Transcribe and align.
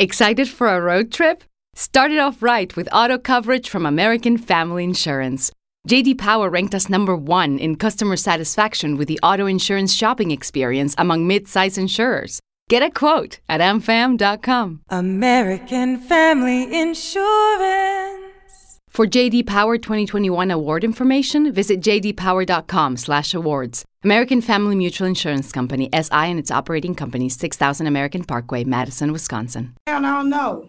Excited 0.00 0.48
for 0.48 0.66
a 0.66 0.80
road 0.80 1.12
trip? 1.12 1.44
Start 1.76 2.10
it 2.10 2.18
off 2.18 2.42
right 2.42 2.74
with 2.74 2.88
auto 2.92 3.16
coverage 3.16 3.68
from 3.68 3.86
American 3.86 4.36
Family 4.36 4.82
Insurance. 4.82 5.52
JD 5.88 6.18
Power 6.18 6.50
ranked 6.50 6.74
us 6.74 6.88
number 6.88 7.14
one 7.14 7.60
in 7.60 7.76
customer 7.76 8.16
satisfaction 8.16 8.96
with 8.96 9.06
the 9.06 9.20
auto 9.22 9.46
insurance 9.46 9.94
shopping 9.94 10.32
experience 10.32 10.96
among 10.98 11.28
mid-size 11.28 11.78
insurers. 11.78 12.40
Get 12.68 12.82
a 12.82 12.90
quote 12.90 13.38
at 13.48 13.60
amfam.com. 13.60 14.80
American 14.88 15.98
Family 15.98 16.64
Insurance. 16.76 18.23
For 18.94 19.06
JD 19.08 19.48
Power 19.48 19.76
2021 19.76 20.52
award 20.52 20.84
information, 20.84 21.52
visit 21.52 21.80
jdpower.com/awards. 21.80 23.84
American 24.04 24.40
Family 24.40 24.76
Mutual 24.76 25.08
Insurance 25.08 25.50
Company 25.50 25.88
SI 25.92 26.30
and 26.30 26.38
its 26.38 26.52
operating 26.52 26.94
companies 26.94 27.36
6000 27.36 27.88
American 27.88 28.22
Parkway, 28.22 28.62
Madison, 28.62 29.10
Wisconsin. 29.10 29.74
I 29.88 30.00
don't 30.00 30.30
know. 30.30 30.68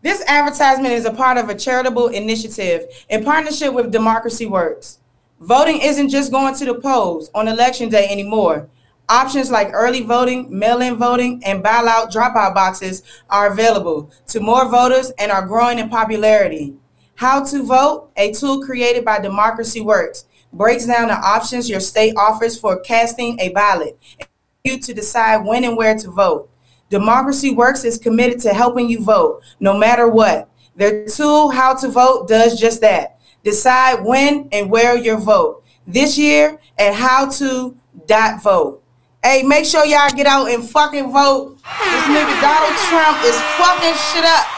This 0.00 0.24
advertisement 0.26 0.94
is 0.94 1.04
a 1.04 1.12
part 1.12 1.36
of 1.36 1.50
a 1.50 1.54
charitable 1.54 2.08
initiative 2.08 2.86
in 3.10 3.24
partnership 3.24 3.74
with 3.74 3.92
Democracy 3.92 4.46
Works. 4.46 5.00
Voting 5.40 5.80
isn't 5.82 6.08
just 6.08 6.32
going 6.32 6.54
to 6.54 6.64
the 6.64 6.74
polls 6.74 7.30
on 7.34 7.46
election 7.46 7.90
day 7.90 8.08
anymore. 8.08 8.68
Options 9.08 9.50
like 9.50 9.68
early 9.72 10.00
voting, 10.00 10.46
mail 10.50 10.80
in 10.80 10.96
voting, 10.96 11.42
and 11.44 11.62
bailout 11.62 12.10
dropout 12.10 12.54
boxes 12.54 13.02
are 13.28 13.52
available 13.52 14.10
to 14.28 14.40
more 14.40 14.68
voters 14.68 15.10
and 15.18 15.30
are 15.30 15.46
growing 15.46 15.78
in 15.78 15.90
popularity. 15.90 16.74
How 17.16 17.44
to 17.44 17.62
Vote, 17.62 18.10
a 18.16 18.32
tool 18.32 18.62
created 18.62 19.04
by 19.04 19.20
Democracy 19.20 19.80
Works, 19.80 20.24
breaks 20.52 20.86
down 20.86 21.08
the 21.08 21.14
options 21.14 21.68
your 21.68 21.80
state 21.80 22.14
offers 22.16 22.58
for 22.58 22.80
casting 22.80 23.38
a 23.38 23.50
ballot 23.50 23.98
and 24.18 24.28
you 24.64 24.78
to 24.80 24.94
decide 24.94 25.44
when 25.44 25.64
and 25.64 25.76
where 25.76 25.96
to 25.96 26.10
vote. 26.10 26.50
Democracy 26.88 27.50
Works 27.50 27.84
is 27.84 27.98
committed 27.98 28.40
to 28.40 28.54
helping 28.54 28.88
you 28.88 29.02
vote 29.04 29.42
no 29.60 29.76
matter 29.76 30.08
what. 30.08 30.48
Their 30.76 31.06
tool, 31.06 31.50
How 31.50 31.74
to 31.74 31.88
Vote, 31.88 32.26
does 32.28 32.58
just 32.58 32.80
that. 32.80 33.15
Decide 33.46 34.02
when 34.02 34.48
and 34.50 34.68
where 34.68 34.98
your 34.98 35.18
vote. 35.18 35.62
This 35.86 36.18
year 36.18 36.58
at 36.76 36.94
howto.vote. 36.94 38.82
Hey, 39.22 39.44
make 39.44 39.64
sure 39.64 39.86
y'all 39.86 40.10
get 40.10 40.26
out 40.26 40.50
and 40.50 40.68
fucking 40.68 41.12
vote. 41.12 41.54
This 41.54 42.04
nigga 42.10 42.34
Donald 42.42 42.74
Trump 42.90 43.22
is 43.22 43.38
fucking 43.54 43.94
shit 44.10 44.26
up. 44.26 44.50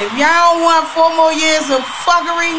If 0.00 0.08
y'all 0.16 0.56
don't 0.56 0.64
want 0.64 0.88
four 0.88 1.14
more 1.20 1.34
years 1.36 1.68
of 1.68 1.84
fuckery, 1.84 2.56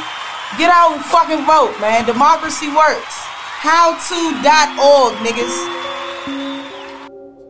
get 0.59 0.69
out 0.69 0.93
and 0.93 1.03
fucking 1.05 1.43
vote, 1.47 1.73
man. 1.81 2.05
Democracy 2.05 2.69
works. 2.69 3.17
Howto.org, 3.65 5.17
niggas. 5.25 5.57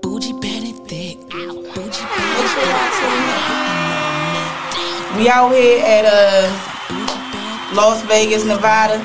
Bougie 0.01 0.39
bad 0.39 0.63
and 0.63 0.87
thick. 0.87 1.19
Bougie 1.27 1.75
Make 1.75 2.47
sure 2.47 2.63
y'all 2.63 2.95
tune 2.95 3.27
in. 5.11 5.19
We 5.19 5.27
out 5.27 5.51
here 5.51 5.83
at 5.83 6.05
uh 6.05 6.78
Las 7.73 8.01
Vegas, 8.03 8.45
Nevada. 8.45 8.97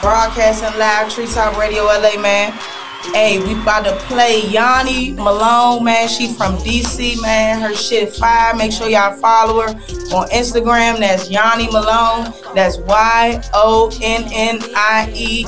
Broadcasting 0.00 0.78
live 0.78 1.12
Treetop 1.12 1.56
Radio 1.56 1.84
LA, 1.84 2.20
man. 2.20 2.52
Hey, 3.14 3.38
we 3.38 3.52
about 3.52 3.84
to 3.84 3.94
play 4.06 4.44
Yonnie 4.48 5.14
Melone, 5.14 5.84
man. 5.84 6.08
She 6.08 6.32
from 6.32 6.56
DC, 6.58 7.20
man. 7.22 7.60
Her 7.60 7.74
shit 7.74 8.14
fire. 8.14 8.54
Make 8.56 8.72
sure 8.72 8.88
y'all 8.88 9.16
follow 9.16 9.62
her 9.62 9.68
on 10.14 10.28
Instagram. 10.30 10.98
That's 10.98 11.30
Yonnie 11.30 11.68
Melone. 11.68 12.34
That's 12.54 12.78
Y 12.78 13.40
O 13.54 13.90
N 14.02 14.24
N 14.32 14.58
I 14.74 15.10
E 15.14 15.46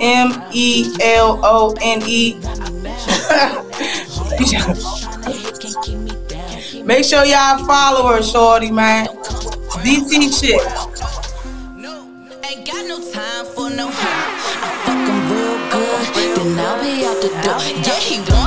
M 0.00 0.42
E 0.52 0.94
L 1.02 1.40
O 1.44 1.74
N 1.82 2.02
E. 2.06 2.40
Make 6.84 7.04
sure 7.04 7.24
y'all 7.24 7.64
follow 7.66 8.08
her, 8.08 8.22
shorty, 8.22 8.70
man. 8.70 9.06
DC 9.82 10.40
shit. 10.40 10.95
Ain't 12.48 12.64
got 12.64 12.86
no 12.86 12.98
time 13.10 13.44
for 13.44 13.68
no 13.70 13.88
I 13.90 14.70
fuck 14.86 15.02
him 15.08 15.20
real 15.32 15.58
good, 15.74 16.04
then 16.36 16.58
I'll 16.60 16.78
be 16.78 17.04
out 17.04 17.18
the 17.20 17.30
door. 17.42 17.58
Yeah, 17.82 17.98
he 17.98 18.20
wanna 18.30 18.45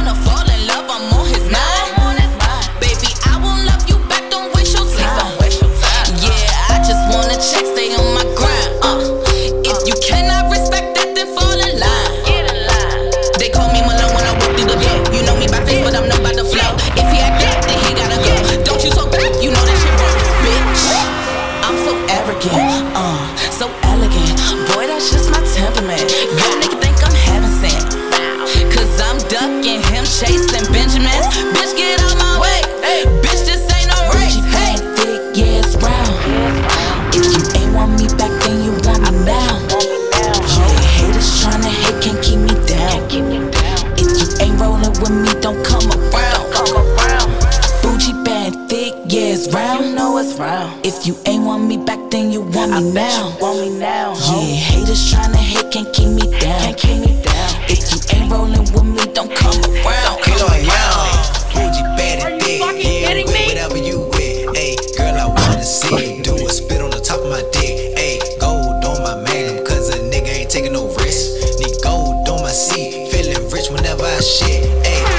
you 51.09 51.17
ain't 51.25 51.43
want 51.43 51.63
me 51.65 51.75
back, 51.75 51.97
then 52.11 52.31
you 52.31 52.41
want 52.41 52.69
me 52.71 52.91
now. 52.91 53.35
Want 53.41 53.61
me 53.61 53.79
now? 53.79 54.13
Yeah, 54.13 54.53
haters 54.69 55.11
tryna 55.11 55.37
hate, 55.37 55.71
can't 55.71 55.91
keep 55.91 56.07
me 56.09 56.21
down. 56.37 56.61
Can't 56.61 56.77
keep 56.77 57.01
me 57.01 57.19
down. 57.23 57.49
If 57.65 57.81
you 57.89 57.97
ain't 58.13 58.31
rolling 58.31 58.61
with 58.61 58.85
me, 58.85 59.11
don't 59.17 59.33
come 59.33 59.57
around. 59.57 60.21
Halo 60.21 60.53
young, 60.61 61.09
bougie 61.49 61.81
bad 61.97 62.29
and 62.29 62.39
thick. 62.39 62.61
Yeah, 62.61 63.25
with 63.25 63.47
whatever 63.49 63.77
you 63.77 64.05
with. 64.13 64.53
Ayy, 64.53 64.77
girl, 64.97 65.17
I 65.17 65.25
wanna 65.25 65.63
see 65.63 66.17
you 66.17 66.21
do 66.21 66.35
a 66.45 66.49
spit 66.49 66.79
on 66.79 66.91
the 66.91 67.01
top 67.01 67.21
of 67.21 67.29
my 67.33 67.41
dick. 67.57 67.97
Ayy, 67.97 68.21
gold 68.39 68.85
on 68.85 69.01
my 69.01 69.15
magnum, 69.25 69.65
cause 69.65 69.89
a 69.89 69.97
nigga 70.13 70.29
ain't 70.29 70.51
taking 70.51 70.73
no 70.73 70.93
risk. 71.01 71.57
Need 71.57 71.73
gold 71.81 72.29
on 72.29 72.43
my 72.43 72.51
seat, 72.51 73.09
feeling 73.09 73.49
rich 73.49 73.71
whenever 73.71 74.05
I 74.05 74.19
shit. 74.21 74.61
Ayy, 74.85 75.09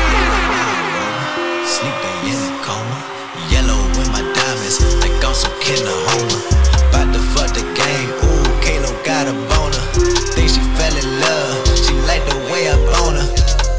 sleep 1.67 1.99
in 2.31 2.39
a 2.39 2.62
coma. 2.62 2.99
Yellow 3.51 3.83
with 3.99 4.07
my 4.12 4.22
diamonds, 4.22 4.78
I'm 5.41 5.49
some 5.49 5.61
Kinder 5.65 5.97
Homer. 6.12 6.41
About 6.93 7.15
to 7.17 7.21
fuck 7.33 7.49
the 7.56 7.65
game, 7.73 8.12
ooh, 8.12 8.45
Kalo 8.61 8.93
got 9.05 9.25
a 9.25 9.33
boner. 9.49 9.84
Think 10.37 10.53
she 10.53 10.61
fell 10.77 10.93
in 10.93 11.09
love, 11.17 11.65
she 11.81 11.97
like 12.05 12.21
the 12.28 12.37
way 12.53 12.69
I 12.69 12.77
bone 12.93 13.17
her. 13.17 13.28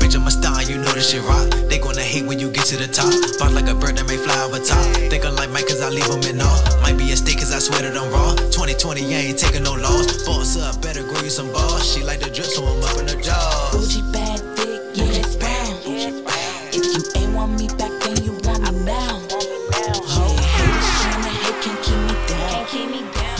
Bitch, 0.01 0.15
I'm 0.15 0.25
a 0.25 0.31
star, 0.31 0.63
you 0.63 0.77
know 0.77 0.91
this 0.93 1.11
shit 1.11 1.21
rock. 1.21 1.45
They 1.69 1.77
gonna 1.77 2.01
hate 2.01 2.25
when 2.25 2.39
you 2.39 2.49
get 2.49 2.65
to 2.73 2.77
the 2.77 2.87
top. 2.87 3.13
Bounce 3.37 3.53
like 3.53 3.69
a 3.69 3.75
bird 3.75 3.97
that 3.97 4.07
may 4.07 4.17
fly 4.17 4.41
over 4.41 4.57
top. 4.57 4.81
Think 5.13 5.23
I'm 5.23 5.35
like 5.35 5.51
Mike, 5.51 5.67
cause 5.67 5.81
I 5.81 5.89
leave 5.89 6.09
them 6.09 6.23
in 6.23 6.41
awe. 6.41 6.81
Might 6.81 6.97
be 6.97 7.11
a 7.11 7.17
stick, 7.17 7.37
cause 7.37 7.53
I 7.53 7.59
swear 7.59 7.85
that 7.85 7.93
I'm 7.93 8.09
raw. 8.09 8.33
2020, 8.49 9.13
I 9.13 9.29
ain't 9.29 9.37
taking 9.37 9.61
no 9.61 9.73
loss. 9.73 10.25
Boss 10.25 10.57
up, 10.57 10.81
better 10.81 11.03
grow 11.03 11.21
you 11.21 11.29
some 11.29 11.53
balls. 11.53 11.85
She 11.85 12.01
like 12.01 12.21
the 12.21 12.29
drip, 12.31 12.49
so 12.49 12.65
I'm 12.65 12.81
up 12.81 12.97
in 12.97 13.05
her 13.05 13.21
jaws. 13.21 14.01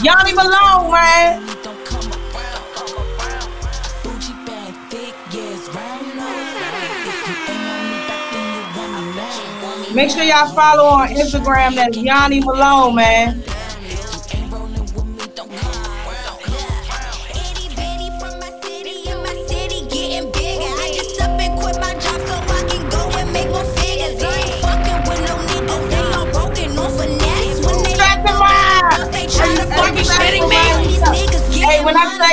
You 0.02 0.10
want 0.10 0.24
me 0.26 0.32
now. 0.34 0.82
Make 9.94 10.10
sure 10.10 10.24
y'all 10.24 10.52
follow 10.54 10.84
on 10.84 11.08
Instagram. 11.10 11.76
That's 11.76 11.96
Yonnie 11.96 12.40
Melone, 12.40 12.94
man. 12.96 13.41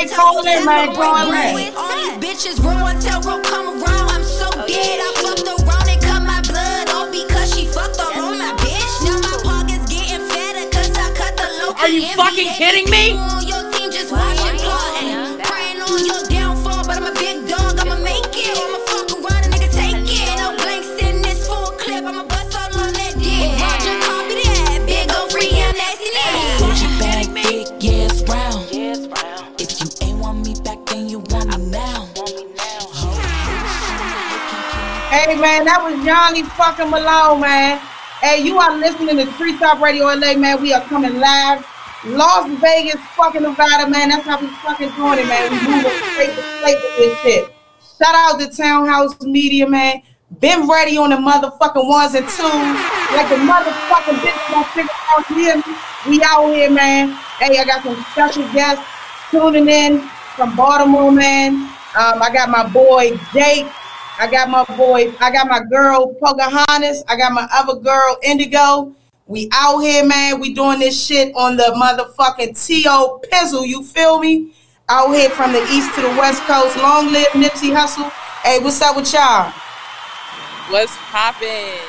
Getting 0.07 0.35
when 0.35 0.47
I 0.47 0.65
money, 0.65 0.87
say 0.87 0.95
call 0.95 1.19
in, 1.27 1.33
man, 1.33 1.35
tell 1.35 1.51
call 1.51 1.55
me 1.55 1.67
in. 1.67 1.75
All 1.75 1.91
these 1.91 2.17
bitches 2.23 2.63
raw 2.63 2.85
until 2.87 3.21
raw 3.21 3.41
come 3.43 3.83
around. 3.83 4.09
I'm 4.11 4.23
so 4.23 4.47
oh, 4.47 4.67
dead. 4.67 4.99
I 5.01 5.11
fucked 5.19 5.47
around 5.47 5.89
and 5.89 6.01
cut 6.01 6.21
my 6.23 6.41
blood 6.47 6.89
off 6.89 7.11
because 7.11 7.53
she 7.55 7.65
fucked 7.65 7.99
around 7.99 8.37
my 8.39 8.53
bitch. 8.63 8.95
Now 9.03 9.19
my 9.19 9.35
pockets 9.43 9.85
getting 9.91 10.23
fatter 10.29 10.69
'cause 10.71 10.91
I 10.95 11.11
cut 11.15 11.35
the 11.35 11.47
low. 11.59 11.73
Are 11.79 11.89
you 11.89 12.07
fucking 12.15 12.49
kidding 12.55 12.89
me? 12.89 13.38
Man, 35.39 35.63
that 35.65 35.79
was 35.79 35.95
Johnny 36.03 36.43
fucking 36.43 36.91
Malone, 36.91 37.39
man. 37.39 37.79
Hey, 38.19 38.43
you 38.43 38.59
are 38.59 38.75
listening 38.75 39.15
to 39.17 39.25
Treetop 39.39 39.79
Radio 39.79 40.05
LA, 40.05 40.35
man. 40.35 40.61
We 40.61 40.73
are 40.73 40.83
coming 40.83 41.19
live. 41.19 41.65
Las 42.05 42.47
Vegas, 42.59 42.99
fucking 43.15 43.43
Nevada, 43.43 43.89
man. 43.89 44.09
That's 44.09 44.27
how 44.27 44.39
we 44.39 44.47
fucking 44.59 44.91
doing 44.95 45.19
it, 45.19 45.27
man. 45.27 45.51
We 45.51 45.59
moving 45.63 45.95
straight 46.11 46.35
to 46.35 46.43
straight 46.59 46.75
with 46.75 46.95
this 46.99 47.19
shit. 47.23 47.43
Shout 47.97 48.15
out 48.15 48.39
to 48.39 48.47
Townhouse 48.51 49.19
Media, 49.21 49.67
man. 49.67 50.01
Been 50.39 50.67
ready 50.67 50.97
on 50.97 51.09
the 51.09 51.17
motherfucking 51.17 51.87
ones 51.87 52.15
and 52.15 52.27
twos. 52.27 52.79
Like 53.15 53.27
the 53.31 53.39
motherfucking 53.39 54.19
bitch 54.19 54.51
gonna 54.51 54.67
figure 54.75 54.91
out 55.15 55.25
here. 55.27 55.63
We 56.07 56.21
out 56.23 56.53
here, 56.53 56.69
man. 56.69 57.11
Hey, 57.39 57.57
I 57.59 57.65
got 57.65 57.83
some 57.83 57.95
special 58.11 58.43
guests 58.53 58.85
tuning 59.31 59.67
in 59.67 60.01
from 60.35 60.55
Baltimore, 60.55 61.11
man. 61.11 61.55
Um, 61.97 62.21
I 62.21 62.29
got 62.31 62.49
my 62.49 62.67
boy 62.67 63.17
Jake. 63.33 63.65
I 64.19 64.29
got 64.29 64.49
my 64.49 64.65
boy, 64.75 65.13
I 65.21 65.31
got 65.31 65.47
my 65.47 65.61
girl 65.63 66.13
Pocahontas. 66.21 67.05
I 67.07 67.15
got 67.15 67.31
my 67.31 67.47
other 67.53 67.79
girl 67.79 68.17
Indigo. 68.21 68.93
We 69.27 69.47
out 69.53 69.79
here, 69.79 70.05
man. 70.05 70.41
We 70.41 70.53
doing 70.53 70.79
this 70.79 71.01
shit 71.01 71.33
on 71.35 71.55
the 71.55 71.71
motherfucking 71.77 72.61
T.O. 72.65 73.21
Pizzle. 73.31 73.65
You 73.65 73.81
feel 73.81 74.19
me? 74.19 74.53
Out 74.89 75.13
here 75.13 75.29
from 75.29 75.53
the 75.53 75.61
east 75.71 75.95
to 75.95 76.01
the 76.01 76.09
west 76.09 76.43
coast. 76.43 76.75
Long 76.77 77.13
live 77.13 77.27
Nipsey 77.27 77.71
Hussle. 77.73 78.09
Hey, 78.43 78.59
what's 78.59 78.81
up 78.81 78.97
with 78.97 79.13
y'all? 79.13 79.53
What's 80.69 80.97
poppin'? 81.11 81.79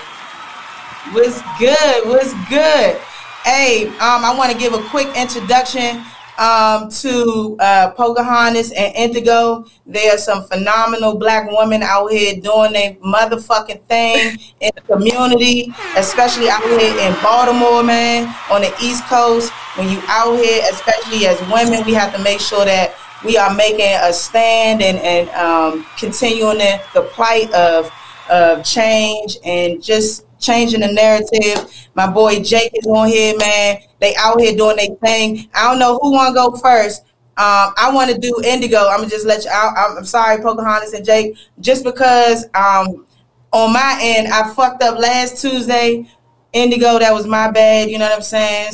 What's 1.12 1.42
good? 1.58 2.06
What's 2.06 2.32
good? 2.48 2.96
Hey, 3.42 3.88
um, 3.98 4.22
I 4.22 4.32
want 4.38 4.52
to 4.52 4.58
give 4.58 4.72
a 4.72 4.82
quick 4.88 5.08
introduction 5.16 6.04
um, 6.40 6.88
to 6.88 7.56
uh, 7.60 7.90
Pocahontas 7.90 8.72
and 8.72 8.94
Indigo. 8.96 9.66
They 9.86 10.08
are 10.08 10.18
some 10.18 10.44
phenomenal 10.44 11.16
black 11.16 11.48
women 11.50 11.82
out 11.82 12.10
here 12.10 12.40
doing 12.40 12.72
their 12.72 12.94
motherfucking 12.94 13.82
thing 13.84 14.38
in 14.60 14.70
the 14.74 14.80
community, 14.80 15.72
especially 15.96 16.48
out 16.48 16.62
here 16.62 16.98
in 16.98 17.12
Baltimore, 17.22 17.82
man, 17.82 18.34
on 18.50 18.62
the 18.62 18.74
East 18.82 19.04
Coast. 19.04 19.52
When 19.76 19.88
you 19.88 20.02
out 20.08 20.34
here, 20.36 20.62
especially 20.70 21.26
as 21.26 21.38
women, 21.52 21.84
we 21.84 21.92
have 21.92 22.14
to 22.16 22.22
make 22.22 22.40
sure 22.40 22.64
that 22.64 22.94
we 23.22 23.36
are 23.36 23.54
making 23.54 23.94
a 24.00 24.12
stand 24.12 24.82
and, 24.82 24.98
and 24.98 25.28
um, 25.30 25.86
continuing 25.98 26.56
the, 26.56 26.80
the 26.94 27.02
plight 27.02 27.52
of, 27.52 27.92
of 28.30 28.64
change 28.64 29.36
and 29.44 29.82
just 29.82 30.24
changing 30.38 30.80
the 30.80 30.92
narrative. 30.92 31.88
My 31.94 32.10
boy 32.10 32.42
Jake 32.42 32.72
is 32.74 32.86
on 32.86 33.08
here, 33.08 33.36
man. 33.36 33.78
They 34.00 34.14
out 34.16 34.40
here 34.40 34.56
doing 34.56 34.76
their 34.76 34.96
thing. 34.96 35.48
I 35.54 35.68
don't 35.68 35.78
know 35.78 35.98
who 36.00 36.12
want 36.12 36.34
to 36.34 36.34
go 36.34 36.56
first. 36.56 37.02
Um, 37.36 37.72
I 37.78 37.90
want 37.92 38.10
to 38.10 38.18
do 38.18 38.34
Indigo. 38.44 38.88
I'm 38.88 38.98
gonna 38.98 39.10
just 39.10 39.26
let 39.26 39.44
you 39.44 39.50
out. 39.50 39.74
I'm, 39.76 39.98
I'm 39.98 40.04
sorry, 40.04 40.42
Pocahontas 40.42 40.92
and 40.92 41.04
Jake, 41.04 41.36
just 41.60 41.84
because 41.84 42.44
um, 42.54 43.06
on 43.52 43.72
my 43.72 43.98
end 44.00 44.28
I 44.28 44.52
fucked 44.52 44.82
up 44.82 44.98
last 44.98 45.40
Tuesday. 45.40 46.06
Indigo, 46.52 46.98
that 46.98 47.14
was 47.14 47.26
my 47.26 47.50
bad. 47.50 47.88
You 47.88 47.98
know 47.98 48.06
what 48.06 48.16
I'm 48.16 48.22
saying? 48.22 48.72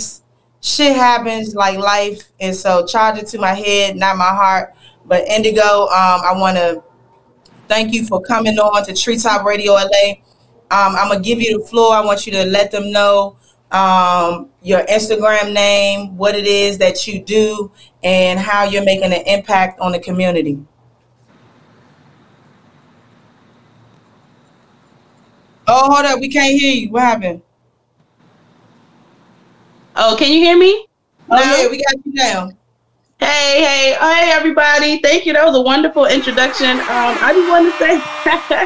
Shit 0.62 0.96
happens 0.96 1.54
like 1.54 1.78
life, 1.78 2.30
and 2.40 2.56
so 2.56 2.84
charge 2.86 3.18
it 3.18 3.26
to 3.28 3.38
my 3.38 3.52
head, 3.54 3.96
not 3.96 4.16
my 4.16 4.24
heart. 4.24 4.74
But 5.04 5.28
Indigo, 5.28 5.82
um, 5.82 6.20
I 6.24 6.32
want 6.36 6.56
to 6.56 6.82
thank 7.68 7.92
you 7.92 8.04
for 8.06 8.20
coming 8.20 8.58
on 8.58 8.84
to 8.86 8.94
Treetop 8.94 9.44
Radio 9.44 9.72
LA. 9.72 10.14
Um, 10.70 10.96
I'm 10.96 11.08
gonna 11.08 11.20
give 11.20 11.40
you 11.40 11.60
the 11.60 11.66
floor. 11.66 11.94
I 11.94 12.04
want 12.04 12.26
you 12.26 12.32
to 12.32 12.44
let 12.44 12.70
them 12.70 12.90
know 12.90 13.36
um, 13.70 14.50
your 14.62 14.82
Instagram 14.86 15.52
name, 15.52 16.16
what 16.16 16.34
it 16.34 16.46
is 16.46 16.78
that 16.78 17.06
you 17.06 17.22
do, 17.22 17.70
and 18.02 18.38
how 18.38 18.64
you're 18.64 18.84
making 18.84 19.12
an 19.12 19.22
impact 19.26 19.80
on 19.80 19.92
the 19.92 19.98
community. 19.98 20.58
Oh, 25.68 25.92
hold 25.92 26.06
up, 26.06 26.20
we 26.20 26.28
can't 26.28 26.58
hear 26.58 26.72
you. 26.72 26.90
What 26.90 27.02
happened? 27.02 27.42
Oh, 29.96 30.14
can 30.18 30.30
you 30.30 30.38
hear 30.38 30.56
me? 30.56 30.86
Oh 31.28 31.38
yeah, 31.38 31.68
we 31.68 31.82
got 31.82 31.94
you 32.04 32.12
down. 32.12 32.56
Hey, 33.18 33.62
hey, 33.64 33.96
hey, 33.98 34.30
everybody! 34.32 35.00
Thank 35.00 35.24
you. 35.24 35.32
That 35.32 35.46
was 35.46 35.56
a 35.56 35.60
wonderful 35.62 36.04
introduction. 36.04 36.80
Um, 36.80 37.16
I 37.22 37.32
just 37.34 37.48
want 37.48 37.64
to 37.66 37.82
say, 37.82 37.94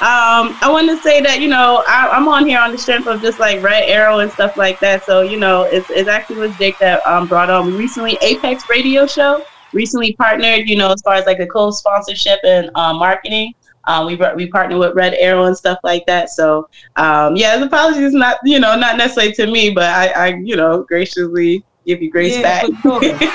um, 0.00 0.56
I 0.62 0.68
want 0.70 0.88
to 0.90 0.96
say 0.98 1.20
that 1.20 1.40
you 1.40 1.48
know 1.48 1.82
I, 1.88 2.08
I'm 2.10 2.28
on 2.28 2.46
here 2.46 2.60
on 2.60 2.70
the 2.70 2.78
strength 2.78 3.08
of 3.08 3.20
just 3.20 3.40
like 3.40 3.60
Red 3.62 3.88
Arrow 3.88 4.20
and 4.20 4.30
stuff 4.30 4.52
like 4.56 4.78
that. 4.80 5.04
So 5.04 5.22
you 5.22 5.38
know, 5.38 5.64
it's, 5.64 5.90
it's 5.90 6.08
actually 6.08 6.36
was 6.36 6.54
Jake 6.54 6.78
that 6.78 7.04
um, 7.04 7.26
brought 7.26 7.50
on 7.50 7.74
recently 7.74 8.16
Apex 8.22 8.62
Radio 8.68 9.08
Show. 9.08 9.44
Recently 9.72 10.14
partnered, 10.14 10.68
you 10.68 10.76
know, 10.76 10.92
as 10.92 11.02
far 11.02 11.14
as 11.14 11.26
like 11.26 11.38
the 11.38 11.48
co-sponsorship 11.48 12.38
and 12.44 12.70
uh, 12.76 12.94
marketing. 12.94 13.54
Um, 13.88 14.06
we 14.06 14.16
we 14.36 14.46
partnered 14.50 14.78
with 14.78 14.94
Red 14.94 15.14
Arrow 15.14 15.46
and 15.46 15.56
stuff 15.56 15.78
like 15.82 16.06
that. 16.06 16.30
So 16.30 16.68
um, 16.94 17.34
yeah, 17.34 17.56
the 17.56 17.66
apologies 17.66 18.12
not 18.12 18.38
you 18.44 18.60
know 18.60 18.76
not 18.76 18.96
necessarily 18.98 19.32
to 19.32 19.48
me, 19.48 19.70
but 19.70 19.90
I, 19.90 20.06
I 20.10 20.26
you 20.44 20.54
know 20.54 20.84
graciously 20.84 21.64
give 21.86 22.02
you 22.02 22.10
grace 22.10 22.36
Yeah, 22.36 22.42
back. 22.42 22.66
for 22.82 23.00
sure. 23.02 23.18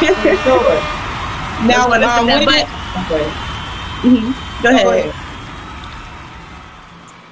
For 0.00 0.36
sure. 0.36 0.80
Now, 1.66 1.86
wanna 1.88 2.06
um, 2.06 2.26
when 2.26 2.26
that, 2.26 2.38
did- 2.38 2.46
but- 2.48 3.12
okay. 3.12 4.30
Go 4.62 4.70
ahead. 4.70 5.14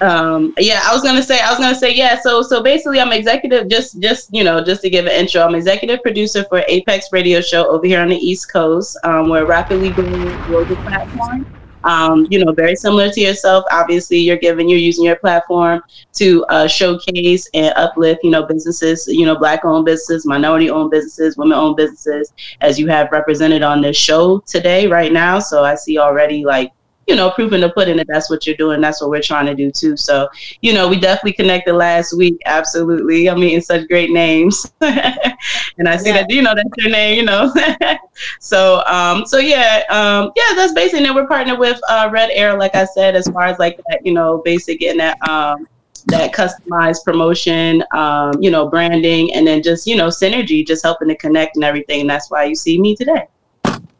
Um, 0.00 0.54
yeah, 0.58 0.80
I 0.84 0.92
was 0.94 1.02
gonna 1.02 1.22
say, 1.22 1.40
I 1.40 1.50
was 1.50 1.58
gonna 1.58 1.74
say, 1.74 1.92
yeah. 1.94 2.20
So, 2.20 2.42
so 2.42 2.62
basically, 2.62 3.00
I'm 3.00 3.10
executive. 3.12 3.68
Just, 3.68 3.98
just 4.00 4.28
you 4.32 4.44
know, 4.44 4.62
just 4.62 4.82
to 4.82 4.90
give 4.90 5.06
an 5.06 5.12
intro, 5.12 5.42
I'm 5.42 5.54
executive 5.56 6.02
producer 6.02 6.44
for 6.44 6.62
Apex 6.68 7.06
Radio 7.10 7.40
Show 7.40 7.66
over 7.68 7.84
here 7.86 8.00
on 8.00 8.08
the 8.08 8.16
East 8.16 8.52
Coast. 8.52 8.96
Um, 9.02 9.28
we're 9.28 9.42
a 9.42 9.46
rapidly 9.46 9.90
growing 9.90 10.36
global 10.44 10.76
platform. 10.76 11.46
Um, 11.84 12.26
you 12.30 12.44
know, 12.44 12.52
very 12.52 12.74
similar 12.76 13.10
to 13.10 13.20
yourself. 13.20 13.64
Obviously, 13.70 14.18
you're 14.18 14.36
giving, 14.36 14.68
you're 14.68 14.78
using 14.78 15.04
your 15.04 15.16
platform 15.16 15.82
to 16.14 16.44
uh, 16.46 16.66
showcase 16.66 17.48
and 17.54 17.72
uplift, 17.76 18.24
you 18.24 18.30
know, 18.30 18.42
businesses, 18.44 19.06
you 19.06 19.24
know, 19.24 19.36
black-owned 19.36 19.84
businesses, 19.84 20.26
minority-owned 20.26 20.90
businesses, 20.90 21.36
women-owned 21.36 21.76
businesses, 21.76 22.32
as 22.60 22.78
you 22.78 22.88
have 22.88 23.10
represented 23.12 23.62
on 23.62 23.80
this 23.80 23.96
show 23.96 24.40
today, 24.46 24.86
right 24.86 25.12
now. 25.12 25.38
So 25.38 25.64
I 25.64 25.74
see 25.74 25.98
already 25.98 26.44
like 26.44 26.72
you 27.08 27.16
know, 27.16 27.30
proving 27.30 27.62
the 27.62 27.70
pudding 27.70 27.96
that 27.96 28.06
that's 28.06 28.28
what 28.28 28.46
you're 28.46 28.54
doing. 28.56 28.82
That's 28.82 29.00
what 29.00 29.08
we're 29.08 29.22
trying 29.22 29.46
to 29.46 29.54
do 29.54 29.70
too. 29.70 29.96
So, 29.96 30.28
you 30.60 30.74
know, 30.74 30.88
we 30.88 31.00
definitely 31.00 31.32
connected 31.32 31.72
last 31.74 32.14
week. 32.14 32.36
Absolutely. 32.44 33.30
I'm 33.30 33.40
meeting 33.40 33.62
such 33.62 33.88
great 33.88 34.10
names. 34.10 34.70
and 34.82 35.88
I 35.88 35.96
see 35.96 36.10
Yeah. 36.10 36.18
that, 36.18 36.30
you 36.30 36.42
know, 36.42 36.54
that's 36.54 36.68
your 36.76 36.90
name, 36.90 37.16
you 37.16 37.24
know. 37.24 37.50
so, 38.40 38.84
um, 38.86 39.26
so 39.26 39.38
yeah, 39.38 39.84
um, 39.90 40.32
yeah, 40.36 40.54
that's 40.54 40.72
basically, 40.72 40.98
and 40.98 41.06
then 41.06 41.14
we're 41.14 41.26
partnered 41.26 41.58
with 41.58 41.80
uh, 41.88 42.08
Red 42.12 42.30
Air, 42.32 42.58
like 42.58 42.74
I 42.74 42.84
said, 42.84 43.16
as 43.16 43.28
far 43.28 43.44
as 43.44 43.58
like 43.58 43.80
that, 43.88 44.04
you 44.04 44.12
know, 44.12 44.42
basic 44.44 44.80
getting 44.80 44.98
that, 44.98 45.16
um, 45.28 45.66
that 46.06 46.32
customized 46.32 47.04
promotion, 47.04 47.84
um, 47.92 48.32
you 48.40 48.50
know, 48.50 48.68
branding, 48.68 49.32
and 49.34 49.46
then 49.46 49.62
just, 49.62 49.86
you 49.86 49.96
know, 49.96 50.08
synergy, 50.08 50.66
just 50.66 50.82
helping 50.82 51.08
to 51.08 51.16
connect 51.16 51.56
and 51.56 51.64
everything. 51.64 52.00
And 52.02 52.10
that's 52.10 52.30
why 52.30 52.44
you 52.44 52.54
see 52.54 52.80
me 52.80 52.96
today. 52.96 53.26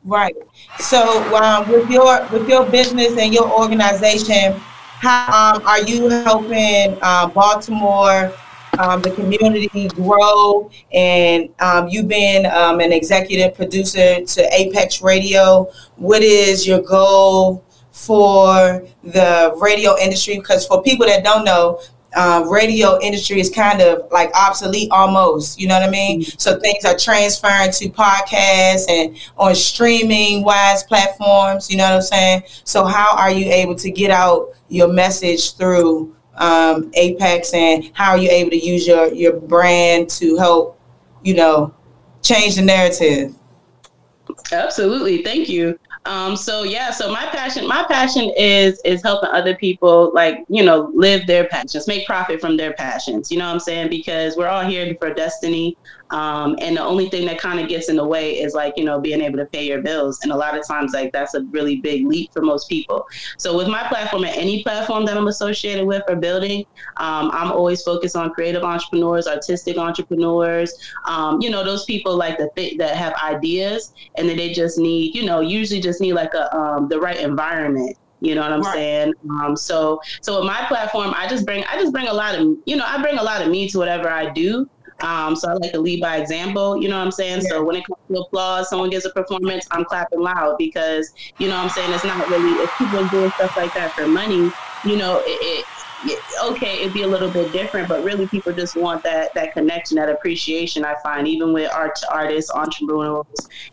Right. 0.05 0.35
So, 0.79 1.23
um, 1.35 1.69
with 1.69 1.91
your 1.91 2.27
with 2.33 2.49
your 2.49 2.65
business 2.71 3.19
and 3.19 3.35
your 3.35 3.51
organization, 3.51 4.55
how 5.01 5.57
um, 5.57 5.67
are 5.67 5.83
you 5.83 6.09
helping 6.09 6.97
uh, 7.03 7.27
Baltimore, 7.27 8.33
um, 8.79 9.03
the 9.03 9.11
community 9.11 9.89
grow? 9.89 10.71
And 10.93 11.51
um, 11.61 11.89
you 11.89 12.03
being 12.03 12.47
um, 12.47 12.81
an 12.81 12.93
executive 12.93 13.55
producer 13.55 14.25
to 14.25 14.55
Apex 14.55 15.03
Radio, 15.03 15.71
what 15.97 16.23
is 16.23 16.67
your 16.67 16.81
goal 16.83 17.65
for 17.91 18.85
the 19.03 19.55
radio 19.61 19.97
industry? 19.99 20.39
Because 20.39 20.67
for 20.67 20.83
people 20.83 21.07
that 21.07 21.25
don't 21.25 21.45
know, 21.45 21.81
uh, 22.17 22.45
radio 22.49 22.99
industry 23.01 23.39
is 23.39 23.51
kind 23.51 23.81
of 23.81 24.11
like 24.11 24.31
obsolete 24.35 24.91
almost. 24.91 25.61
You 25.61 25.69
know 25.69 25.79
what 25.79 25.89
I 25.89 25.91
mean? 25.91 26.23
So 26.23 26.59
things 26.59 26.85
are 26.85 26.97
transferring 26.97 27.73
to 27.73 27.89
podcasts 27.91 28.89
and 28.89 29.17
on 29.37 29.55
streaming 29.55 30.43
wise 30.43 30.83
platforms. 30.85 31.71
You 31.71 31.77
know 31.77 31.85
what 31.85 31.97
I'm 31.97 32.03
saying? 32.03 32.43
So 32.65 32.85
how 32.85 33.15
are 33.17 33.31
you 33.31 33.51
able 33.53 33.75
to 33.77 33.91
get 33.91 34.11
out 34.11 34.49
your 34.69 34.89
message 34.89 35.55
through 35.57 36.15
um, 36.39 36.91
Apex, 36.95 37.53
and 37.53 37.91
how 37.95 38.13
are 38.13 38.19
you 38.19 38.31
able 38.31 38.51
to 38.51 38.59
use 38.59 38.87
your 38.87 39.13
your 39.13 39.35
brand 39.41 40.09
to 40.11 40.37
help, 40.37 40.81
you 41.23 41.35
know, 41.35 41.75
change 42.23 42.57
the 42.57 42.63
narrative? 42.63 43.35
Absolutely. 44.53 45.23
Thank 45.23 45.49
you. 45.49 45.79
Um, 46.05 46.37
so 46.37 46.63
yeah, 46.63 46.91
so 46.91 47.13
my 47.13 47.27
passion, 47.27 47.67
my 47.67 47.85
passion 47.85 48.33
is 48.37 48.81
is 48.85 49.03
helping 49.03 49.31
other 49.31 49.55
people 49.57 50.11
like, 50.15 50.45
you 50.49 50.65
know, 50.65 50.91
live 50.95 51.27
their 51.27 51.47
passions, 51.49 51.87
make 51.87 52.07
profit 52.07 52.41
from 52.41 52.57
their 52.57 52.73
passions. 52.73 53.31
You 53.31 53.39
know 53.39 53.47
what 53.47 53.55
I'm 53.55 53.61
saying? 53.61 53.91
Because 53.91 54.37
we're 54.37 54.49
all 54.49 54.65
here 54.65 54.97
for 54.99 55.13
destiny. 55.13 55.77
Um, 56.11 56.57
and 56.61 56.77
the 56.77 56.83
only 56.83 57.09
thing 57.09 57.27
that 57.27 57.39
kind 57.39 57.61
of 57.61 57.69
gets 57.69 57.89
in 57.89 57.97
the 57.97 58.05
way 58.05 58.39
is 58.39 58.55
like, 58.55 58.75
you 58.77 58.85
know, 58.85 59.01
being 59.01 59.21
able 59.21 59.39
to 59.39 59.47
pay 59.47 59.67
your 59.67 59.83
bills. 59.83 60.19
And 60.23 60.33
a 60.33 60.37
lot 60.37 60.57
of 60.57 60.67
times, 60.67 60.93
like, 60.93 61.13
that's 61.13 61.35
a 61.35 61.43
really 61.51 61.81
big 61.81 62.07
leap 62.07 62.31
for 62.33 62.43
most 62.43 62.69
people. 62.69 63.05
So, 63.39 63.57
with 63.57 63.69
my 63.69 63.87
platform 63.89 64.25
and 64.25 64.35
any 64.37 64.63
platform 64.63 65.05
that 65.07 65.17
I'm 65.17 65.29
associated 65.29 65.87
with 65.87 66.03
or 66.09 66.17
building, 66.17 66.65
um, 66.97 67.31
I'm 67.33 67.53
always 67.53 67.83
focused 67.83 68.17
on 68.17 68.31
creative 68.31 68.63
entrepreneurs, 68.63 69.27
artistic 69.27 69.77
entrepreneurs, 69.77 70.73
um, 71.05 71.41
you 71.41 71.51
know, 71.51 71.65
those 71.65 71.85
people 71.85 72.17
like 72.17 72.39
the 72.39 72.51
th- 72.57 72.79
that 72.79 72.97
have 72.97 73.15
ideas 73.23 73.93
and 74.17 74.29
then 74.29 74.37
they 74.37 74.53
just 74.53 74.79
need, 74.79 75.15
you 75.15 75.25
know, 75.25 75.41
usually 75.41 75.81
just 75.81 76.01
need 76.01 76.15
like 76.15 76.35
a 76.35 76.55
um, 76.57 76.89
the 76.89 76.99
right 76.99 77.19
environment 77.19 77.97
you 78.21 78.35
know 78.35 78.43
what 78.43 78.53
I'm 78.53 78.63
right. 78.63 78.75
saying? 78.75 79.13
Um, 79.31 79.57
so 79.57 80.01
so 80.23 80.39
with 80.39 80.47
my 80.47 80.65
platform, 80.67 81.15
I 81.17 81.29
just 81.29 81.47
bring 81.47 81.65
I 81.65 81.81
just 81.81 81.93
bring 81.93 82.09
a 82.09 82.13
lot 82.13 82.35
of 82.35 82.49
you 82.67 82.77
know 82.77 82.85
I 82.87 83.01
bring 83.01 83.19
a 83.19 83.23
lot 83.23 83.43
of 83.43 83.49
me 83.49 83.69
to 83.69 83.79
whatever 83.79 84.09
I 84.09 84.31
do. 84.33 84.67
Um, 85.01 85.37
so 85.37 85.49
I 85.49 85.53
like 85.55 85.73
to 85.73 85.81
lead 85.81 86.01
by 86.01 86.17
example. 86.17 86.81
You 86.81 86.89
know 86.89 86.99
what 86.99 87.05
I'm 87.05 87.13
saying? 87.13 87.43
Yeah. 87.43 87.51
So 87.51 87.65
when 87.65 87.77
it 87.77 87.85
comes 87.87 88.01
to 88.09 88.21
applause, 88.21 88.69
someone 88.69 88.91
gives 88.91 89.05
a 89.05 89.11
performance, 89.11 89.67
I'm 89.71 89.85
clapping 89.85 90.21
loud 90.21 90.57
because 90.59 91.13
you 91.39 91.49
know 91.49 91.57
what 91.57 91.65
I'm 91.65 91.69
saying 91.71 91.93
it's 91.93 92.05
not 92.05 92.29
really 92.29 92.63
if 92.63 92.71
people 92.79 92.99
are 93.01 93.09
doing 93.09 93.31
stuff 93.33 93.53
like 93.57 93.73
that 93.75 93.95
for 93.97 94.09
money. 94.09 94.51
You 94.85 94.97
know 94.97 95.23
it, 95.27 95.39
it 95.41 95.67
okay, 96.45 96.81
it'd 96.81 96.95
be 96.95 97.03
a 97.03 97.09
little 97.09 97.31
bit 97.31 97.53
different, 97.53 97.89
but 97.89 98.03
really 98.03 98.27
people 98.29 98.53
just 98.53 98.77
want 98.77 99.03
that 99.05 99.35
that 99.35 99.53
connection, 99.53 99.97
that 99.97 100.09
appreciation. 100.09 100.85
I 100.85 100.95
find 101.03 101.27
even 101.27 101.53
with 101.53 101.71
art 101.73 101.99
artists, 102.11 102.51
entrepreneurs, 102.53 103.27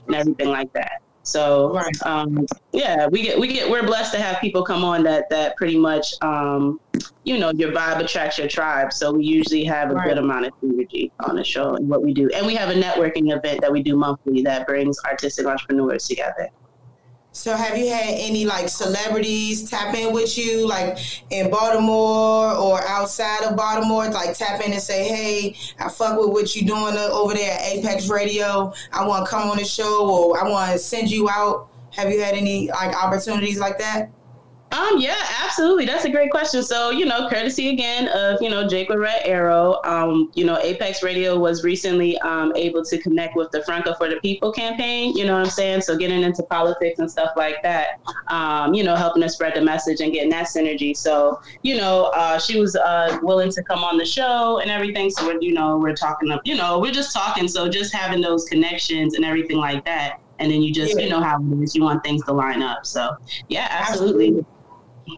and 0.08 0.15
everything 0.15 0.50
like 0.50 0.72
that. 0.74 1.01
So 1.25 1.74
right. 1.74 2.03
um, 2.03 2.46
yeah, 2.72 3.08
we 3.08 3.24
get 3.24 3.39
we 3.39 3.48
get 3.48 3.70
we're 3.70 3.84
blessed 3.84 4.13
to 4.13 4.20
have 4.20 4.39
people 4.39 4.63
come 4.63 4.84
on 4.84 5.03
that 5.03 5.27
that 5.32 5.58
pretty 5.58 5.77
much 5.77 6.13
um, 6.22 6.79
you 7.24 7.39
know 7.39 7.51
your 7.51 7.72
vibe 7.72 8.00
attracts 8.00 8.38
your 8.38 8.48
tribe. 8.48 8.94
So 8.94 9.12
we 9.13 9.25
usually 9.25 9.63
have 9.65 9.89
a 9.89 9.96
right. 9.96 10.08
good 10.08 10.20
amount 10.20 10.46
of 10.46 10.53
synergy 10.63 11.12
on 11.27 11.36
the 11.36 11.44
show 11.44 11.75
and 11.75 11.89
what 11.89 12.03
we 12.03 12.13
do, 12.13 12.29
and 12.29 12.46
we 12.46 12.53
have 12.55 12.70
a 12.70 12.79
networking 12.79 13.36
event 13.36 13.62
that 13.62 13.72
we 13.72 13.82
do 13.82 13.96
monthly 13.96 14.44
that 14.44 14.67
brings 14.67 15.00
artistic 15.05 15.48
entrepreneurs 15.48 16.05
together. 16.05 16.50
So 17.36 17.54
have 17.54 17.77
you 17.77 17.89
had 17.89 18.15
any 18.15 18.46
like 18.46 18.70
celebrities 18.70 19.70
tap 19.70 19.94
in 19.94 20.13
with 20.13 20.38
you, 20.38 20.65
like 20.65 20.98
in 21.32 21.51
Baltimore 21.51 22.56
or 22.56 22.82
outside 22.88 23.44
of 23.44 23.58
Baltimore, 23.58 24.10
like 24.10 24.38
tap 24.38 24.65
in 24.65 24.72
and 24.72 24.82
say, 24.82 25.04
"Hey, 25.04 25.58
I 25.77 25.89
fuck 25.89 26.18
with 26.18 26.30
what 26.30 26.56
you 26.56 26.65
doing 26.65 26.96
over 26.96 27.34
there 27.34 27.51
at 27.51 27.62
Apex 27.74 28.08
Radio. 28.08 28.74
I 28.94 29.06
want 29.06 29.25
to 29.25 29.30
come 29.30 29.50
on 29.50 29.58
the 29.58 29.65
show, 29.65 30.10
or 30.10 30.42
I 30.42 30.50
want 30.50 30.72
to 30.72 30.80
send 30.80 31.12
you 31.12 31.30
out." 31.30 31.68
Have 31.92 32.10
you 32.10 32.22
had 32.22 32.36
any 32.36 32.70
like 32.70 32.96
opportunities 32.96 33.60
like 33.60 33.80
that? 33.80 34.10
Um, 34.72 35.00
yeah, 35.00 35.16
absolutely. 35.44 35.86
That's 35.86 36.06
a 36.06 36.10
great 36.10 36.32
question. 36.32 36.62
So, 36.62 36.90
you 36.90 37.06
know, 37.06 37.30
courtesy 37.30 37.70
again 37.70 38.10
of, 38.10 38.42
you 38.42 38.50
know, 38.50 38.68
Jake 38.68 38.90
Red 38.90 39.22
Arrow, 39.24 39.80
um, 39.86 40.32
you 40.34 40.44
know, 40.44 40.58
Apex 40.58 41.02
Radio 41.04 41.38
was 41.38 41.64
recently 41.64 42.18
um, 42.20 42.52
able 42.56 42.84
to 42.84 42.98
connect 42.98 43.36
with 43.36 43.52
the 43.52 43.64
Franco 43.64 43.94
for 43.94 44.10
the 44.10 44.18
People 44.18 44.52
campaign, 44.52 45.16
you 45.16 45.26
know 45.26 45.34
what 45.34 45.46
I'm 45.46 45.52
saying? 45.52 45.82
So 45.82 45.96
getting 45.96 46.24
into 46.24 46.44
politics 46.44 47.00
and 47.00 47.10
stuff 47.10 47.32
like 47.38 47.62
that, 47.64 48.02
um, 48.28 48.74
you 48.74 48.84
know, 48.84 48.96
helping 48.96 49.24
us 49.24 49.36
spread 49.36 49.54
the 49.56 49.62
message 49.62 50.02
and 50.02 50.12
getting 50.12 50.32
that 50.32 50.48
synergy. 50.48 50.98
So, 50.98 51.40
you 51.62 51.78
know, 51.78 52.12
uh, 52.16 52.40
she 52.40 52.60
was 52.60 52.76
uh, 52.76 53.20
willing 53.22 53.52
to 53.52 53.64
come 53.64 53.84
on 53.84 53.98
the 53.98 54.06
show 54.06 54.60
and 54.60 54.70
everything. 54.70 55.10
So 55.10 55.28
we're, 55.28 55.42
you 55.42 55.54
know, 55.54 55.78
we're 55.78 55.96
talking 55.96 56.32
up, 56.32 56.42
you 56.44 56.56
know, 56.56 56.80
we're 56.80 56.92
just 56.92 57.14
talking. 57.14 57.48
So 57.48 57.70
just 57.70 57.94
having 57.94 58.20
those 58.20 58.46
connections 58.46 59.14
and 59.14 59.24
everything 59.24 59.58
like 59.58 59.86
that. 59.86 60.20
And 60.40 60.52
then 60.52 60.62
you 60.62 60.74
just, 60.74 60.98
yeah. 60.98 61.06
you 61.06 61.10
know, 61.10 61.22
how 61.22 61.40
it 61.40 61.64
is, 61.64 61.76
you 61.76 61.84
want 61.84 62.04
things 62.04 62.26
to 62.26 62.34
line 62.34 62.62
up. 62.62 62.86
So 62.86 63.16
yeah, 63.48 63.68
absolutely. 63.70 64.28
absolutely. 64.28 64.55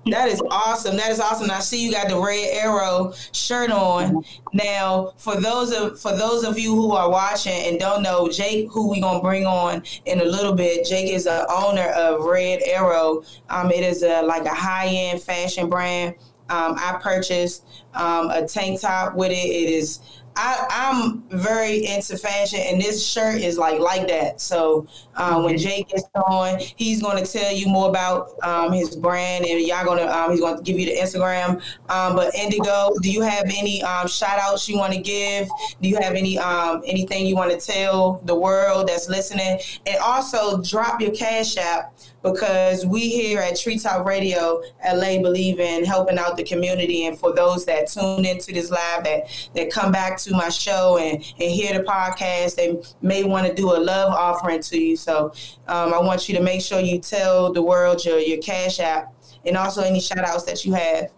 That 0.08 0.28
is 0.28 0.42
awesome. 0.50 0.98
That 0.98 1.12
is 1.12 1.20
awesome. 1.20 1.50
I 1.50 1.60
see 1.60 1.84
you 1.84 1.92
got 1.92 2.10
the 2.10 2.20
red 2.20 2.50
arrow 2.52 3.14
shirt 3.32 3.72
on. 3.72 4.24
Now, 4.54 5.14
for 5.18 5.40
those 5.40 5.72
of 5.72 6.00
for 6.00 6.16
those 6.16 6.44
of 6.44 6.60
you 6.60 6.76
who 6.76 6.92
are 6.92 7.10
watching 7.10 7.54
and 7.54 7.80
don't 7.80 8.04
know, 8.04 8.30
Jake, 8.30 8.70
who 8.72 8.90
we 8.90 9.00
gonna 9.00 9.22
bring 9.22 9.46
on 9.46 9.84
in 10.06 10.20
a 10.20 10.26
little 10.26 10.54
bit, 10.54 10.86
Jake 10.86 11.12
is 11.12 11.24
the 11.26 11.50
owner 11.52 11.90
of 11.90 12.26
Red 12.26 12.62
Arrow. 12.66 13.24
Um, 13.50 13.72
it 13.72 13.84
is 13.84 14.04
a 14.04 14.22
like 14.22 14.46
a 14.46 14.54
high 14.54 14.88
end 14.88 15.22
fashion 15.22 15.70
brand. 15.70 16.16
Um, 16.50 16.76
I 16.78 16.98
purchased 17.02 17.66
um, 17.94 18.30
a 18.30 18.48
tank 18.48 18.82
top 18.82 19.16
with 19.16 19.32
it. 19.32 19.36
It 19.36 19.70
is 19.70 20.00
I, 20.38 20.92
am 20.92 21.24
very 21.30 21.86
into 21.86 22.18
fashion, 22.18 22.60
and 22.60 22.80
this 22.80 23.06
shirt 23.06 23.42
is 23.42 23.58
like 23.58 23.80
like 23.80 24.08
that. 24.08 24.40
So 24.40 24.88
um, 25.16 25.44
when 25.44 25.58
Jake 25.58 25.90
gets 25.90 26.04
on, 26.14 26.60
he's 26.60 27.02
going 27.02 27.24
to 27.24 27.30
tell 27.30 27.52
you 27.52 27.68
more 27.68 27.90
about 27.90 28.30
um, 28.44 28.72
his 28.72 28.96
brand, 28.96 29.46
and 29.46 29.60
y'all 29.66 29.84
going 29.84 29.98
to 29.98 30.16
um, 30.16 30.32
he's 30.32 30.40
going 30.40 30.58
to 30.58 30.64
give 30.64 30.80
you 30.80 30.86
the 30.86 30.96
Instagram. 30.96 31.62
Um, 31.90 32.16
but 32.16 32.34
Indigo, 32.36 32.92
do 33.02 33.12
you 33.12 33.22
have 33.22 33.46
any 33.46 33.82
um, 33.82 34.08
shout 34.08 34.40
outs 34.40 34.70
you 34.70 34.78
want 34.78 34.94
to 34.94 35.02
give? 35.02 35.50
Do 35.82 35.90
you 35.90 35.98
have 35.98 36.14
any 36.14 36.38
um, 36.38 36.84
anything 36.86 37.26
you 37.26 37.36
want 37.36 37.52
to 37.52 37.60
tell 37.60 38.22
the 38.26 38.36
world 38.36 38.88
that's 38.88 39.10
listening? 39.10 39.60
And 39.86 39.98
also 39.98 40.62
drop 40.62 41.02
your 41.02 41.12
cash 41.12 41.58
app 41.58 41.94
because 42.24 42.86
we 42.86 43.10
here 43.10 43.40
at 43.40 43.60
Treetop 43.60 44.06
Radio 44.06 44.62
LA 44.86 45.22
believe 45.22 45.60
in 45.60 45.86
helping 45.86 46.18
out 46.18 46.38
the 46.38 46.44
community. 46.44 47.06
And 47.06 47.18
for 47.18 47.34
those 47.34 47.66
that 47.66 47.88
tune 47.88 48.26
into 48.26 48.52
this 48.52 48.70
live, 48.70 49.04
that, 49.04 49.50
that 49.56 49.72
come 49.72 49.92
back 49.92 50.18
to 50.20 50.32
my 50.34 50.50
show 50.50 50.98
and, 50.98 51.24
and 51.40 51.52
hear 51.52 51.78
the 51.78 51.84
podcast, 51.84 52.56
they 52.56 52.82
may 53.02 53.24
want 53.24 53.48
to 53.48 53.54
do 53.54 53.72
a 53.72 53.78
love 53.80 54.14
offering 54.14 54.62
to 54.62 54.78
you. 54.78 54.96
So 54.96 55.34
um, 55.68 55.94
I 55.94 56.00
want 56.00 56.28
you 56.28 56.36
to 56.36 56.42
make 56.42 56.62
sure 56.62 56.80
you 56.80 57.00
tell 57.00 57.54
the 57.54 57.62
world 57.62 58.04
your, 58.04 58.20
your 58.20 58.40
cash 58.40 58.80
app 58.80 59.14
and 59.46 59.56
also 59.56 59.82
any 59.82 60.00
shout 60.00 60.20
outs 60.20 60.44
that 60.44 60.66
you 60.66 60.74
have. 60.74 61.12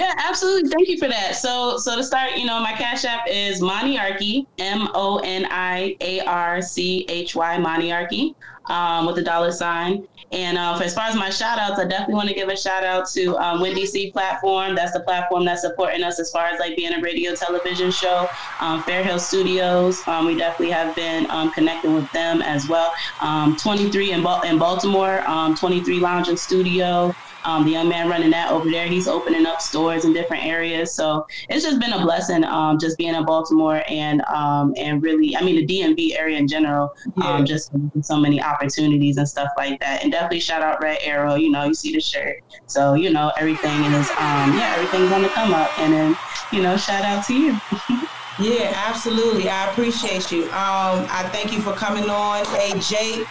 Yeah, 0.00 0.14
absolutely. 0.16 0.70
Thank 0.70 0.88
you 0.88 0.96
for 0.98 1.08
that. 1.08 1.36
So, 1.36 1.76
so 1.76 1.94
to 1.94 2.02
start, 2.02 2.36
you 2.38 2.46
know, 2.46 2.58
my 2.60 2.72
cash 2.72 3.04
app 3.04 3.26
is 3.28 3.60
Moniarchy, 3.60 4.44
M 4.56 4.88
O 4.94 5.18
N 5.18 5.46
I 5.50 5.94
A 6.00 6.20
R 6.20 6.62
C 6.62 7.04
H 7.10 7.34
Y, 7.34 7.58
Moniarchy, 7.58 8.32
um, 8.70 9.04
with 9.04 9.18
a 9.18 9.22
dollar 9.22 9.52
sign. 9.52 10.02
And 10.32 10.56
uh, 10.56 10.80
as 10.82 10.94
far 10.94 11.04
as 11.08 11.16
my 11.16 11.28
shout 11.28 11.58
outs, 11.58 11.78
I 11.78 11.84
definitely 11.86 12.14
want 12.14 12.28
to 12.30 12.34
give 12.34 12.48
a 12.48 12.56
shout 12.56 12.82
out 12.82 13.08
to 13.14 13.36
um, 13.38 13.60
Wendy 13.60 13.84
C 13.84 14.10
platform. 14.10 14.74
That's 14.74 14.92
the 14.92 15.00
platform 15.00 15.44
that's 15.44 15.62
supporting 15.62 16.02
us 16.02 16.18
as 16.18 16.30
far 16.30 16.46
as 16.46 16.58
like 16.60 16.76
being 16.76 16.94
a 16.94 17.00
radio 17.02 17.34
television 17.34 17.90
show. 17.90 18.30
Um, 18.60 18.82
Fair 18.84 19.04
Hill 19.04 19.18
Studios, 19.18 20.02
um, 20.06 20.24
we 20.24 20.34
definitely 20.36 20.70
have 20.70 20.94
been 20.94 21.26
um, 21.30 21.50
connecting 21.50 21.92
with 21.92 22.10
them 22.12 22.40
as 22.42 22.68
well. 22.68 22.90
Um, 23.20 23.54
23 23.56 24.12
in, 24.12 24.22
ba- 24.22 24.40
in 24.44 24.58
Baltimore, 24.58 25.28
um, 25.28 25.54
23 25.56 26.00
Lounge 26.00 26.28
and 26.28 26.38
Studio. 26.38 27.14
Um, 27.44 27.64
the 27.64 27.70
young 27.70 27.88
man 27.88 28.08
running 28.08 28.30
that 28.30 28.50
over 28.50 28.70
there, 28.70 28.86
he's 28.86 29.08
opening 29.08 29.46
up 29.46 29.60
stores 29.60 30.04
in 30.04 30.12
different 30.12 30.44
areas. 30.44 30.92
So 30.92 31.26
it's 31.48 31.64
just 31.64 31.80
been 31.80 31.92
a 31.92 32.00
blessing, 32.00 32.44
um, 32.44 32.78
just 32.78 32.98
being 32.98 33.14
in 33.14 33.24
Baltimore 33.24 33.82
and 33.88 34.22
um, 34.22 34.74
and 34.76 35.02
really, 35.02 35.36
I 35.36 35.42
mean, 35.42 35.56
the 35.56 35.66
DMV 35.66 36.18
area 36.18 36.36
in 36.36 36.46
general, 36.46 36.94
yeah. 37.16 37.30
Um, 37.30 37.46
just 37.46 37.72
so 38.02 38.16
many 38.16 38.42
opportunities 38.42 39.16
and 39.16 39.28
stuff 39.28 39.48
like 39.56 39.80
that. 39.80 40.02
And 40.02 40.12
definitely 40.12 40.40
shout 40.40 40.62
out 40.62 40.82
Red 40.82 40.98
Arrow. 41.02 41.34
You 41.34 41.50
know, 41.50 41.64
you 41.64 41.74
see 41.74 41.92
the 41.92 42.00
shirt, 42.00 42.42
so 42.66 42.94
you 42.94 43.10
know 43.10 43.32
everything 43.38 43.84
is 43.84 44.10
um, 44.10 44.56
yeah, 44.56 44.74
everything's 44.76 45.10
going 45.10 45.22
to 45.22 45.28
come 45.30 45.54
up. 45.54 45.76
And 45.78 45.92
then 45.92 46.16
you 46.52 46.62
know, 46.62 46.76
shout 46.76 47.04
out 47.04 47.24
to 47.26 47.34
you. 47.34 47.60
yeah, 48.38 48.72
absolutely. 48.74 49.48
I 49.48 49.70
appreciate 49.70 50.30
you. 50.30 50.44
Um, 50.44 51.06
I 51.08 51.28
thank 51.32 51.52
you 51.52 51.60
for 51.60 51.72
coming 51.72 52.08
on. 52.10 52.44
Hey, 52.46 52.78
Jake. 52.80 53.26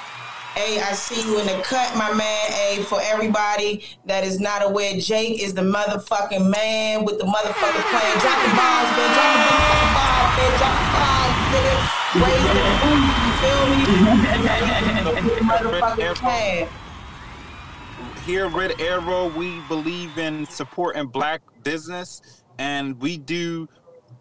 Hey, 0.56 0.82
I 0.82 0.94
see 0.94 1.22
you 1.22 1.39
in 1.39 1.46
the 1.46 1.62
cut, 1.63 1.96
my 1.96 2.12
man. 2.12 2.51
Hey, 2.51 2.82
for 2.84 3.00
everybody 3.01 3.86
that 4.06 4.24
is 4.24 4.39
not 4.39 4.63
aware, 4.63 5.00
Jake 5.00 5.41
is 5.41 5.53
the 5.53 5.62
motherfucking 5.62 6.50
man 6.50 7.06
with 7.06 7.20
the 7.20 7.25
motherfucking 7.25 7.86
plan. 7.89 8.20
Drop 8.20 8.41
the 8.41 8.50
bombs, 8.58 8.89
man. 8.98 9.13
Drop 9.13 9.29
the 9.34 9.39
motherfucking 9.46 9.94
bombs, 9.94 10.34
man. 10.38 10.51
Drop 10.58 10.75
the 10.82 10.89
bombs, 10.98 11.38
nigga. 11.53 11.74
Raise 12.15 12.44
the 12.48 12.63
boom, 12.82 13.01
you 13.24 13.32
feel 13.39 13.63
me? 13.70 13.79
motherfucking 15.50 16.15
plan. 16.15 16.68
Here 18.25 18.46
at 18.48 18.53
Red 18.53 18.82
Arrow, 18.82 19.29
we 19.29 19.60
believe 19.68 20.18
in 20.18 20.46
supporting 20.48 21.08
black 21.08 21.41
business, 21.63 22.44
and 22.58 23.00
we 23.00 23.18
do 23.18 23.70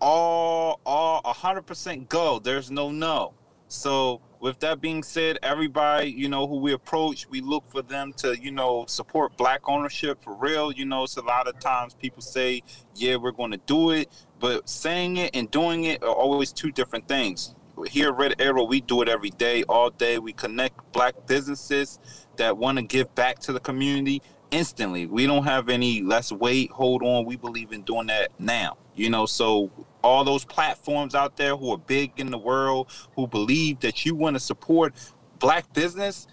all 0.00 0.80
all 0.84 1.22
100% 1.22 2.08
go. 2.08 2.38
There's 2.38 2.70
no 2.70 2.90
no. 2.90 3.32
So 3.68 4.20
with 4.40 4.60
that 4.60 4.80
being 4.80 5.02
said, 5.02 5.38
everybody, 5.42 6.10
you 6.10 6.28
know, 6.28 6.46
who 6.46 6.58
we 6.58 6.72
approach, 6.72 7.28
we 7.28 7.40
look 7.40 7.68
for 7.68 7.82
them 7.82 8.12
to, 8.18 8.38
you 8.38 8.50
know, 8.50 8.84
support 8.86 9.36
black 9.36 9.68
ownership 9.68 10.22
for 10.22 10.34
real. 10.34 10.70
You 10.70 10.84
know, 10.84 11.04
it's 11.04 11.16
a 11.16 11.22
lot 11.22 11.48
of 11.48 11.58
times 11.58 11.94
people 11.94 12.22
say, 12.22 12.62
yeah, 12.94 13.16
we're 13.16 13.32
going 13.32 13.50
to 13.50 13.60
do 13.66 13.90
it, 13.90 14.10
but 14.38 14.68
saying 14.68 15.16
it 15.16 15.34
and 15.34 15.50
doing 15.50 15.84
it 15.84 16.02
are 16.02 16.12
always 16.12 16.52
two 16.52 16.70
different 16.70 17.08
things. 17.08 17.54
Here 17.86 18.08
at 18.08 18.16
Red 18.16 18.34
Arrow, 18.40 18.64
we 18.64 18.80
do 18.80 19.02
it 19.02 19.08
every 19.08 19.30
day, 19.30 19.62
all 19.64 19.90
day. 19.90 20.18
We 20.18 20.32
connect 20.32 20.92
black 20.92 21.14
businesses 21.26 21.98
that 22.36 22.56
want 22.56 22.78
to 22.78 22.82
give 22.82 23.14
back 23.14 23.38
to 23.40 23.52
the 23.52 23.60
community 23.60 24.22
instantly. 24.50 25.06
We 25.06 25.26
don't 25.26 25.44
have 25.44 25.68
any 25.68 26.02
let's 26.02 26.32
wait, 26.32 26.70
hold 26.70 27.02
on. 27.02 27.24
We 27.24 27.36
believe 27.36 27.72
in 27.72 27.82
doing 27.82 28.08
that 28.08 28.30
now. 28.38 28.78
You 28.96 29.10
know, 29.10 29.26
so 29.26 29.70
all 30.02 30.24
those 30.24 30.44
platforms 30.44 31.14
out 31.14 31.36
there 31.36 31.56
who 31.56 31.72
are 31.72 31.78
big 31.78 32.12
in 32.16 32.30
the 32.30 32.38
world, 32.38 32.90
who 33.16 33.26
believe 33.26 33.80
that 33.80 34.04
you 34.06 34.14
want 34.14 34.34
to 34.34 34.40
support 34.40 34.94
black 35.38 35.72
business, 35.72 36.26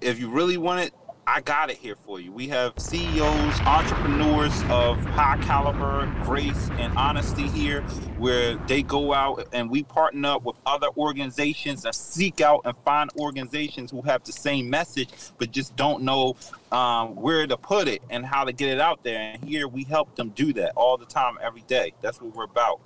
if 0.00 0.18
you 0.18 0.28
really 0.28 0.58
want 0.58 0.80
it 0.80 0.92
I 1.24 1.40
got 1.40 1.70
it 1.70 1.78
here 1.78 1.94
for 1.94 2.18
you. 2.18 2.32
We 2.32 2.48
have 2.48 2.74
CEOs, 2.76 3.60
entrepreneurs 3.60 4.60
of 4.68 4.98
high 5.04 5.38
caliber, 5.42 6.12
grace, 6.24 6.68
and 6.72 6.92
honesty 6.98 7.46
here, 7.46 7.82
where 8.18 8.56
they 8.66 8.82
go 8.82 9.14
out 9.14 9.46
and 9.52 9.70
we 9.70 9.84
partner 9.84 10.30
up 10.30 10.42
with 10.42 10.56
other 10.66 10.88
organizations 10.96 11.84
and 11.84 11.94
seek 11.94 12.40
out 12.40 12.62
and 12.64 12.76
find 12.84 13.08
organizations 13.20 13.92
who 13.92 14.02
have 14.02 14.24
the 14.24 14.32
same 14.32 14.68
message, 14.68 15.10
but 15.38 15.52
just 15.52 15.76
don't 15.76 16.02
know 16.02 16.34
um, 16.72 17.14
where 17.14 17.46
to 17.46 17.56
put 17.56 17.86
it 17.86 18.02
and 18.10 18.26
how 18.26 18.42
to 18.42 18.52
get 18.52 18.70
it 18.70 18.80
out 18.80 19.04
there. 19.04 19.18
And 19.18 19.44
here 19.44 19.68
we 19.68 19.84
help 19.84 20.16
them 20.16 20.30
do 20.30 20.52
that 20.54 20.72
all 20.74 20.96
the 20.96 21.06
time, 21.06 21.38
every 21.40 21.62
day. 21.62 21.92
That's 22.00 22.20
what 22.20 22.34
we're 22.34 22.44
about. 22.44 22.80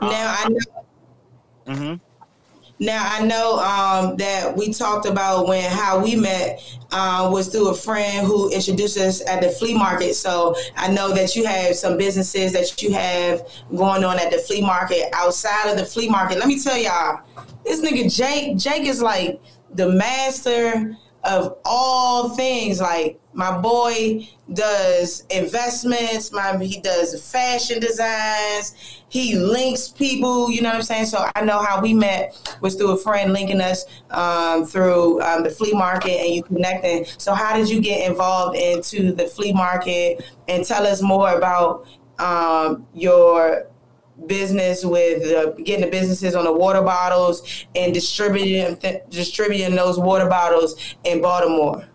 Now 0.00 0.36
I 0.38 0.48
know. 0.48 1.74
hmm 1.74 1.94
Now 2.78 3.08
I 3.12 3.24
know 3.24 3.58
um, 3.58 4.16
that 4.16 4.56
we 4.56 4.72
talked 4.72 5.06
about 5.06 5.46
when 5.46 5.70
how 5.70 6.02
we 6.02 6.16
met 6.16 6.60
uh, 6.90 7.28
was 7.32 7.48
through 7.48 7.68
a 7.68 7.74
friend 7.74 8.26
who 8.26 8.50
introduced 8.50 8.98
us 8.98 9.24
at 9.26 9.40
the 9.40 9.48
flea 9.50 9.74
market. 9.74 10.14
So 10.14 10.54
I 10.76 10.88
know 10.88 11.12
that 11.12 11.36
you 11.36 11.46
have 11.46 11.76
some 11.76 11.96
businesses 11.96 12.52
that 12.52 12.82
you 12.82 12.92
have 12.92 13.42
going 13.70 14.04
on 14.04 14.18
at 14.18 14.30
the 14.30 14.38
flea 14.38 14.60
market. 14.60 15.08
Outside 15.12 15.70
of 15.70 15.78
the 15.78 15.84
flea 15.84 16.08
market, 16.08 16.38
let 16.38 16.48
me 16.48 16.62
tell 16.62 16.76
y'all, 16.76 17.20
this 17.64 17.80
nigga 17.80 18.14
Jake, 18.14 18.58
Jake 18.58 18.86
is 18.86 19.00
like 19.00 19.40
the 19.74 19.88
master 19.88 20.96
of 21.24 21.58
all 21.64 22.30
things. 22.30 22.80
Like 22.80 23.20
my 23.32 23.56
boy 23.58 24.28
does 24.52 25.24
investments. 25.30 26.32
My 26.32 26.56
he 26.56 26.80
does 26.80 27.30
fashion 27.30 27.80
designs. 27.80 29.02
He 29.08 29.36
links 29.36 29.88
people. 29.88 30.50
You 30.50 30.62
know 30.62 30.70
what 30.70 30.76
I'm 30.76 30.82
saying. 30.82 31.06
So 31.06 31.28
I 31.34 31.44
know 31.44 31.62
how 31.62 31.80
we 31.80 31.94
met 31.94 32.36
was 32.60 32.74
through 32.74 32.92
a 32.92 32.98
friend 32.98 33.32
linking 33.32 33.60
us 33.60 33.84
um, 34.10 34.64
through 34.64 35.20
um, 35.22 35.42
the 35.42 35.50
flea 35.50 35.72
market, 35.72 36.20
and 36.20 36.34
you 36.34 36.42
connecting. 36.42 37.04
So 37.18 37.34
how 37.34 37.56
did 37.56 37.68
you 37.68 37.80
get 37.80 38.08
involved 38.08 38.56
into 38.56 39.12
the 39.12 39.26
flea 39.26 39.52
market? 39.52 40.24
And 40.48 40.64
tell 40.64 40.86
us 40.86 41.02
more 41.02 41.34
about 41.34 41.86
um, 42.18 42.86
your 42.94 43.68
business 44.26 44.84
with 44.84 45.24
uh, 45.32 45.50
getting 45.62 45.84
the 45.84 45.90
businesses 45.90 46.34
on 46.34 46.44
the 46.44 46.52
water 46.52 46.82
bottles 46.82 47.66
and 47.74 47.92
distributing 47.92 48.78
distributing 49.10 49.74
those 49.74 49.98
water 49.98 50.28
bottles 50.28 50.94
in 51.04 51.20
Baltimore. 51.20 51.88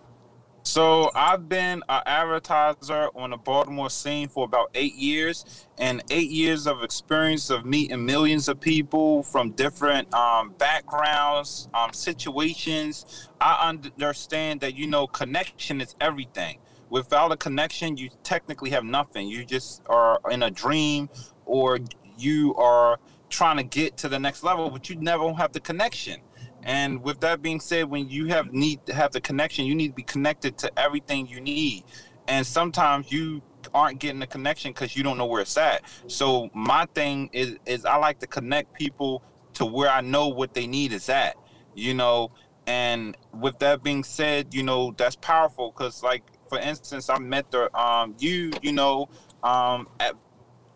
So 0.63 1.09
I've 1.15 1.49
been 1.49 1.81
an 1.89 2.01
advertiser 2.05 3.09
on 3.15 3.31
the 3.31 3.37
Baltimore 3.37 3.89
scene 3.89 4.27
for 4.27 4.45
about 4.45 4.69
eight 4.75 4.93
years, 4.93 5.67
and 5.79 6.03
eight 6.11 6.29
years 6.29 6.67
of 6.67 6.83
experience 6.83 7.49
of 7.49 7.65
meeting 7.65 8.05
millions 8.05 8.47
of 8.47 8.59
people 8.59 9.23
from 9.23 9.51
different 9.51 10.13
um, 10.13 10.51
backgrounds, 10.59 11.69
um, 11.73 11.91
situations. 11.91 13.29
I 13.41 13.67
understand 13.69 14.59
that 14.61 14.75
you 14.75 14.85
know 14.85 15.07
connection 15.07 15.81
is 15.81 15.95
everything. 15.99 16.59
Without 16.89 17.31
a 17.31 17.37
connection, 17.37 17.97
you 17.97 18.09
technically 18.23 18.69
have 18.69 18.83
nothing. 18.83 19.27
You 19.27 19.45
just 19.45 19.81
are 19.87 20.19
in 20.29 20.43
a 20.43 20.51
dream, 20.51 21.09
or 21.45 21.79
you 22.19 22.55
are 22.55 22.99
trying 23.29 23.57
to 23.57 23.63
get 23.63 23.97
to 23.97 24.09
the 24.09 24.19
next 24.19 24.43
level, 24.43 24.69
but 24.69 24.89
you 24.89 24.95
never 24.95 25.31
have 25.33 25.51
the 25.51 25.59
connection. 25.59 26.19
And 26.63 27.01
with 27.01 27.21
that 27.21 27.41
being 27.41 27.59
said, 27.59 27.89
when 27.89 28.09
you 28.09 28.27
have 28.27 28.51
need 28.51 28.85
to 28.87 28.93
have 28.93 29.11
the 29.11 29.21
connection, 29.21 29.65
you 29.65 29.75
need 29.75 29.89
to 29.89 29.93
be 29.93 30.03
connected 30.03 30.57
to 30.59 30.79
everything 30.79 31.27
you 31.27 31.39
need. 31.39 31.83
And 32.27 32.45
sometimes 32.45 33.11
you 33.11 33.41
aren't 33.73 33.99
getting 33.99 34.19
the 34.19 34.27
connection 34.27 34.71
because 34.71 34.95
you 34.95 35.03
don't 35.03 35.17
know 35.17 35.25
where 35.25 35.41
it's 35.41 35.57
at. 35.57 35.83
So 36.07 36.49
my 36.53 36.85
thing 36.93 37.29
is 37.33 37.57
is 37.65 37.85
I 37.85 37.95
like 37.95 38.19
to 38.19 38.27
connect 38.27 38.73
people 38.73 39.23
to 39.53 39.65
where 39.65 39.89
I 39.89 40.01
know 40.01 40.27
what 40.27 40.53
they 40.53 40.67
need 40.67 40.93
is 40.93 41.09
at. 41.09 41.35
You 41.75 41.93
know, 41.93 42.31
and 42.67 43.15
with 43.33 43.57
that 43.59 43.83
being 43.83 44.03
said, 44.03 44.53
you 44.53 44.63
know, 44.63 44.93
that's 44.97 45.15
powerful 45.15 45.71
because 45.71 46.03
like 46.03 46.23
for 46.49 46.59
instance, 46.59 47.09
I 47.09 47.19
met 47.19 47.51
the 47.51 47.75
um 47.79 48.15
you, 48.19 48.51
you 48.61 48.73
know, 48.73 49.09
um 49.43 49.87
at 49.99 50.15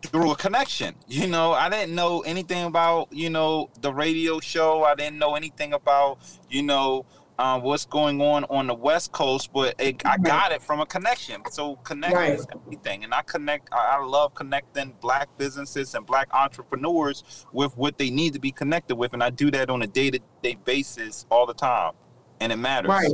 through 0.08 0.30
a 0.32 0.36
connection. 0.36 0.94
You 1.08 1.26
know, 1.26 1.52
I 1.52 1.68
didn't 1.68 1.94
know 1.94 2.20
anything 2.20 2.64
about, 2.64 3.12
you 3.12 3.30
know, 3.30 3.70
the 3.80 3.92
radio 3.92 4.40
show. 4.40 4.84
I 4.84 4.94
didn't 4.94 5.18
know 5.18 5.34
anything 5.34 5.72
about, 5.72 6.18
you 6.48 6.62
know, 6.62 7.06
uh, 7.38 7.58
what's 7.58 7.84
going 7.84 8.20
on 8.20 8.44
on 8.44 8.68
the 8.68 8.74
West 8.74 9.10
Coast, 9.10 9.52
but 9.52 9.74
it, 9.80 10.00
I 10.04 10.18
got 10.18 10.52
it 10.52 10.62
from 10.62 10.80
a 10.80 10.86
connection. 10.86 11.42
So 11.50 11.76
connection 11.76 12.16
Right. 12.16 12.34
is 12.34 12.46
everything, 12.54 13.02
and 13.02 13.12
I 13.12 13.22
connect. 13.22 13.68
I, 13.72 13.96
I 13.96 14.04
love 14.04 14.34
connecting 14.34 14.94
Black 15.00 15.28
businesses 15.36 15.94
and 15.94 16.06
Black 16.06 16.28
entrepreneurs 16.32 17.46
with 17.52 17.76
what 17.76 17.98
they 17.98 18.10
need 18.10 18.34
to 18.34 18.38
be 18.38 18.52
connected 18.52 18.94
with, 18.94 19.14
and 19.14 19.22
I 19.22 19.30
do 19.30 19.50
that 19.50 19.68
on 19.68 19.82
a 19.82 19.86
day-to-day 19.86 20.58
basis 20.64 21.26
all 21.28 21.44
the 21.44 21.54
time, 21.54 21.92
and 22.40 22.52
it 22.52 22.56
matters. 22.56 22.90
Right. 22.90 23.12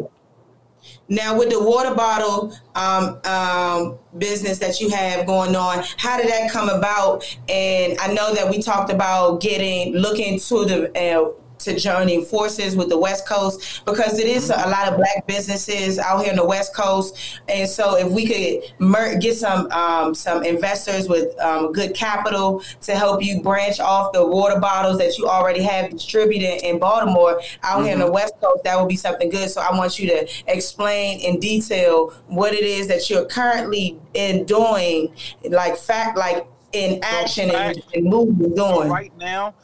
Now, 1.08 1.36
with 1.38 1.50
the 1.50 1.62
water 1.62 1.94
bottle 1.94 2.56
um, 2.74 3.20
um, 3.24 3.98
business 4.16 4.58
that 4.58 4.80
you 4.80 4.90
have 4.90 5.26
going 5.26 5.56
on, 5.56 5.84
how 5.96 6.16
did 6.16 6.28
that 6.28 6.50
come 6.50 6.68
about? 6.68 7.24
And 7.48 7.98
I 7.98 8.12
know 8.12 8.34
that 8.34 8.48
we 8.48 8.62
talked 8.62 8.92
about 8.92 9.40
getting 9.40 9.94
looking 9.94 10.38
to 10.38 10.64
the 10.64 10.98
uh, 10.98 11.32
to 11.60 11.78
joining 11.78 12.24
forces 12.24 12.76
with 12.76 12.88
the 12.88 12.98
West 12.98 13.26
Coast 13.26 13.82
because 13.84 14.18
it 14.18 14.26
is 14.26 14.50
a 14.50 14.68
lot 14.68 14.88
of 14.88 14.96
black 14.96 15.26
businesses 15.26 15.98
out 15.98 16.22
here 16.22 16.30
in 16.30 16.36
the 16.36 16.44
West 16.46 16.74
Coast, 16.74 17.40
and 17.48 17.68
so 17.68 17.96
if 17.96 18.10
we 18.10 18.26
could 18.26 18.74
mer- 18.78 19.18
get 19.18 19.36
some 19.36 19.70
um, 19.72 20.14
some 20.14 20.42
investors 20.44 21.08
with 21.08 21.38
um, 21.40 21.72
good 21.72 21.94
capital 21.94 22.62
to 22.82 22.94
help 22.94 23.22
you 23.22 23.42
branch 23.42 23.80
off 23.80 24.12
the 24.12 24.24
water 24.26 24.58
bottles 24.60 24.98
that 24.98 25.18
you 25.18 25.26
already 25.28 25.62
have 25.62 25.90
distributed 25.90 26.66
in 26.66 26.78
Baltimore 26.78 27.40
out 27.62 27.84
here 27.84 27.92
in 27.92 27.98
the 27.98 28.10
West 28.10 28.34
Coast, 28.40 28.64
that 28.64 28.78
would 28.78 28.88
be 28.88 28.96
something 28.96 29.30
good. 29.30 29.48
So 29.50 29.60
I 29.60 29.76
want 29.76 29.98
you 29.98 30.08
to 30.08 30.28
explain 30.46 31.20
in 31.20 31.38
detail 31.40 32.10
what 32.26 32.52
it 32.52 32.64
is 32.64 32.88
that 32.88 33.08
you're 33.10 33.26
currently 33.26 33.98
in 34.14 34.44
doing, 34.44 35.14
like 35.48 35.76
fact, 35.76 36.16
like 36.16 36.46
in 36.72 37.00
action 37.02 37.50
and, 37.50 37.76
fact- 37.76 37.94
and 37.94 38.04
moving 38.04 38.56
So 38.56 38.88
right 38.88 39.16
now, 39.18 39.54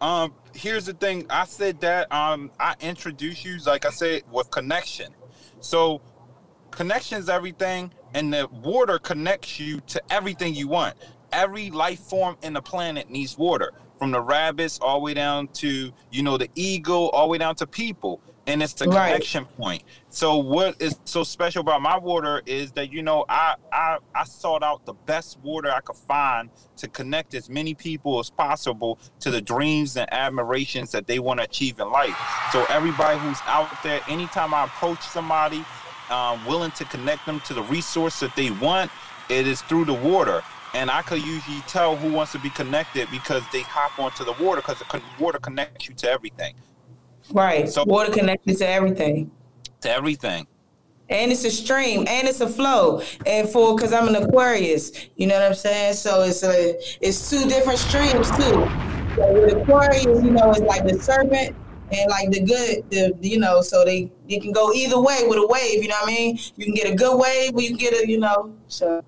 um, 0.00 0.32
here's 0.56 0.86
the 0.86 0.94
thing. 0.94 1.26
I 1.30 1.44
said 1.44 1.80
that 1.80 2.10
um, 2.12 2.50
I 2.58 2.74
introduce 2.80 3.44
you, 3.44 3.58
like 3.66 3.84
I 3.84 3.90
said, 3.90 4.22
with 4.30 4.50
connection. 4.50 5.14
So 5.60 6.00
connection 6.70 7.18
is 7.18 7.28
everything, 7.28 7.92
and 8.14 8.32
the 8.32 8.48
water 8.48 8.98
connects 8.98 9.60
you 9.60 9.80
to 9.88 10.02
everything 10.10 10.54
you 10.54 10.68
want. 10.68 10.96
Every 11.32 11.70
life 11.70 12.00
form 12.00 12.36
in 12.42 12.54
the 12.54 12.62
planet 12.62 13.10
needs 13.10 13.36
water, 13.36 13.72
from 13.98 14.10
the 14.10 14.20
rabbits 14.20 14.78
all 14.80 15.00
the 15.00 15.04
way 15.04 15.14
down 15.14 15.48
to 15.48 15.92
you 16.10 16.22
know 16.22 16.38
the 16.38 16.48
eagle, 16.54 17.10
all 17.10 17.26
the 17.26 17.32
way 17.32 17.38
down 17.38 17.54
to 17.56 17.66
people, 17.66 18.20
and 18.46 18.62
it's 18.62 18.74
the 18.74 18.88
Right. 18.88 19.08
connection 19.12 19.44
point. 19.44 19.82
So 20.08 20.36
what 20.36 20.80
is 20.80 20.98
so 21.04 21.24
special 21.24 21.60
about 21.60 21.82
my 21.82 21.98
water 21.98 22.42
is 22.46 22.72
that 22.72 22.92
you 22.92 23.02
know 23.02 23.24
I 23.28 23.56
I 23.72 23.98
I 24.14 24.24
sought 24.24 24.62
out 24.62 24.84
the 24.86 24.94
best 24.94 25.38
water 25.42 25.70
I 25.70 25.80
could 25.80 25.96
find 25.96 26.50
to 26.76 26.88
connect 26.88 27.34
as 27.34 27.48
many 27.50 27.74
people 27.74 28.18
as 28.20 28.30
possible 28.30 28.98
to 29.20 29.30
the 29.30 29.40
dreams 29.40 29.96
and 29.96 30.12
admirations 30.12 30.92
that 30.92 31.06
they 31.06 31.18
want 31.18 31.40
to 31.40 31.44
achieve 31.44 31.78
in 31.80 31.90
life. 31.90 32.16
So 32.52 32.64
everybody 32.68 33.18
who's 33.18 33.38
out 33.46 33.70
there, 33.82 34.00
anytime 34.08 34.54
I 34.54 34.64
approach 34.64 35.00
somebody, 35.02 35.64
um, 36.10 36.44
willing 36.46 36.70
to 36.72 36.84
connect 36.84 37.26
them 37.26 37.40
to 37.40 37.54
the 37.54 37.62
resource 37.64 38.20
that 38.20 38.34
they 38.36 38.50
want, 38.50 38.90
it 39.28 39.46
is 39.46 39.62
through 39.62 39.86
the 39.86 39.94
water. 39.94 40.42
And 40.74 40.90
I 40.90 41.00
could 41.02 41.24
usually 41.24 41.60
tell 41.62 41.96
who 41.96 42.12
wants 42.12 42.32
to 42.32 42.38
be 42.38 42.50
connected 42.50 43.10
because 43.10 43.42
they 43.52 43.62
hop 43.62 43.98
onto 43.98 44.24
the 44.24 44.32
water 44.44 44.60
because 44.60 44.78
the 44.78 45.02
water 45.18 45.38
connects 45.38 45.88
you 45.88 45.94
to 45.96 46.10
everything, 46.10 46.54
Right. 47.32 47.68
So- 47.68 47.84
water 47.84 48.12
connected 48.12 48.56
to 48.58 48.68
everything. 48.68 49.30
to 49.82 49.90
everything. 49.90 50.46
And 51.08 51.30
it's 51.30 51.44
a 51.44 51.50
stream 51.50 52.00
and 52.08 52.26
it's 52.26 52.40
a 52.40 52.48
flow. 52.48 53.00
And 53.26 53.48
for 53.48 53.76
because 53.76 53.92
I'm 53.92 54.08
an 54.08 54.16
Aquarius, 54.16 54.90
you 55.16 55.26
know 55.28 55.34
what 55.34 55.44
I'm 55.44 55.54
saying? 55.54 55.94
So 55.94 56.22
it's 56.22 56.42
a 56.42 56.74
it's 57.00 57.30
two 57.30 57.46
different 57.48 57.78
streams 57.78 58.28
too. 58.32 58.68
So 59.14 59.32
with 59.32 59.52
Aquarius, 59.56 60.04
you 60.24 60.30
know, 60.32 60.50
it's 60.50 60.60
like 60.60 60.84
the 60.84 60.98
serpent 61.00 61.54
and 61.92 62.10
like 62.10 62.30
the 62.32 62.40
good, 62.40 62.90
the 62.90 63.14
you 63.20 63.38
know, 63.38 63.60
so 63.62 63.84
they 63.84 64.10
you 64.26 64.40
can 64.40 64.50
go 64.50 64.72
either 64.72 64.98
way 65.00 65.20
with 65.28 65.38
a 65.38 65.46
wave, 65.46 65.82
you 65.82 65.88
know 65.88 65.94
what 66.00 66.10
I 66.10 66.14
mean? 66.14 66.38
You 66.56 66.64
can 66.64 66.74
get 66.74 66.90
a 66.90 66.94
good 66.96 67.16
wave, 67.16 67.54
or 67.54 67.62
you 67.62 67.68
can 67.68 67.76
get 67.78 67.92
a, 67.94 68.08
you 68.08 68.18
know, 68.18 68.52
so 68.66 69.04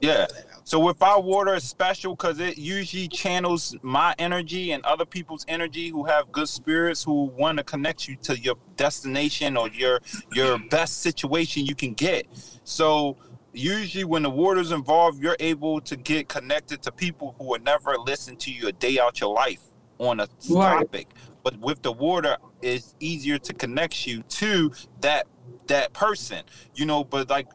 Yeah. 0.00 0.26
So 0.70 0.78
with 0.78 1.02
our 1.02 1.20
water 1.20 1.52
is 1.56 1.68
special 1.68 2.14
because 2.14 2.38
it 2.38 2.56
usually 2.56 3.08
channels 3.08 3.74
my 3.82 4.14
energy 4.20 4.70
and 4.70 4.84
other 4.84 5.04
people's 5.04 5.44
energy 5.48 5.88
who 5.88 6.04
have 6.04 6.30
good 6.30 6.48
spirits 6.48 7.02
who 7.02 7.24
want 7.24 7.58
to 7.58 7.64
connect 7.64 8.06
you 8.06 8.14
to 8.22 8.38
your 8.38 8.54
destination 8.76 9.56
or 9.56 9.68
your 9.70 9.98
your 10.32 10.60
best 10.70 11.00
situation 11.00 11.66
you 11.66 11.74
can 11.74 11.92
get. 11.94 12.28
So 12.62 13.16
usually 13.52 14.04
when 14.04 14.22
the 14.22 14.30
water's 14.30 14.70
involved, 14.70 15.20
you're 15.20 15.36
able 15.40 15.80
to 15.80 15.96
get 15.96 16.28
connected 16.28 16.82
to 16.82 16.92
people 16.92 17.34
who 17.36 17.46
would 17.46 17.64
never 17.64 17.98
listen 17.98 18.36
to 18.36 18.52
you 18.52 18.68
a 18.68 18.72
day 18.72 19.00
out 19.00 19.20
your 19.20 19.34
life 19.34 19.62
on 19.98 20.20
a 20.20 20.28
Right. 20.48 20.82
topic. 20.82 21.08
But 21.42 21.58
with 21.58 21.82
the 21.82 21.90
water, 21.90 22.36
it's 22.62 22.94
easier 23.00 23.38
to 23.38 23.52
connect 23.52 24.06
you 24.06 24.22
to 24.22 24.70
that 25.00 25.26
that 25.66 25.92
person, 25.92 26.44
you 26.76 26.86
know. 26.86 27.02
But 27.02 27.28
like, 27.28 27.48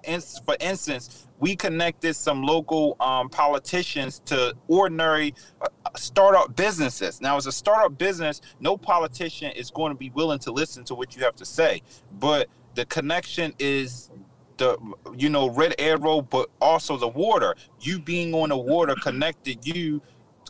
for 0.46 0.58
instance, 0.60 1.25
we 1.40 1.56
connected 1.56 2.16
some 2.16 2.44
local 2.44 2.96
um, 3.00 3.30
politicians 3.30 4.22
to 4.26 4.56
ordinary 4.68 5.34
uh, 5.62 5.68
startup 5.96 6.56
businesses. 6.56 7.22
Now, 7.22 7.38
as 7.38 7.46
a 7.46 7.52
startup 7.52 7.98
business, 7.98 8.42
no 8.60 8.78
politician 8.78 9.52
is 9.52 9.70
going 9.70 9.92
to 9.92 9.98
be 9.98 10.10
willing 10.12 10.40
to 10.40 10.52
listen 10.52 10.84
to 10.86 10.96
what 10.96 11.16
you 11.16 11.24
have 11.24 11.36
to 11.36 11.46
say. 11.46 11.82
But 12.20 12.48
the 12.76 12.86
connection 12.86 13.54
is 13.60 14.12
the 14.58 14.78
you 15.18 15.30
know 15.30 15.50
red 15.50 15.76
arrow 15.80 16.22
but 16.22 16.50
also 16.62 16.96
the 16.96 17.08
water 17.08 17.56
you 17.82 18.00
being 18.00 18.34
on 18.34 18.50
the 18.50 18.58
water 18.58 18.96
connected 18.96 19.66
you 19.68 20.02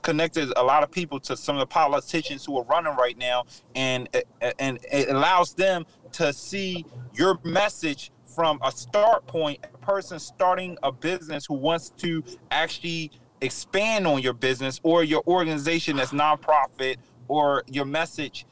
connected 0.03 0.53
a 0.57 0.63
lot 0.63 0.83
of 0.83 0.91
people 0.91 1.19
to 1.19 1.35
some 1.35 1.55
of 1.55 1.59
the 1.59 1.65
politicians 1.65 2.45
who 2.45 2.55
are 2.55 2.63
running 2.65 2.95
right 2.95 3.17
now 3.17 3.43
and 3.73 4.07
and 4.59 4.77
it 4.91 5.09
allows 5.09 5.55
them 5.55 5.83
to 6.11 6.31
see 6.31 6.85
your 7.15 7.39
message 7.43 8.11
from 8.35 8.59
a 8.63 8.71
start 8.71 9.25
point 9.27 9.65
person 9.85 10.19
starting 10.19 10.77
a 10.83 10.91
business 10.91 11.45
who 11.45 11.53
wants 11.53 11.89
to 11.89 12.23
actually 12.51 13.11
expand 13.41 14.07
on 14.07 14.21
your 14.21 14.33
business 14.33 14.79
or 14.83 15.03
your 15.03 15.21
organization 15.27 15.97
that's 15.97 16.11
nonprofit 16.11 16.95
or 17.27 17.63
your 17.67 17.85
message 17.85 18.45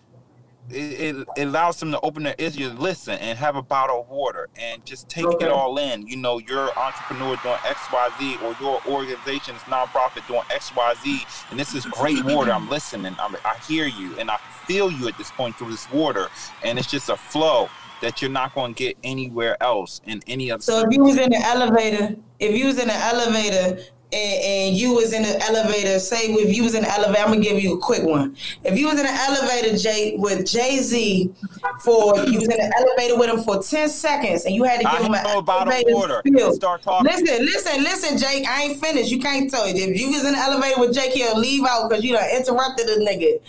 it, 0.69 1.15
it, 1.15 1.28
it 1.36 1.43
allows 1.48 1.80
them 1.80 1.91
to 1.91 2.00
open 2.02 2.24
their 2.24 2.36
ears 2.38 2.56
to 2.56 2.69
listen 2.69 3.15
and 3.15 3.38
have 3.38 3.56
a 3.56 3.62
bottle 3.62 4.02
of 4.02 4.10
water 4.10 4.48
and 4.56 4.86
just 4.86 5.10
take 5.10 5.26
Okay. 5.26 5.46
it 5.46 5.52
all 5.52 5.78
in. 5.78 6.08
You 6.08 6.17
know, 6.17 6.38
your 6.39 6.78
entrepreneur 6.78 7.36
doing 7.43 7.56
XYZ 7.56 8.41
or 8.43 8.56
your 8.63 8.82
organization 8.88 9.56
is 9.56 9.62
nonprofit 9.63 10.26
doing 10.28 10.41
XYZ, 10.50 11.52
and 11.52 11.60
this 11.60 11.76
is 11.76 11.86
great 11.86 12.24
water. 12.24 12.52
I'm 12.52 12.69
listening. 12.69 13.15
I'm, 13.19 13.36
I 13.43 13.58
hear 13.67 13.86
you 13.88 14.17
and 14.17 14.32
I 14.32 14.38
feel 14.65 14.89
you 14.89 15.08
at 15.10 15.17
this 15.17 15.32
point 15.32 15.58
through 15.58 15.72
this 15.72 15.91
water, 15.91 16.30
and 16.63 16.80
it's 16.80 16.89
just 16.89 17.10
a 17.10 17.17
flow 17.17 17.69
that 18.04 18.22
you're 18.22 18.30
not 18.30 18.54
going 18.54 18.74
to 18.74 18.78
get 18.78 18.98
anywhere 19.04 19.62
else 19.63 20.02
in 20.06 20.22
any 20.28 20.52
other. 20.52 20.62
So 20.62 20.82
if 20.82 20.92
you 20.92 21.04
was 21.04 21.18
in 21.18 21.32
the 21.32 21.38
elevator, 21.38 22.16
if 22.39 22.56
you 22.56 22.68
was 22.68 22.78
in 22.78 22.88
the 22.89 22.94
elevator 22.94 23.82
and, 24.12 24.44
and 24.44 24.76
you 24.76 24.94
was 24.94 25.13
in 25.13 25.24
the 25.24 25.42
elevator, 25.44 25.98
say 26.00 26.26
if 26.28 26.56
you 26.56 26.63
was 26.63 26.76
in 26.76 26.84
the 26.84 26.92
elevator, 26.92 27.22
I'm 27.24 27.30
gonna 27.30 27.42
give 27.42 27.63
you 27.63 27.78
a 27.78 27.80
quick 27.80 28.04
one. 28.04 28.36
If 28.63 28.78
you 28.78 28.88
was 28.88 29.00
in 29.00 29.06
the 29.06 29.12
elevator, 29.12 29.78
Jay, 29.78 30.16
with 30.18 30.46
Jay 30.46 30.80
Z, 30.80 31.34
for 31.82 32.18
you 32.26 32.39
was 32.39 32.50
in 32.50 32.58
the 32.58 32.74
elevator 32.78 33.18
with 33.18 33.30
him 33.30 33.42
for 33.42 33.63
ten 33.63 33.88
seconds, 33.89 34.46
and 34.46 34.54
you 34.54 34.63
had 34.66 34.82
to 34.82 34.84
give 34.84 34.94
I 34.94 35.04
him 35.04 35.13
an 35.13 35.24
know 35.24 35.39
about 35.39 35.68
a 35.68 35.72
elevator 35.72 35.96
water. 35.96 36.22
spiel. 36.28 36.54
Start 36.54 36.82
talking. 36.84 37.10
Listen, 37.10 37.46
listen, 37.46 37.84
listen, 37.84 38.18
Jake. 38.18 38.46
I 38.48 38.63
ain't 38.63 38.80
finished. 38.80 39.12
You 39.12 39.20
can't 39.20 39.50
tell 39.50 39.63
it. 39.63 39.78
If 39.78 40.00
you 40.00 40.12
was 40.12 40.26
in 40.26 40.34
the 40.34 40.38
elevator 40.39 40.80
with 40.80 40.94
Jake, 40.94 41.13
he'll 41.13 41.39
leave 41.39 41.66
out 41.66 41.89
because 41.89 42.04
you 42.04 42.13
done 42.13 42.30
interrupted 42.36 42.86
the 42.88 43.00
nigga. 43.00 43.39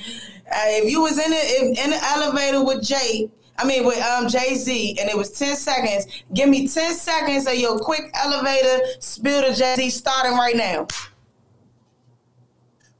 Uh, 0.46 0.80
if 0.80 0.90
you 0.90 1.02
was 1.02 1.18
in 1.18 1.30
the 1.30 1.36
if, 1.36 1.84
in 1.84 1.90
the 1.90 2.00
elevator 2.04 2.64
with 2.64 2.82
Jake, 2.82 3.30
I 3.56 3.64
mean 3.64 3.84
with 3.84 4.02
um 4.02 4.28
Jay 4.28 4.54
Z, 4.54 4.98
and 5.00 5.08
it 5.08 5.16
was 5.16 5.30
ten 5.30 5.56
seconds. 5.56 6.06
Give 6.32 6.48
me 6.48 6.66
ten 6.68 6.94
seconds 6.94 7.46
of 7.46 7.54
your 7.54 7.78
quick 7.78 8.10
elevator 8.14 8.84
spill 9.00 9.42
to 9.42 9.54
Jay 9.54 9.74
Z 9.76 9.90
starting 9.90 10.32
right 10.32 10.56
now. 10.56 10.86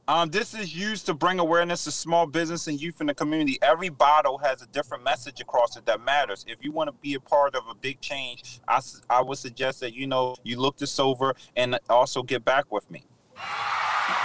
Um, 0.07 0.29
this 0.29 0.53
is 0.53 0.75
used 0.75 1.07
to 1.07 1.15
bring 1.15 1.39
awareness 1.39 1.85
to 1.85 1.91
small 1.91 2.27
business 2.27 2.67
and 2.67 2.79
youth 2.79 3.01
in 3.01 3.07
the 3.07 3.13
community. 3.15 3.57
Every 3.63 3.89
bottle 3.89 4.37
has 4.37 4.61
a 4.61 4.67
different 4.67 5.03
message 5.03 5.41
across 5.41 5.77
it 5.77 5.85
that 5.87 5.99
matters. 6.05 6.45
If 6.47 6.59
you 6.61 6.71
want 6.71 6.89
to 6.89 6.95
be 7.01 7.15
a 7.15 7.19
part 7.19 7.55
of 7.55 7.63
a 7.67 7.73
big 7.73 8.01
change, 8.01 8.59
I, 8.67 8.81
I 9.09 9.23
would 9.23 9.39
suggest 9.39 9.79
that 9.79 9.95
you 9.95 10.05
know 10.05 10.35
you 10.43 10.59
look 10.59 10.77
this 10.77 10.99
over 10.99 11.33
and 11.55 11.79
also 11.89 12.21
get 12.21 12.45
back 12.45 12.71
with 12.71 12.89
me. 12.91 13.03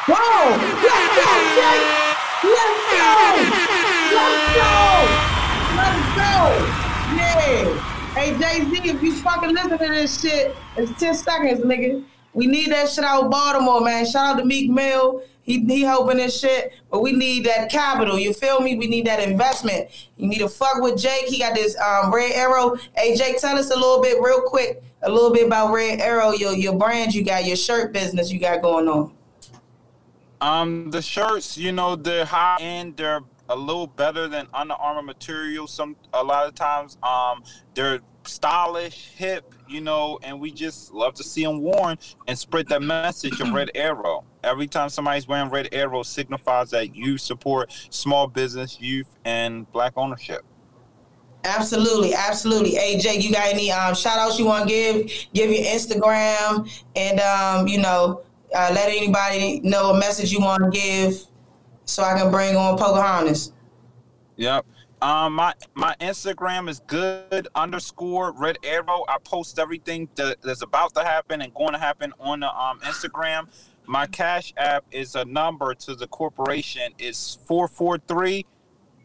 Whoa! 0.06 0.50
Let's 0.50 1.14
go! 1.16 1.70
Let's 2.44 2.80
go! 2.92 3.20
Let's 4.12 4.56
go! 4.56 5.39
Let's 5.80 6.14
go! 6.14 6.36
Yeah! 7.16 8.12
Hey 8.12 8.36
Jay 8.38 8.64
Z, 8.68 8.90
if 8.90 9.02
you 9.02 9.14
fucking 9.16 9.54
listen 9.54 9.70
to 9.70 9.78
this 9.78 10.20
shit, 10.20 10.54
it's 10.76 11.00
10 11.00 11.14
seconds, 11.14 11.60
nigga. 11.60 12.04
We 12.34 12.46
need 12.46 12.70
that 12.70 12.90
shit 12.90 13.02
out 13.02 13.24
of 13.24 13.30
Baltimore, 13.30 13.80
man. 13.80 14.04
Shout 14.04 14.34
out 14.34 14.38
to 14.40 14.44
Meek 14.44 14.70
Mill. 14.70 15.22
He, 15.42 15.64
he 15.64 15.80
helping 15.80 16.18
this 16.18 16.38
shit, 16.38 16.74
but 16.90 17.00
we 17.00 17.12
need 17.12 17.46
that 17.46 17.70
capital. 17.70 18.18
You 18.18 18.34
feel 18.34 18.60
me? 18.60 18.76
We 18.76 18.88
need 18.88 19.06
that 19.06 19.20
investment. 19.20 19.88
You 20.18 20.28
need 20.28 20.40
to 20.40 20.48
fuck 20.50 20.82
with 20.82 21.00
Jake. 21.00 21.26
He 21.26 21.38
got 21.38 21.54
this 21.54 21.74
um, 21.80 22.12
Red 22.12 22.32
Arrow. 22.32 22.76
Hey, 22.94 23.16
Jake, 23.16 23.40
tell 23.40 23.56
us 23.56 23.70
a 23.70 23.74
little 23.74 24.02
bit, 24.02 24.20
real 24.20 24.42
quick, 24.42 24.82
a 25.02 25.10
little 25.10 25.32
bit 25.32 25.46
about 25.46 25.72
Red 25.72 26.00
Arrow, 26.00 26.32
your 26.32 26.52
your 26.52 26.74
brand 26.74 27.14
you 27.14 27.24
got, 27.24 27.46
your 27.46 27.56
shirt 27.56 27.92
business 27.92 28.30
you 28.30 28.38
got 28.38 28.60
going 28.60 28.86
on. 28.86 29.14
Um, 30.42 30.90
the 30.90 31.00
shirts, 31.00 31.56
you 31.56 31.72
know, 31.72 31.96
they're 31.96 32.26
high 32.26 32.58
end. 32.60 32.96
They're 32.98 33.22
a 33.50 33.56
little 33.56 33.88
better 33.88 34.28
than 34.28 34.46
Under 34.54 34.74
Armour 34.74 35.02
material. 35.02 35.66
Some 35.66 35.96
a 36.14 36.22
lot 36.22 36.46
of 36.46 36.54
times, 36.54 36.96
um, 37.02 37.42
they're 37.74 38.00
stylish, 38.24 39.08
hip, 39.16 39.54
you 39.68 39.80
know, 39.80 40.18
and 40.22 40.40
we 40.40 40.52
just 40.52 40.92
love 40.94 41.14
to 41.14 41.24
see 41.24 41.44
them 41.44 41.60
worn 41.60 41.98
and 42.28 42.38
spread 42.38 42.68
that 42.68 42.80
message 42.82 43.40
of 43.40 43.52
Red 43.52 43.70
Arrow. 43.74 44.24
Every 44.44 44.66
time 44.66 44.88
somebody's 44.88 45.26
wearing 45.26 45.50
Red 45.50 45.68
Arrow, 45.72 46.02
signifies 46.02 46.70
that 46.70 46.94
you 46.94 47.18
support 47.18 47.72
small 47.90 48.26
business, 48.26 48.80
youth, 48.80 49.08
and 49.24 49.70
Black 49.72 49.94
ownership. 49.96 50.44
Absolutely, 51.42 52.14
absolutely. 52.14 52.72
AJ, 52.72 53.22
you 53.22 53.32
got 53.32 53.48
any 53.48 53.72
um 53.72 53.94
shout 53.94 54.18
outs 54.18 54.38
you 54.38 54.44
want 54.44 54.68
to 54.68 54.74
give? 54.74 55.10
Give 55.32 55.50
your 55.50 55.64
Instagram 55.64 56.70
and 56.94 57.18
um, 57.18 57.66
you 57.66 57.78
know, 57.78 58.22
uh, 58.54 58.70
let 58.74 58.88
anybody 58.90 59.60
know 59.60 59.90
a 59.90 59.98
message 59.98 60.30
you 60.30 60.40
want 60.40 60.62
to 60.62 60.78
give 60.78 61.26
so 61.90 62.02
I 62.02 62.16
can 62.16 62.30
bring 62.30 62.56
on 62.56 62.78
Pocahontas. 62.78 63.52
Yep. 64.36 64.64
Um, 65.02 65.34
my 65.34 65.54
my 65.74 65.94
Instagram 66.00 66.68
is 66.68 66.80
good 66.86 67.48
underscore 67.54 68.32
red 68.32 68.58
arrow. 68.62 69.04
I 69.08 69.16
post 69.24 69.58
everything 69.58 70.08
that, 70.16 70.42
that's 70.42 70.62
about 70.62 70.94
to 70.94 71.04
happen 71.04 71.40
and 71.40 71.52
going 71.54 71.72
to 71.72 71.78
happen 71.78 72.12
on 72.20 72.40
the 72.40 72.54
um 72.54 72.80
Instagram. 72.80 73.48
My 73.86 74.06
Cash 74.06 74.52
App 74.56 74.84
is 74.90 75.14
a 75.14 75.24
number 75.24 75.74
to 75.74 75.94
the 75.94 76.06
corporation. 76.06 76.92
It's 76.98 77.38
443 77.46 78.46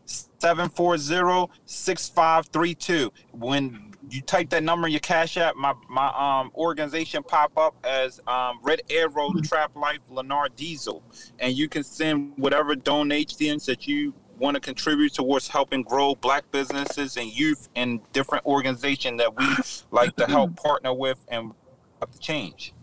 740 0.05 1.51
6532. 1.65 3.11
When 3.31 3.84
you 4.09 4.21
type 4.21 4.49
that 4.49 4.63
number 4.63 4.87
in 4.87 4.93
your 4.93 4.99
Cash 4.99 5.37
App, 5.37 5.55
my, 5.55 5.73
my 5.89 6.07
um 6.15 6.51
organization 6.55 7.23
pop 7.23 7.57
up 7.57 7.75
as 7.83 8.19
um 8.27 8.59
Red 8.61 8.81
Arrow 8.89 9.31
Trap 9.43 9.75
Life 9.75 9.99
Lennar 10.11 10.55
Diesel. 10.55 11.03
And 11.39 11.55
you 11.57 11.67
can 11.67 11.83
send 11.83 12.33
whatever 12.37 12.75
donations 12.75 13.65
that 13.65 13.87
you 13.87 14.13
want 14.37 14.55
to 14.55 14.61
contribute 14.61 15.13
towards 15.13 15.47
helping 15.47 15.81
grow 15.81 16.15
black 16.15 16.49
businesses 16.51 17.17
and 17.17 17.31
youth 17.31 17.69
in 17.75 18.01
different 18.13 18.45
organizations 18.45 19.19
that 19.19 19.35
we 19.35 19.45
like 19.91 20.15
to 20.17 20.25
help 20.25 20.55
partner 20.55 20.93
with 20.93 21.19
and 21.29 21.53
up 22.01 22.11
to 22.11 22.19
change. 22.19 22.74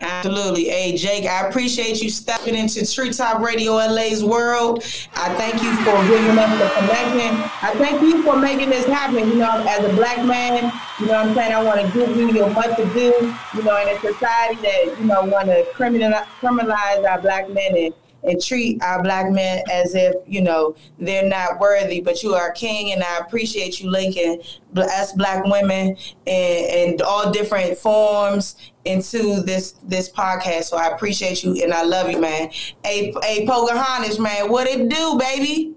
Absolutely. 0.00 0.68
Hey 0.68 0.96
Jake, 0.96 1.26
I 1.26 1.48
appreciate 1.48 2.00
you 2.00 2.08
stepping 2.08 2.54
into 2.54 2.86
Treetop 2.86 3.40
Radio 3.40 3.74
LA's 3.74 4.22
world. 4.22 4.84
I 5.16 5.34
thank 5.34 5.60
you 5.60 5.74
for 5.78 5.96
giving 6.08 6.38
us 6.38 6.58
the 6.58 6.68
connection. 6.80 7.42
I 7.62 7.74
thank 7.74 8.00
you 8.02 8.22
for 8.22 8.36
making 8.36 8.70
this 8.70 8.86
happen. 8.86 9.28
You 9.28 9.36
know, 9.36 9.64
as 9.68 9.84
a 9.84 9.92
black 9.94 10.24
man, 10.24 10.72
you 11.00 11.06
know 11.06 11.14
what 11.14 11.26
I'm 11.26 11.34
saying? 11.34 11.52
I 11.52 11.62
want 11.62 11.80
to 11.80 11.92
give 11.92 12.16
you 12.16 12.30
your 12.32 12.48
much 12.50 12.76
to 12.76 12.84
do, 12.94 13.34
you 13.54 13.62
know, 13.64 13.76
in 13.82 13.88
a 13.88 14.00
society 14.00 14.60
that, 14.62 14.96
you 15.00 15.06
know, 15.06 15.22
want 15.24 15.46
to 15.46 15.64
criminalize 15.74 17.08
our 17.08 17.20
black 17.20 17.50
men 17.50 17.76
and, 17.76 17.94
and 18.22 18.42
treat 18.42 18.82
our 18.82 19.02
black 19.02 19.30
men 19.30 19.62
as 19.70 19.94
if, 19.94 20.14
you 20.26 20.40
know, 20.40 20.74
they're 20.98 21.28
not 21.28 21.60
worthy. 21.60 22.00
But 22.00 22.22
you 22.22 22.34
are 22.34 22.50
king, 22.52 22.92
and 22.92 23.02
I 23.02 23.18
appreciate 23.18 23.80
you 23.80 23.90
linking 23.90 24.42
us 24.76 25.12
black 25.12 25.44
women 25.44 25.96
and, 26.26 27.00
all 27.02 27.30
different 27.30 27.78
forms 27.78 28.56
into 28.84 29.40
this 29.42 29.76
this 29.84 30.10
podcast. 30.10 30.64
So 30.64 30.76
I 30.76 30.88
appreciate 30.88 31.44
you 31.44 31.62
and 31.62 31.72
I 31.72 31.82
love 31.84 32.10
you, 32.10 32.20
man. 32.20 32.50
Hey, 32.84 33.14
hey 33.22 33.46
Pocahontas, 33.46 34.18
man, 34.18 34.50
what 34.50 34.66
it 34.66 34.88
do, 34.88 35.18
baby? 35.18 35.74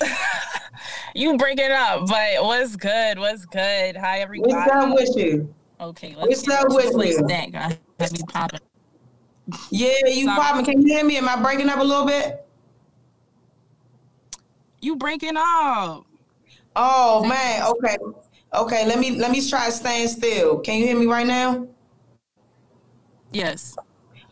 You 1.16 1.36
bring 1.36 1.58
it 1.58 1.70
up, 1.70 2.08
but 2.08 2.42
what's 2.42 2.74
good? 2.74 3.20
What's 3.20 3.46
good? 3.46 3.96
Hi, 3.96 4.18
everybody. 4.18 4.52
What's 4.52 4.70
up 4.72 4.94
with 4.94 5.16
you? 5.16 5.54
Okay, 5.80 6.14
What's 6.16 6.44
let's 6.48 6.64
up 6.64 6.68
get 6.70 6.92
with 6.94 7.06
you? 7.06 7.26
That 7.28 7.52
guy 7.52 7.78
have 8.00 8.12
me 8.12 8.18
popping. 8.28 8.58
Yeah, 9.70 9.92
you 10.06 10.24
Sorry. 10.24 10.40
popping. 10.40 10.64
Can 10.64 10.82
you 10.82 10.94
hear 10.94 11.04
me? 11.04 11.16
Am 11.16 11.28
I 11.28 11.40
breaking 11.40 11.68
up 11.68 11.78
a 11.78 11.84
little 11.84 12.06
bit? 12.06 12.46
You 14.80 14.96
breaking 14.96 15.36
up? 15.36 16.06
Oh 16.76 17.24
man, 17.24 17.62
okay. 17.62 17.96
Okay, 18.52 18.86
let 18.86 18.98
me 18.98 19.12
let 19.12 19.30
me 19.30 19.46
try 19.46 19.68
staying 19.70 20.08
still. 20.08 20.58
Can 20.60 20.78
you 20.78 20.86
hear 20.86 20.98
me 20.98 21.06
right 21.06 21.26
now? 21.26 21.66
Yes. 23.32 23.76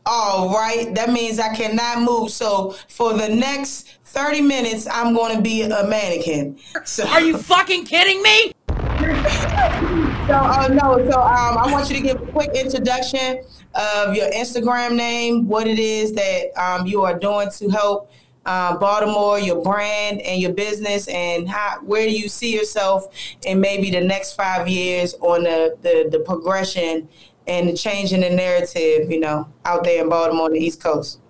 All 0.04 0.52
right, 0.52 0.92
that 0.94 1.10
means 1.10 1.38
I 1.38 1.54
cannot 1.54 2.02
move. 2.02 2.30
So 2.30 2.72
for 2.88 3.12
the 3.12 3.28
next 3.28 3.98
30 4.04 4.40
minutes, 4.40 4.88
I'm 4.90 5.14
going 5.14 5.36
to 5.36 5.40
be 5.40 5.62
a 5.62 5.86
mannequin. 5.86 6.58
So 6.84 7.06
Are 7.06 7.20
you 7.20 7.38
fucking 7.38 7.84
kidding 7.84 8.22
me? 8.22 8.52
So, 10.28 10.34
uh, 10.34 10.68
no, 10.68 11.10
so 11.10 11.20
um, 11.20 11.58
I 11.58 11.68
want 11.72 11.90
you 11.90 11.96
to 11.96 12.00
give 12.00 12.22
a 12.22 12.26
quick 12.26 12.50
introduction 12.54 13.42
of 13.74 14.14
your 14.14 14.30
Instagram 14.30 14.96
name, 14.96 15.48
what 15.48 15.66
it 15.66 15.78
is 15.78 16.12
that 16.12 16.52
um, 16.56 16.86
you 16.86 17.02
are 17.02 17.18
doing 17.18 17.50
to 17.50 17.68
help 17.68 18.10
uh, 18.44 18.76
Baltimore, 18.76 19.38
your 19.38 19.62
brand 19.62 20.20
and 20.22 20.40
your 20.40 20.52
business, 20.52 21.06
and 21.08 21.48
how 21.48 21.78
where 21.82 22.06
do 22.06 22.12
you 22.12 22.28
see 22.28 22.52
yourself 22.54 23.06
in 23.46 23.60
maybe 23.60 23.90
the 23.90 24.00
next 24.00 24.34
five 24.34 24.68
years 24.68 25.14
on 25.20 25.44
the, 25.44 25.76
the, 25.82 26.08
the 26.10 26.20
progression 26.20 27.08
and 27.46 27.68
the 27.68 27.72
change 27.72 28.12
in 28.12 28.20
the 28.20 28.30
narrative, 28.30 29.10
you 29.10 29.20
know, 29.20 29.48
out 29.64 29.84
there 29.84 30.02
in 30.02 30.08
Baltimore 30.08 30.50
the 30.50 30.58
East 30.58 30.82
Coast? 30.82 31.20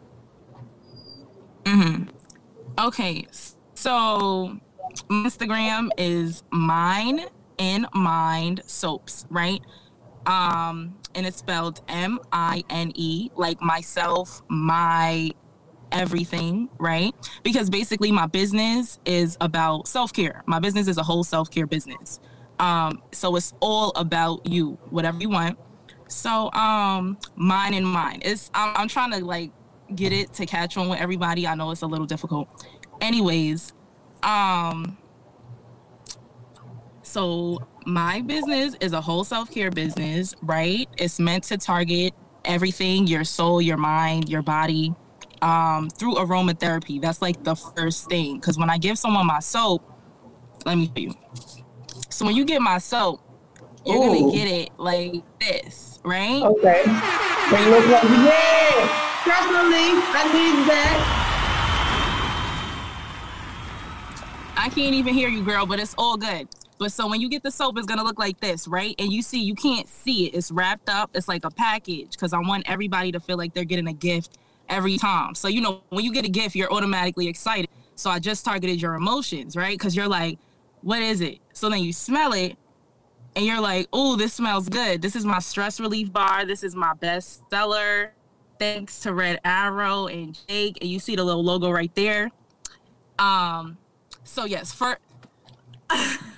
Mm-hmm. 1.65 2.05
Okay. 2.79 3.27
So 3.75 4.59
Instagram 5.11 5.91
is 5.99 6.43
mine 6.51 7.27
in 7.59 7.87
mind 7.95 8.63
soaps, 8.67 9.27
right? 9.31 9.61
Um, 10.27 10.97
and 11.15 11.27
it's 11.27 11.39
spelled 11.39 11.81
M 11.89 12.19
I 12.33 12.65
N 12.71 12.93
E, 12.95 13.31
like 13.37 13.61
myself, 13.61 14.43
my 14.49 15.31
everything, 15.91 16.69
right? 16.79 17.15
Because 17.43 17.69
basically 17.69 18.11
my 18.11 18.27
business 18.27 18.99
is 19.05 19.37
about 19.41 19.87
self-care. 19.87 20.43
My 20.47 20.59
business 20.59 20.89
is 20.89 20.97
a 20.97 21.03
whole 21.03 21.25
self-care 21.25 21.67
business. 21.67 22.19
Um, 22.59 23.03
so 23.13 23.37
it's 23.37 23.53
all 23.61 23.91
about 23.91 24.47
you, 24.47 24.79
whatever 24.91 25.19
you 25.21 25.29
want. 25.29 25.59
So 26.09 26.51
um 26.53 27.17
mine 27.37 27.75
and 27.75 27.87
mine. 27.87 28.21
It's 28.23 28.51
I'm, 28.55 28.77
I'm 28.77 28.89
trying 28.89 29.13
to 29.13 29.25
like 29.25 29.51
get 29.95 30.13
it 30.13 30.33
to 30.35 30.47
catch 30.47 30.77
on 30.77 30.89
with 30.89 31.01
everybody. 31.01 31.47
I 31.47 31.55
know 31.55 31.71
it's 31.71 31.83
a 31.83 31.87
little 31.87 32.07
difficult. 32.07 32.67
Anyways, 33.01 33.73
um 34.23 34.99
so 37.13 37.59
my 37.85 38.23
business 38.23 38.75
is 38.81 38.95
a 38.95 39.01
whole 39.01 39.23
self-care 39.23 39.71
business, 39.71 40.35
right? 40.41 40.89
It's 40.97 41.21
meant 41.21 41.45
to 41.45 41.59
target 41.59 42.15
everything, 42.47 43.07
your 43.07 43.25
soul, 43.25 43.61
your 43.61 43.77
mind, 43.77 44.31
your 44.31 44.41
body, 44.41 44.95
um, 45.43 45.91
through 45.91 46.15
aromatherapy. 46.15 47.03
That's 47.03 47.21
like 47.21 47.45
the 47.45 47.55
first 47.55 48.09
thing. 48.09 48.41
Cause 48.41 48.59
when 48.59 48.71
I 48.71 48.79
give 48.79 48.99
someone 48.99 49.27
my 49.27 49.41
soap, 49.41 49.85
let 50.65 50.79
me 50.79 50.87
show 50.87 51.03
you. 51.03 51.15
So 52.09 52.25
when 52.25 52.35
you 52.35 52.47
get 52.47 52.63
my 52.63 52.79
soap, 52.79 53.21
you're 53.85 53.97
Ooh. 53.97 54.07
gonna 54.07 54.33
get 54.33 54.49
it 54.49 54.71
like 54.79 55.23
this, 55.39 56.01
right? 56.05 56.43
Okay. 56.43 56.83
They 56.85 57.71
look 57.71 57.87
like 57.89 58.05
yeah. 58.05 59.09
Definitely, 59.27 60.01
I 60.15 60.31
need 60.33 60.67
that. 60.67 61.19
I 64.57 64.69
can't 64.69 64.95
even 64.95 65.13
hear 65.13 65.29
you, 65.29 65.43
girl, 65.43 65.67
but 65.67 65.79
it's 65.79 65.95
all 65.99 66.17
good. 66.17 66.49
But 66.83 66.91
so 66.91 67.07
when 67.07 67.21
you 67.21 67.29
get 67.29 67.45
the 67.45 67.51
soap, 67.53 67.79
it's 67.79 67.87
gonna 67.87 68.03
look 68.03 68.19
like 68.19 68.41
this, 68.41 68.67
right? 68.67 68.97
And 68.99 69.13
you 69.13 69.23
see, 69.23 69.41
you 69.41 69.55
can't 69.55 69.89
see 69.89 70.27
it. 70.27 70.35
It's 70.35 70.51
wrapped 70.51 70.89
up. 70.89 71.11
It's 71.15 71.29
like 71.29 71.45
a 71.45 71.51
package 71.51 72.11
because 72.11 72.33
I 72.33 72.41
want 72.41 72.69
everybody 72.69 73.13
to 73.13 73.21
feel 73.21 73.37
like 73.37 73.55
they're 73.55 73.63
getting 73.63 73.87
a 73.87 73.93
gift 73.93 74.39
every 74.69 74.99
time. 74.99 75.37
So 75.37 75.47
you 75.47 75.61
know, 75.61 75.83
when 75.91 76.05
you 76.05 76.13
get 76.13 76.25
a 76.25 76.29
gift, 76.29 76.57
you're 76.57 76.73
automatically 76.73 77.29
excited. 77.29 77.71
So 77.95 78.11
I 78.11 78.19
just 78.19 78.45
targeted 78.45 78.83
your 78.83 78.95
emotions, 78.95 79.55
right? 79.55 79.79
Because 79.79 79.95
you're 79.95 80.09
like, 80.09 80.41
what 80.81 81.01
is 81.01 81.21
it? 81.21 81.39
So 81.53 81.71
then 81.71 81.85
you 81.85 81.93
smell 81.93 82.33
it, 82.33 82.57
and 83.37 83.47
you're 83.47 83.61
like, 83.61 83.87
oh, 83.93 84.17
this 84.17 84.35
smells 84.35 84.69
good. 84.69 85.03
This 85.03 85.15
is 85.15 85.25
my 85.25 85.39
stress 85.39 85.79
relief 85.79 86.13
bar. 86.13 86.45
This 86.45 86.65
is 86.65 86.75
my 86.75 86.95
best 86.95 87.43
seller. 87.49 88.13
Thanks 88.59 88.99
to 89.01 89.15
Red 89.15 89.39
Arrow 89.45 90.09
and 90.09 90.37
Jake. 90.49 90.79
And 90.81 90.91
you 90.91 90.99
see 90.99 91.15
the 91.15 91.23
little 91.23 91.45
logo 91.45 91.71
right 91.71 91.95
there. 91.95 92.33
Um, 93.21 93.79
so 94.25 94.47
yes, 94.47 94.73
for 94.73 94.99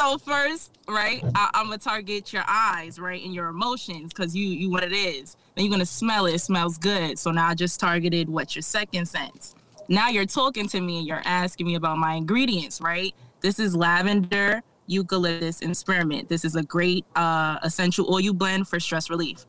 so 0.00 0.16
first, 0.18 0.78
right, 0.88 1.22
I, 1.34 1.50
I'm 1.54 1.66
gonna 1.66 1.78
target 1.78 2.32
your 2.32 2.44
eyes, 2.48 2.98
right, 2.98 3.22
and 3.22 3.34
your 3.34 3.48
emotions, 3.48 4.12
because 4.12 4.34
you 4.34 4.46
you 4.46 4.70
what 4.70 4.82
it 4.82 4.92
is. 4.92 5.36
Then 5.54 5.66
you're 5.66 5.70
gonna 5.70 5.84
smell 5.84 6.26
it. 6.26 6.34
It 6.34 6.40
smells 6.40 6.78
good. 6.78 7.18
So 7.18 7.30
now 7.30 7.48
I 7.48 7.54
just 7.54 7.78
targeted 7.78 8.28
what 8.28 8.56
your 8.56 8.62
second 8.62 9.06
sense. 9.06 9.54
Now 9.88 10.08
you're 10.08 10.26
talking 10.26 10.68
to 10.68 10.80
me 10.80 10.98
and 10.98 11.06
you're 11.06 11.22
asking 11.24 11.66
me 11.66 11.74
about 11.74 11.98
my 11.98 12.14
ingredients, 12.14 12.80
right? 12.80 13.14
This 13.40 13.58
is 13.58 13.76
lavender, 13.76 14.62
eucalyptus, 14.86 15.60
and 15.60 15.76
spearmint. 15.76 16.28
This 16.28 16.44
is 16.44 16.56
a 16.56 16.62
great 16.62 17.04
uh, 17.16 17.58
essential 17.62 18.12
oil 18.12 18.32
blend 18.32 18.68
for 18.68 18.80
stress 18.80 19.10
relief. 19.10 19.44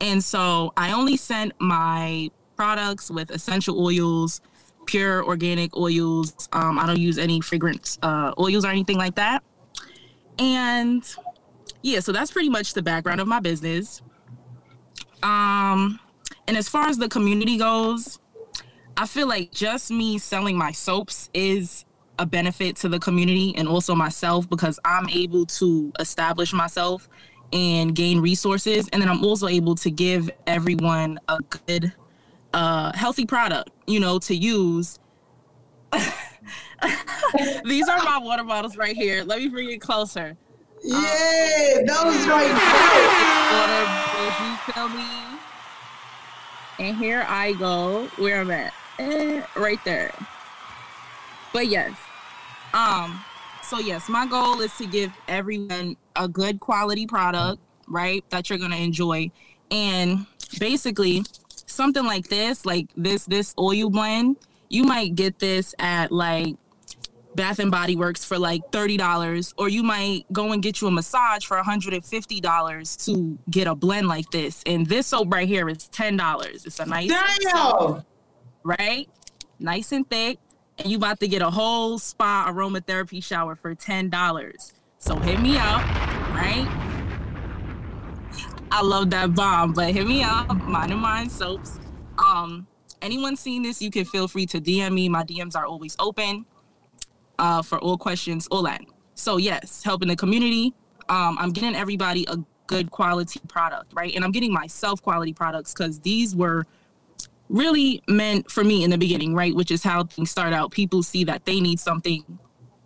And 0.00 0.22
so 0.22 0.72
I 0.76 0.92
only 0.92 1.16
sent 1.16 1.52
my 1.60 2.30
products 2.56 3.10
with 3.10 3.30
essential 3.30 3.84
oils, 3.84 4.40
pure 4.86 5.24
organic 5.24 5.76
oils. 5.76 6.48
Um, 6.52 6.78
I 6.78 6.86
don't 6.86 6.98
use 6.98 7.18
any 7.18 7.40
fragrance 7.40 7.98
uh, 8.02 8.32
oils 8.38 8.64
or 8.64 8.68
anything 8.68 8.96
like 8.96 9.14
that. 9.16 9.44
And 10.42 11.04
yeah, 11.82 12.00
so 12.00 12.10
that's 12.10 12.32
pretty 12.32 12.48
much 12.48 12.74
the 12.74 12.82
background 12.82 13.20
of 13.20 13.28
my 13.28 13.38
business. 13.38 14.02
Um, 15.22 16.00
and 16.48 16.56
as 16.56 16.68
far 16.68 16.88
as 16.88 16.98
the 16.98 17.08
community 17.08 17.56
goes, 17.58 18.18
I 18.96 19.06
feel 19.06 19.28
like 19.28 19.52
just 19.52 19.92
me 19.92 20.18
selling 20.18 20.58
my 20.58 20.72
soaps 20.72 21.30
is 21.32 21.84
a 22.18 22.26
benefit 22.26 22.74
to 22.76 22.88
the 22.88 22.98
community 22.98 23.54
and 23.56 23.68
also 23.68 23.94
myself 23.94 24.50
because 24.50 24.80
I'm 24.84 25.08
able 25.10 25.46
to 25.46 25.92
establish 26.00 26.52
myself 26.52 27.08
and 27.52 27.94
gain 27.94 28.18
resources. 28.18 28.88
And 28.92 29.00
then 29.00 29.08
I'm 29.08 29.24
also 29.24 29.46
able 29.46 29.76
to 29.76 29.92
give 29.92 30.28
everyone 30.48 31.20
a 31.28 31.38
good, 31.68 31.92
uh, 32.52 32.92
healthy 32.96 33.26
product, 33.26 33.70
you 33.86 34.00
know, 34.00 34.18
to 34.18 34.34
use. 34.34 34.98
These 37.64 37.88
are 37.88 38.02
my 38.04 38.18
water 38.18 38.44
bottles 38.44 38.76
right 38.76 38.96
here. 38.96 39.24
Let 39.24 39.38
me 39.38 39.48
bring 39.48 39.70
it 39.70 39.80
closer. 39.80 40.36
Yeah, 40.82 41.82
those 41.86 42.26
right 42.26 42.52
Water 43.52 44.02
you 44.44 44.72
feel 44.72 44.88
me? 44.88 45.38
And 46.78 46.96
here 46.96 47.24
I 47.28 47.52
go. 47.52 48.08
Where 48.16 48.40
I'm 48.40 48.50
at. 48.50 48.72
Eh, 48.98 49.42
right 49.56 49.78
there. 49.84 50.12
But 51.52 51.68
yes. 51.68 51.92
Um, 52.74 53.22
so 53.62 53.78
yes, 53.78 54.08
my 54.08 54.26
goal 54.26 54.60
is 54.60 54.76
to 54.78 54.86
give 54.86 55.12
everyone 55.28 55.96
a 56.16 56.26
good 56.26 56.60
quality 56.60 57.06
product, 57.06 57.60
right? 57.86 58.24
That 58.30 58.50
you're 58.50 58.58
gonna 58.58 58.76
enjoy. 58.76 59.30
And 59.70 60.26
basically 60.58 61.24
something 61.66 62.04
like 62.04 62.28
this, 62.28 62.66
like 62.66 62.88
this 62.96 63.24
this 63.26 63.54
oil 63.58 63.90
blend, 63.90 64.36
you 64.68 64.84
might 64.84 65.14
get 65.14 65.38
this 65.38 65.74
at 65.78 66.10
like 66.10 66.56
Bath 67.34 67.58
and 67.58 67.70
Body 67.70 67.96
Works 67.96 68.24
for 68.24 68.38
like 68.38 68.62
$30, 68.70 69.54
or 69.56 69.68
you 69.68 69.82
might 69.82 70.30
go 70.32 70.52
and 70.52 70.62
get 70.62 70.80
you 70.80 70.88
a 70.88 70.90
massage 70.90 71.44
for 71.44 71.56
$150 71.56 73.04
to 73.06 73.38
get 73.50 73.66
a 73.66 73.74
blend 73.74 74.08
like 74.08 74.30
this. 74.30 74.62
And 74.66 74.86
this 74.86 75.08
soap 75.08 75.32
right 75.32 75.48
here 75.48 75.68
is 75.68 75.88
$10. 75.88 76.66
It's 76.66 76.78
a 76.78 76.86
nice 76.86 77.08
Damn. 77.08 77.50
soap, 77.50 78.04
right? 78.64 79.08
Nice 79.58 79.92
and 79.92 80.08
thick. 80.08 80.38
And 80.78 80.90
you 80.90 80.96
about 80.96 81.20
to 81.20 81.28
get 81.28 81.42
a 81.42 81.50
whole 81.50 81.98
spa 81.98 82.46
aromatherapy 82.48 83.22
shower 83.22 83.56
for 83.56 83.74
$10. 83.74 84.72
So 84.98 85.16
hit 85.16 85.40
me 85.40 85.56
up, 85.56 85.82
right? 86.34 86.66
I 88.70 88.82
love 88.82 89.10
that 89.10 89.34
bomb, 89.34 89.74
but 89.74 89.92
hit 89.92 90.06
me 90.06 90.22
up, 90.22 90.54
mine 90.62 90.92
and 90.92 91.00
mine 91.00 91.28
soaps. 91.28 91.78
Um, 92.18 92.66
anyone 93.02 93.36
seen 93.36 93.62
this, 93.62 93.82
you 93.82 93.90
can 93.90 94.06
feel 94.06 94.28
free 94.28 94.46
to 94.46 94.60
DM 94.60 94.94
me. 94.94 95.08
My 95.10 95.24
DMs 95.24 95.56
are 95.56 95.66
always 95.66 95.94
open 95.98 96.46
uh, 97.42 97.60
for 97.60 97.78
all 97.80 97.98
questions, 97.98 98.46
all 98.50 98.62
that. 98.62 98.80
So 99.14 99.36
yes, 99.36 99.82
helping 99.82 100.08
the 100.08 100.16
community. 100.16 100.72
Um, 101.08 101.36
I'm 101.38 101.50
getting 101.50 101.74
everybody 101.74 102.24
a 102.28 102.36
good 102.68 102.90
quality 102.90 103.40
product, 103.48 103.92
right? 103.92 104.14
And 104.14 104.24
I'm 104.24 104.30
getting 104.30 104.52
myself 104.52 105.02
quality 105.02 105.34
products 105.34 105.74
because 105.74 105.98
these 106.00 106.34
were 106.34 106.64
really 107.48 108.00
meant 108.08 108.50
for 108.50 108.64
me 108.64 108.84
in 108.84 108.90
the 108.90 108.96
beginning, 108.96 109.34
right? 109.34 109.54
Which 109.54 109.72
is 109.72 109.82
how 109.82 110.04
things 110.04 110.30
start 110.30 110.52
out. 110.52 110.70
People 110.70 111.02
see 111.02 111.24
that 111.24 111.44
they 111.44 111.60
need 111.60 111.80
something, 111.80 112.24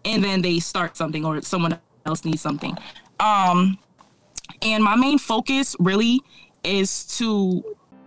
and 0.05 0.25
then 0.25 0.41
they 0.41 0.59
start 0.59 0.97
something, 0.97 1.25
or 1.25 1.43
someone 1.43 1.79
else 2.07 2.25
needs 2.25 2.41
something. 2.41 2.77
Um, 3.21 3.79
and 4.63 4.83
my 4.83 4.97
main 4.97 5.19
focus 5.19 5.77
really 5.79 6.21
is 6.65 7.05
to 7.19 7.63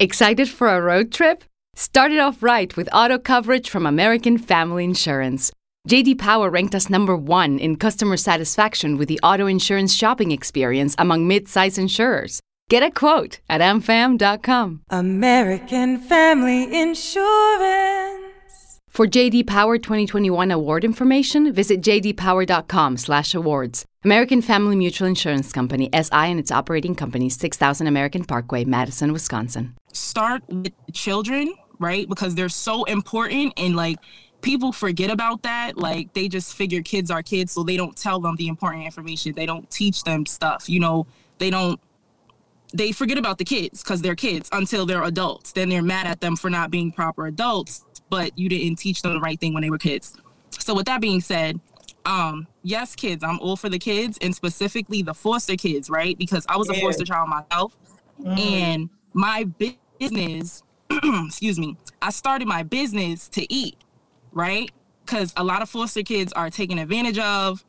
Excited 0.00 0.48
for 0.48 0.68
a 0.68 0.80
road 0.80 1.10
trip? 1.10 1.42
Start 1.74 2.12
it 2.12 2.20
off 2.20 2.40
right 2.40 2.76
with 2.76 2.88
auto 2.92 3.18
coverage 3.18 3.68
from 3.68 3.84
American 3.84 4.38
Family 4.38 4.84
Insurance. 4.84 5.50
JD 5.88 6.18
Power 6.18 6.50
ranked 6.50 6.76
us 6.76 6.88
number 6.88 7.16
one 7.16 7.58
in 7.58 7.74
customer 7.74 8.16
satisfaction 8.16 8.96
with 8.96 9.08
the 9.08 9.18
auto 9.24 9.46
insurance 9.46 9.92
shopping 9.92 10.30
experience 10.30 10.94
among 10.98 11.26
mid-size 11.26 11.78
insurers. 11.78 12.38
Get 12.68 12.84
a 12.84 12.92
quote 12.92 13.40
at 13.48 13.60
amfam.com. 13.60 14.82
American 14.88 15.98
Family 15.98 16.80
Insurance. 16.80 17.97
For 18.98 19.06
JD 19.06 19.46
Power 19.46 19.78
2021 19.78 20.50
award 20.50 20.84
information, 20.84 21.52
visit 21.52 21.80
jdpower.com/awards. 21.82 23.84
American 24.04 24.42
Family 24.42 24.74
Mutual 24.74 25.06
Insurance 25.06 25.52
Company 25.52 25.88
SI 25.92 26.32
and 26.32 26.40
its 26.40 26.50
operating 26.50 26.96
company 26.96 27.28
6000 27.28 27.86
American 27.86 28.24
Parkway, 28.24 28.64
Madison, 28.64 29.12
Wisconsin. 29.12 29.76
start 29.92 30.42
with 30.48 30.72
children, 30.92 31.54
right? 31.78 32.08
Because 32.08 32.34
they're 32.34 32.48
so 32.48 32.82
important 32.86 33.52
and 33.56 33.76
like 33.76 34.00
people 34.40 34.72
forget 34.72 35.12
about 35.12 35.44
that. 35.44 35.78
Like 35.78 36.12
they 36.14 36.26
just 36.26 36.56
figure 36.56 36.82
kids 36.82 37.08
are 37.08 37.22
kids, 37.22 37.52
so 37.52 37.62
they 37.62 37.76
don't 37.76 37.96
tell 37.96 38.18
them 38.18 38.34
the 38.34 38.48
important 38.48 38.84
information. 38.84 39.32
They 39.32 39.46
don't 39.46 39.70
teach 39.70 40.02
them 40.02 40.26
stuff. 40.26 40.68
You 40.68 40.80
know, 40.80 41.06
they 41.38 41.50
don't. 41.50 41.78
They 42.74 42.90
forget 42.90 43.16
about 43.16 43.38
the 43.38 43.44
kids 43.44 43.84
because 43.84 44.02
they're 44.02 44.16
kids 44.16 44.48
until 44.50 44.86
they're 44.86 45.04
adults. 45.04 45.52
Then 45.52 45.68
they're 45.68 45.82
mad 45.82 46.08
at 46.08 46.20
them 46.20 46.34
for 46.34 46.50
not 46.50 46.72
being 46.72 46.90
proper 46.90 47.28
adults, 47.28 47.84
but 48.10 48.36
you 48.38 48.48
didn't 48.48 48.76
teach 48.76 49.02
them 49.02 49.14
the 49.14 49.20
right 49.20 49.38
thing 49.38 49.54
when 49.54 49.62
they 49.62 49.70
were 49.70 49.78
kids. 49.78 50.16
So 50.58 50.74
with 50.74 50.86
that 50.86 51.00
being 51.00 51.20
said, 51.20 51.60
um, 52.04 52.46
yes, 52.62 52.94
kids, 52.96 53.22
I'm 53.22 53.38
all 53.40 53.56
for 53.56 53.68
the 53.68 53.78
kids 53.78 54.18
and 54.22 54.34
specifically 54.34 55.02
the 55.02 55.14
foster 55.14 55.56
kids, 55.56 55.90
right? 55.90 56.16
Because 56.16 56.46
I 56.48 56.56
was 56.56 56.68
a 56.68 56.74
foster 56.74 57.04
child 57.04 57.28
myself, 57.28 57.76
and 58.38 58.88
my 59.12 59.44
business, 59.98 60.62
excuse 60.90 61.58
me, 61.58 61.76
I 62.00 62.10
started 62.10 62.48
my 62.48 62.62
business 62.62 63.28
to 63.30 63.52
eat, 63.52 63.76
right? 64.32 64.70
Because 65.04 65.32
a 65.36 65.44
lot 65.44 65.62
of 65.62 65.68
foster 65.68 66.02
kids 66.02 66.32
are 66.32 66.50
taken 66.50 66.78
advantage 66.78 67.18
of. 67.18 67.64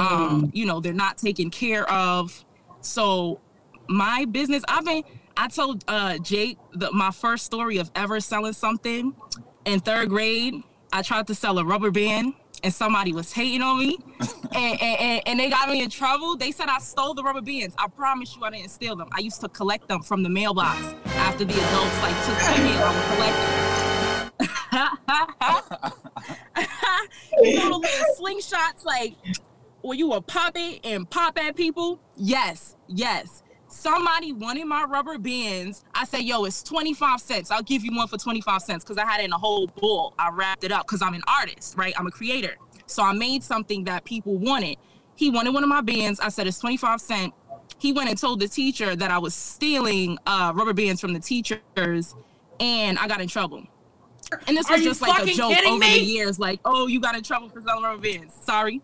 Um, 0.00 0.50
you 0.54 0.66
know, 0.66 0.80
they're 0.80 0.92
not 0.92 1.18
taken 1.18 1.50
care 1.50 1.88
of. 1.90 2.44
So 2.80 3.40
my 3.88 4.24
business, 4.24 4.64
I've 4.68 4.84
been 4.84 5.04
I 5.36 5.48
told 5.48 5.84
uh 5.86 6.18
Jake 6.18 6.58
the, 6.72 6.90
my 6.92 7.10
first 7.10 7.44
story 7.44 7.76
of 7.78 7.90
ever 7.94 8.20
selling 8.20 8.54
something 8.54 9.14
in 9.66 9.80
third 9.80 10.08
grade. 10.08 10.62
I 10.92 11.02
tried 11.02 11.26
to 11.26 11.34
sell 11.34 11.58
a 11.58 11.64
rubber 11.64 11.90
band 11.90 12.32
and 12.62 12.72
somebody 12.72 13.12
was 13.12 13.32
hating 13.32 13.60
on 13.60 13.78
me 13.78 13.98
and, 14.54 14.80
and, 14.80 15.22
and, 15.26 15.38
they 15.38 15.50
got 15.50 15.68
me 15.68 15.82
in 15.82 15.90
trouble. 15.90 16.36
They 16.36 16.52
said 16.52 16.68
I 16.68 16.78
stole 16.78 17.12
the 17.12 17.22
rubber 17.22 17.42
bands. 17.42 17.74
I 17.78 17.88
promise 17.88 18.34
you 18.34 18.44
I 18.44 18.50
didn't 18.50 18.70
steal 18.70 18.96
them. 18.96 19.08
I 19.12 19.20
used 19.20 19.40
to 19.42 19.48
collect 19.48 19.88
them 19.88 20.00
from 20.00 20.22
the 20.22 20.30
mailbox 20.30 20.94
after 21.16 21.44
the 21.44 21.52
adults 21.52 22.00
like 22.00 22.16
took 22.24 22.38
the 22.38 22.62
mail. 22.62 22.82
I 22.82 22.92
would 22.94 23.04
collect 23.12 23.36
them. 23.36 23.56
you 27.42 27.56
know, 27.58 27.68
the 27.68 27.78
little 27.78 28.14
slingshots 28.18 28.84
like 28.84 29.14
where 29.82 29.98
you 29.98 30.08
would 30.08 30.26
pop 30.26 30.52
it 30.56 30.80
and 30.84 31.08
pop 31.10 31.38
at 31.38 31.56
people. 31.56 32.00
Yes, 32.16 32.76
yes. 32.88 33.42
Somebody 33.76 34.32
wanted 34.32 34.64
my 34.64 34.84
rubber 34.84 35.18
bands. 35.18 35.84
I 35.94 36.06
said, 36.06 36.22
yo, 36.22 36.44
it's 36.44 36.62
25 36.62 37.20
cents. 37.20 37.50
I'll 37.50 37.62
give 37.62 37.84
you 37.84 37.94
one 37.94 38.08
for 38.08 38.16
25 38.16 38.62
cents 38.62 38.82
because 38.82 38.96
I 38.96 39.04
had 39.04 39.20
it 39.20 39.24
in 39.24 39.32
a 39.32 39.38
whole 39.38 39.66
bowl. 39.66 40.14
I 40.18 40.30
wrapped 40.30 40.64
it 40.64 40.72
up 40.72 40.86
because 40.86 41.02
I'm 41.02 41.12
an 41.12 41.22
artist, 41.28 41.76
right? 41.76 41.92
I'm 41.98 42.06
a 42.06 42.10
creator. 42.10 42.56
So 42.86 43.02
I 43.02 43.12
made 43.12 43.44
something 43.44 43.84
that 43.84 44.04
people 44.04 44.38
wanted. 44.38 44.78
He 45.14 45.30
wanted 45.30 45.52
one 45.52 45.62
of 45.62 45.68
my 45.68 45.82
bands. 45.82 46.20
I 46.20 46.30
said, 46.30 46.46
it's 46.46 46.58
25 46.58 47.00
cents. 47.02 47.34
He 47.78 47.92
went 47.92 48.08
and 48.08 48.18
told 48.18 48.40
the 48.40 48.48
teacher 48.48 48.96
that 48.96 49.10
I 49.10 49.18
was 49.18 49.34
stealing 49.34 50.18
uh, 50.26 50.52
rubber 50.54 50.72
bands 50.72 51.00
from 51.00 51.12
the 51.12 51.20
teachers 51.20 51.60
and 52.58 52.98
I 52.98 53.06
got 53.06 53.20
in 53.20 53.28
trouble. 53.28 53.62
And 54.48 54.56
this 54.56 54.70
Are 54.70 54.76
was 54.76 54.84
just 54.84 55.02
like 55.02 55.22
a 55.22 55.26
joke 55.32 55.54
over 55.66 55.78
me? 55.78 55.98
the 55.98 56.04
years. 56.04 56.38
Like, 56.38 56.60
oh, 56.64 56.86
you 56.86 56.98
got 56.98 57.14
in 57.14 57.22
trouble 57.22 57.50
for 57.50 57.60
selling 57.60 57.84
rubber 57.84 58.00
bands. 58.00 58.34
Sorry. 58.40 58.80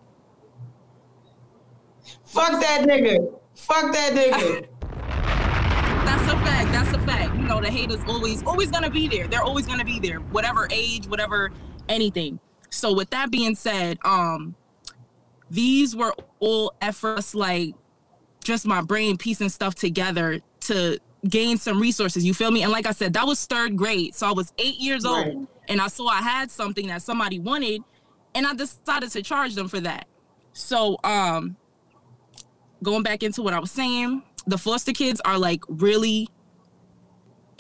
Fuck 2.27 2.61
that 2.61 2.87
nigga. 2.87 3.41
Fuck 3.55 3.93
that 3.95 4.13
nigga. 4.13 4.69
know, 7.53 7.61
the 7.61 7.71
haters 7.71 8.01
always 8.07 8.43
always 8.45 8.71
gonna 8.71 8.91
be 8.91 9.09
there. 9.09 9.27
They're 9.29 9.43
always 9.43 9.67
gonna 9.67 9.85
be 9.85 9.99
there, 10.01 10.19
whatever 10.19 10.69
age, 10.71 11.07
whatever 11.07 11.51
anything. 11.89 12.41
So 12.71 12.95
with 12.95 13.11
that 13.11 13.31
being 13.31 13.55
said, 13.55 13.99
um, 14.05 14.55
these 15.51 15.95
were 15.95 16.15
all 16.41 16.73
efforts 16.81 17.35
like 17.35 17.75
just 18.43 18.67
my 18.67 18.81
brain 18.81 19.17
piecing 19.19 19.51
stuff 19.51 19.75
together 19.75 20.41
to 20.61 20.99
gain 21.29 21.59
some 21.59 21.79
resources. 21.81 22.25
You 22.25 22.35
feel 22.35 22.51
me? 22.51 22.63
And 22.63 22.73
like 22.73 22.87
I 22.87 22.93
said, 22.93 23.13
that 23.13 23.27
was 23.27 23.45
third 23.45 23.77
grade. 23.77 24.15
So 24.15 24.27
I 24.27 24.33
was 24.33 24.53
eight 24.59 24.79
years 24.79 25.05
Right. 25.05 25.29
old 25.35 25.47
and 25.69 25.81
I 25.81 25.89
saw 25.89 26.07
I 26.09 26.23
had 26.23 26.51
something 26.51 26.87
that 26.89 27.03
somebody 27.03 27.39
wanted 27.39 27.83
and 28.35 28.47
I 28.47 28.55
decided 28.55 29.11
to 29.11 29.23
charge 29.23 29.55
them 29.55 29.69
for 29.69 29.81
that. 29.81 30.07
So 30.55 30.97
um 31.05 31.57
going 32.83 33.03
back 33.03 33.23
into 33.23 33.43
what 33.43 33.53
I 33.55 33.61
was 33.61 33.71
saying, 33.71 34.23
the 34.47 34.59
foster 34.59 34.93
kids 34.93 35.21
are 35.25 35.39
like 35.39 35.63
really 35.69 36.29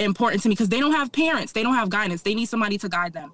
important 0.04 0.42
to 0.42 0.48
me 0.48 0.54
because 0.54 0.68
they 0.68 0.80
don't 0.80 0.92
have 0.92 1.12
parents, 1.12 1.52
they 1.52 1.62
don't 1.62 1.74
have 1.74 1.88
guidance, 1.90 2.22
they 2.22 2.34
need 2.34 2.46
somebody 2.46 2.78
to 2.78 2.88
guide 2.88 3.12
them. 3.12 3.32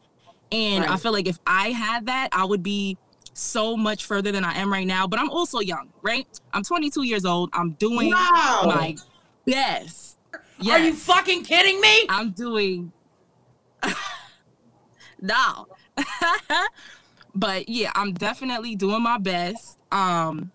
And 0.51 0.85
I 0.85 0.97
feel 0.97 1.13
like 1.13 1.29
if 1.29 1.39
I 1.47 1.71
had 1.71 2.07
that, 2.07 2.29
I 2.33 2.45
would 2.45 2.63
be 2.63 2.97
so 3.35 3.77
much 3.77 4.07
further 4.07 4.33
than 4.33 4.45
I 4.45 4.55
am 4.59 4.73
right 4.73 4.87
now. 4.87 5.07
But 5.07 5.21
I'm 5.21 5.31
also 5.31 5.61
young, 5.61 5.91
right? 6.03 6.27
I'm 6.53 6.63
22 6.63 7.03
years 7.03 7.25
old. 7.25 7.51
I'm 7.53 7.73
doing 7.73 8.11
Wow. 8.11 8.63
my 8.65 8.97
best. 9.45 10.19
Are 10.69 10.79
you 10.79 10.95
fucking 10.95 11.45
kidding 11.45 11.81
me? 11.81 12.07
I'm 12.09 12.31
doing 12.31 12.93
no. 15.21 15.67
but 17.35 17.69
yeah, 17.69 17.93
I'm 17.95 18.13
definitely 18.13 18.75
doing 18.75 19.03
my 19.03 19.19
best. 19.19 19.79
Um 19.93 20.51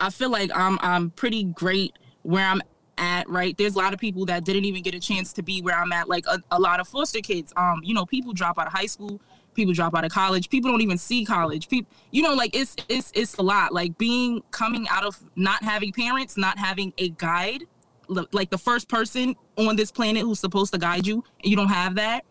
I 0.00 0.10
feel 0.10 0.30
like 0.30 0.50
I'm 0.54 0.78
I'm 0.80 1.10
pretty 1.10 1.44
great 1.44 1.94
where 2.22 2.46
I'm 2.46 2.62
at, 2.98 3.28
right? 3.28 3.56
There's 3.56 3.74
a 3.74 3.78
lot 3.78 3.92
of 3.94 4.00
people 4.00 4.24
that 4.26 4.44
didn't 4.44 4.64
even 4.64 4.82
get 4.82 4.94
a 4.94 5.00
chance 5.00 5.32
to 5.34 5.42
be 5.42 5.62
where 5.62 5.76
I'm 5.76 5.92
at, 5.92 6.08
like 6.08 6.26
a, 6.26 6.42
a 6.50 6.60
lot 6.60 6.80
of 6.80 6.88
foster 6.88 7.20
kids. 7.20 7.52
Um, 7.56 7.80
you 7.84 7.94
know, 7.94 8.06
people 8.06 8.32
drop 8.32 8.58
out 8.58 8.66
of 8.66 8.72
high 8.72 8.86
school, 8.86 9.20
people 9.54 9.74
drop 9.74 9.94
out 9.94 10.04
of 10.04 10.12
college, 10.12 10.48
people 10.48 10.70
don't 10.70 10.82
even 10.82 10.98
see 10.98 11.24
college. 11.24 11.68
People, 11.68 11.90
you 12.10 12.22
know, 12.22 12.34
like 12.34 12.54
it's 12.54 12.76
it's 12.88 13.12
it's 13.14 13.34
a 13.34 13.42
lot. 13.42 13.72
Like 13.72 13.98
being 13.98 14.42
coming 14.50 14.86
out 14.90 15.04
of 15.04 15.18
not 15.36 15.62
having 15.62 15.92
parents, 15.92 16.36
not 16.36 16.58
having 16.58 16.92
a 16.98 17.10
guide, 17.10 17.64
like 18.08 18.50
the 18.50 18.58
first 18.58 18.88
person 18.88 19.34
on 19.56 19.76
this 19.76 19.90
planet 19.90 20.22
who's 20.22 20.40
supposed 20.40 20.72
to 20.72 20.78
guide 20.78 21.06
you, 21.06 21.24
and 21.42 21.50
you 21.50 21.56
don't 21.56 21.68
have 21.68 21.94
that 21.96 22.24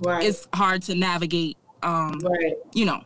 Right. 0.00 0.24
it's 0.24 0.48
hard 0.54 0.82
to 0.82 0.94
navigate 0.94 1.56
um 1.82 2.18
right. 2.20 2.54
you 2.72 2.84
know 2.86 3.02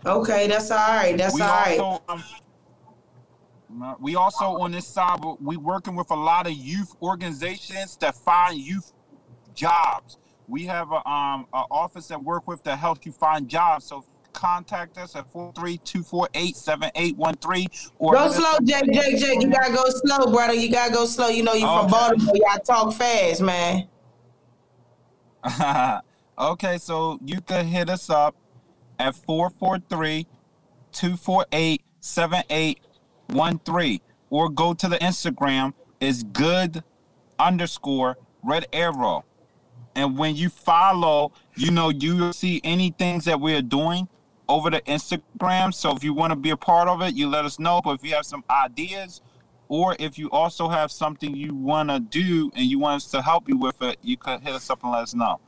Okay, 0.05 0.47
that's 0.47 0.71
all 0.71 0.77
right. 0.77 1.17
That's 1.17 1.35
we 1.35 1.41
all 1.41 1.47
right. 1.47 1.79
also, 1.79 2.03
um, 2.09 2.23
Uh, 3.81 3.95
We 3.99 4.15
also 4.15 4.59
on 4.59 4.71
this 4.71 4.87
side, 4.87 5.19
we 5.39 5.57
working 5.57 5.95
with 5.95 6.11
a 6.11 6.15
lot 6.15 6.47
of 6.47 6.53
youth 6.53 6.95
organizations 7.01 7.97
that 7.97 8.15
find 8.15 8.57
youth 8.57 8.91
jobs. 9.53 10.17
We 10.51 10.65
have 10.65 10.91
a 10.91 11.07
um 11.09 11.47
a 11.53 11.63
office 11.71 12.09
that 12.09 12.21
work 12.21 12.45
with 12.47 12.61
to 12.63 12.75
help 12.75 13.05
you 13.05 13.13
find 13.13 13.47
jobs. 13.47 13.85
So 13.85 14.03
contact 14.33 14.97
us 14.97 15.15
at 15.15 15.31
432487813 15.31 17.91
or 17.99 18.13
Go 18.13 18.29
slow, 18.31 18.57
Jake, 18.63 18.91
Jake, 18.91 19.17
Jake. 19.17 19.41
You 19.41 19.49
gotta 19.49 19.73
go 19.73 19.85
slow, 19.87 20.29
brother. 20.31 20.53
You 20.53 20.69
gotta 20.69 20.93
go 20.93 21.05
slow. 21.05 21.29
You 21.29 21.43
know 21.43 21.53
you 21.53 21.65
from 21.65 21.87
Baltimore. 21.87 22.35
Y'all 22.35 22.59
talk 22.59 22.93
fast, 22.93 23.41
man. 23.41 23.87
okay, 26.37 26.77
so 26.77 27.17
you 27.23 27.39
can 27.41 27.65
hit 27.65 27.89
us 27.89 28.09
up 28.09 28.35
at 28.99 29.15
443 29.15 30.27
248 30.91 31.81
7813 32.01 34.01
or 34.29 34.49
go 34.49 34.73
to 34.73 34.89
the 34.89 34.97
Instagram 34.97 35.73
is 36.01 36.23
good 36.23 36.83
underscore 37.39 38.17
red 38.43 38.65
arrow. 38.73 39.23
And 39.95 40.17
when 40.17 40.35
you 40.35 40.49
follow, 40.49 41.31
you 41.55 41.71
know, 41.71 41.89
you 41.89 42.17
will 42.17 42.33
see 42.33 42.61
any 42.63 42.91
things 42.91 43.25
that 43.25 43.39
we're 43.39 43.61
doing 43.61 44.07
over 44.47 44.69
the 44.69 44.81
Instagram. 44.81 45.73
So 45.73 45.95
if 45.95 46.03
you 46.03 46.13
want 46.13 46.31
to 46.31 46.35
be 46.35 46.51
a 46.51 46.57
part 46.57 46.87
of 46.87 47.01
it, 47.01 47.13
you 47.13 47.27
let 47.27 47.45
us 47.45 47.59
know. 47.59 47.81
But 47.83 47.95
if 47.95 48.03
you 48.03 48.13
have 48.15 48.25
some 48.25 48.43
ideas 48.49 49.21
or 49.67 49.95
if 49.99 50.17
you 50.17 50.29
also 50.31 50.67
have 50.67 50.91
something 50.91 51.35
you 51.35 51.55
want 51.55 51.89
to 51.89 51.99
do 51.99 52.51
and 52.55 52.65
you 52.65 52.79
want 52.79 52.97
us 53.03 53.11
to 53.11 53.21
help 53.21 53.47
you 53.47 53.57
with 53.57 53.81
it, 53.81 53.97
you 54.01 54.17
could 54.17 54.41
hit 54.41 54.53
us 54.53 54.69
up 54.69 54.83
and 54.83 54.91
let 54.91 55.03
us 55.03 55.13
know. 55.13 55.39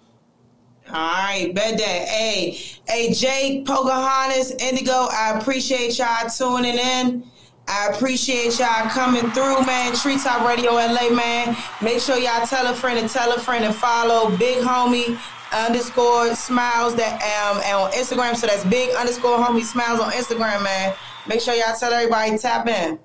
All 0.88 0.94
right, 0.94 1.52
bet 1.54 1.78
that. 1.78 2.08
Hey, 2.08 2.60
hey, 2.88 3.14
Jake, 3.14 3.66
Pocahontas, 3.66 4.52
Indigo, 4.52 5.08
I 5.12 5.38
appreciate 5.40 5.98
y'all 5.98 6.30
tuning 6.30 6.78
in. 6.78 7.24
I 7.68 7.88
appreciate 7.94 8.60
y'all 8.60 8.90
coming 8.90 9.30
through, 9.32 9.66
man. 9.66 9.94
Treetop 9.96 10.48
Radio 10.48 10.74
LA, 10.74 11.10
man. 11.10 11.56
Make 11.82 12.00
sure 12.00 12.18
y'all 12.18 12.46
tell 12.46 12.68
a 12.68 12.74
friend 12.74 13.00
and 13.00 13.10
tell 13.10 13.32
a 13.32 13.40
friend 13.40 13.64
and 13.64 13.74
follow 13.74 14.36
Big 14.38 14.64
Homie 14.64 15.18
underscore 15.54 16.36
Smiles 16.36 16.96
that 16.96 17.14
um 17.22 17.62
and 17.64 17.76
on 17.78 17.92
Instagram. 17.92 18.36
So 18.36 18.48
that's 18.48 18.66
Big 18.66 18.94
underscore 18.96 19.38
Homie 19.38 19.64
Smiles 19.64 20.00
on 20.00 20.12
Instagram, 20.12 20.64
man. 20.64 20.94
Make 21.28 21.42
sure 21.42 21.54
y'all 21.54 21.76
tell 21.76 21.94
everybody 21.94 22.38
tap 22.38 22.68
in. 22.68 23.00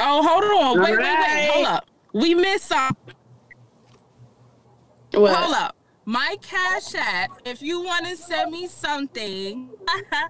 Oh, 0.00 0.22
hold 0.22 0.44
on. 0.44 0.82
Wait, 0.82 0.98
wait, 0.98 1.18
wait. 1.18 1.50
Hold 1.52 1.66
up. 1.66 1.86
We 2.12 2.34
missed 2.34 2.66
something. 2.66 3.14
What? 5.12 5.34
Hold 5.34 5.54
up. 5.54 5.76
My 6.06 6.36
Cash 6.42 6.94
App, 6.94 7.40
if 7.46 7.62
you 7.62 7.82
want 7.82 8.06
to 8.06 8.16
send 8.16 8.52
me 8.52 8.66
something. 8.66 9.70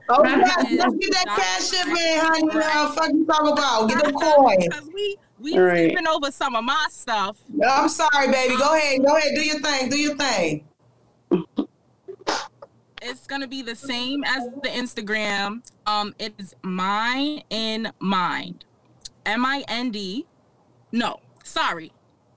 Oh, 0.08 0.24
yeah, 0.24 0.54
let's 0.70 0.94
get 0.94 1.12
that 1.12 1.26
cash 1.26 1.80
up, 1.80 1.88
man, 1.88 2.24
honey. 2.24 2.60
Now, 2.60 2.90
fuck 2.90 3.10
you 3.12 3.26
talk 3.26 3.52
about? 3.52 3.88
Get 3.88 4.04
the 4.04 4.12
coin. 4.12 4.58
Because 4.60 4.88
we, 4.94 5.16
we 5.40 5.54
All 5.54 5.62
right. 5.62 5.90
skipping 5.90 6.06
over 6.06 6.30
some 6.30 6.54
of 6.54 6.64
my 6.64 6.86
stuff. 6.90 7.38
No, 7.48 7.66
I'm 7.66 7.88
sorry, 7.88 8.30
baby. 8.30 8.56
Go 8.56 8.74
ahead. 8.76 9.04
Go 9.04 9.16
ahead. 9.16 9.34
Do 9.34 9.44
your 9.44 9.58
thing. 9.60 9.88
Do 9.88 9.98
your 9.98 10.16
thing. 10.16 10.64
It's 13.02 13.26
gonna 13.26 13.48
be 13.48 13.60
the 13.60 13.74
same 13.74 14.24
as 14.24 14.44
the 14.62 14.68
Instagram. 14.68 15.62
Um, 15.86 16.14
it 16.18 16.34
is 16.38 16.54
mine 16.62 17.42
in 17.50 17.92
mind. 17.98 18.64
M 19.26 19.44
I 19.44 19.64
N 19.68 19.90
D. 19.90 20.24
No, 20.92 21.20
sorry, 21.42 21.92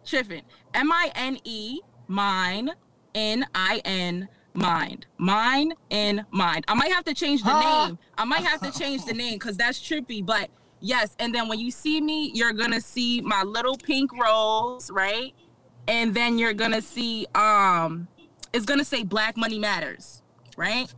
tripping. 0.06 0.42
M 0.74 0.92
I 0.92 1.12
N 1.16 1.38
E 1.44 1.80
mine 2.08 2.72
N 3.16 3.46
I 3.54 3.82
N 3.86 4.28
mind. 4.58 5.06
Mine 5.18 5.74
in 5.90 6.26
mind. 6.32 6.66
I 6.68 6.74
might 6.74 6.92
have 6.92 7.06
to 7.06 7.14
change 7.14 7.44
the 7.44 7.60
name. 7.60 7.98
I 8.18 8.26
might 8.26 8.44
have 8.44 8.62
to 8.62 8.78
change 8.78 9.06
the 9.06 9.14
name 9.14 9.34
because 9.34 9.56
that's 9.56 9.80
trippy. 9.80 10.26
But 10.26 10.50
yes, 10.80 11.16
and 11.20 11.34
then 11.34 11.48
when 11.48 11.60
you 11.60 11.72
see 11.72 12.02
me, 12.02 12.32
you're 12.34 12.54
gonna 12.54 12.82
see 12.82 13.22
my 13.22 13.44
little 13.44 13.78
pink 13.78 14.12
rose, 14.18 14.90
right? 14.92 15.34
And 15.88 16.14
then 16.14 16.38
you're 16.38 16.54
gonna 16.54 16.82
see 16.82 17.28
um, 17.36 18.08
it's 18.52 18.66
gonna 18.66 18.84
say 18.84 19.04
Black 19.04 19.38
Money 19.38 19.60
Matters, 19.60 20.22
right? 20.58 20.92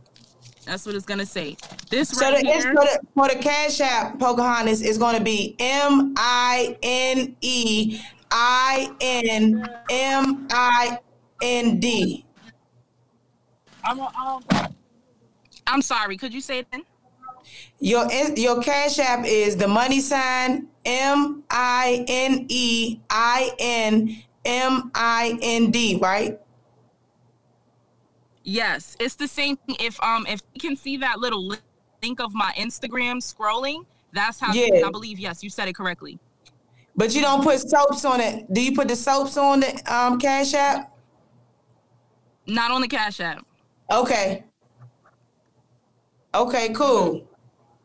That's 0.64 0.86
what 0.86 0.94
it's 0.94 1.06
gonna 1.06 1.26
say. 1.26 1.56
This 1.90 2.10
So 2.10 2.30
right 2.30 2.42
the, 2.42 2.50
here. 2.50 2.62
for, 2.62 2.84
the, 2.84 3.00
for 3.14 3.28
the 3.28 3.36
Cash 3.36 3.80
App, 3.80 4.18
Pocahontas, 4.18 4.82
is 4.82 4.98
going 4.98 5.16
to 5.16 5.22
be 5.22 5.56
M 5.58 6.14
I 6.16 6.76
N 6.82 7.36
E 7.40 8.00
I 8.30 8.90
N 9.00 9.68
M 9.90 10.46
I 10.50 10.98
N 11.42 11.80
D. 11.80 12.24
I'm, 13.84 14.00
um, 14.00 14.44
I'm 15.66 15.82
sorry. 15.82 16.16
Could 16.16 16.34
you 16.34 16.40
say 16.40 16.58
it 16.58 16.66
then? 16.70 16.82
Your 17.80 18.10
your 18.36 18.62
Cash 18.62 18.98
App 18.98 19.24
is 19.24 19.56
the 19.56 19.66
money 19.66 20.00
sign 20.00 20.68
M 20.84 21.42
I 21.50 22.04
N 22.06 22.46
E 22.48 23.00
I 23.08 23.50
N 23.58 24.22
M 24.44 24.90
I 24.94 25.38
N 25.40 25.70
D, 25.70 25.98
right? 26.00 26.38
Yes, 28.42 28.96
it's 29.00 29.14
the 29.14 29.28
same 29.28 29.56
thing. 29.56 29.76
If 29.80 30.02
um 30.02 30.26
if 30.26 30.42
you 30.54 30.60
can 30.60 30.76
see 30.76 30.96
that 30.98 31.18
little 31.18 31.54
link 32.02 32.20
of 32.20 32.34
my 32.34 32.52
Instagram 32.56 33.16
scrolling, 33.18 33.84
that's 34.12 34.40
how 34.40 34.52
Yeah. 34.52 34.86
I 34.86 34.90
believe. 34.90 35.18
Yes, 35.18 35.42
you 35.42 35.50
said 35.50 35.68
it 35.68 35.74
correctly. 35.74 36.18
But 36.96 37.14
you 37.14 37.22
don't 37.22 37.42
put 37.42 37.60
soaps 37.60 38.04
on 38.04 38.20
it. 38.20 38.52
Do 38.52 38.60
you 38.60 38.74
put 38.74 38.88
the 38.88 38.96
soaps 38.96 39.36
on 39.36 39.60
the 39.60 39.94
um, 39.94 40.18
Cash 40.18 40.54
App? 40.54 40.92
Not 42.50 42.72
on 42.72 42.80
the 42.80 42.88
Cash 42.88 43.20
App. 43.20 43.46
Okay. 43.90 44.44
Okay, 46.34 46.72
cool. 46.74 47.26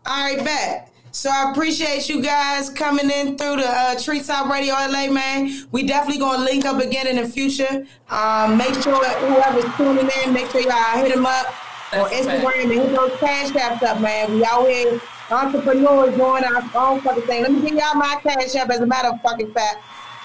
All 0.05 0.24
right, 0.24 0.43
bet. 0.43 0.91
So 1.11 1.30
I 1.30 1.51
appreciate 1.51 2.09
you 2.09 2.22
guys 2.22 2.70
coming 2.70 3.09
in 3.09 3.38
through 3.38 3.57
the 3.57 3.68
uh, 3.68 3.97
Treetop 3.97 4.49
Radio 4.49 4.74
LA, 4.74 5.09
man. 5.09 5.68
We 5.72 5.84
definitely 5.84 6.20
gonna 6.20 6.43
link 6.43 6.66
up 6.66 6.82
again 6.82 7.07
in 7.07 7.16
the 7.16 7.28
future. 7.28 7.86
Um, 8.09 8.57
make 8.57 8.74
sure 8.82 9.03
whoever's 9.05 9.74
tuning 9.78 10.09
in, 10.26 10.34
make 10.34 10.49
sure 10.49 10.61
y'all 10.61 10.97
hit 10.97 11.13
them 11.13 11.26
up 11.26 11.47
on 11.93 12.09
That's 12.09 12.26
fact. 12.26 12.43
Instagram 12.43 12.63
and 12.63 12.72
hit 12.72 12.95
those 12.95 13.18
cash 13.20 13.49
apps 13.51 13.82
up, 13.84 14.01
man. 14.01 14.34
We 14.34 14.43
out 14.43 14.68
here 14.68 14.99
entrepreneurs 15.32 16.16
doing 16.18 16.43
our 16.43 16.63
own 16.76 17.01
fucking 17.01 17.24
thing. 17.24 17.43
Let 17.43 17.51
me 17.53 17.61
give 17.61 17.78
y'all 17.78 17.95
my 17.95 18.20
cash 18.22 18.53
app 18.55 18.70
as 18.70 18.82
a 18.82 18.86
matter 18.86 19.09
of 19.09 19.22
fucking 19.22 19.53
fact. 19.53 19.78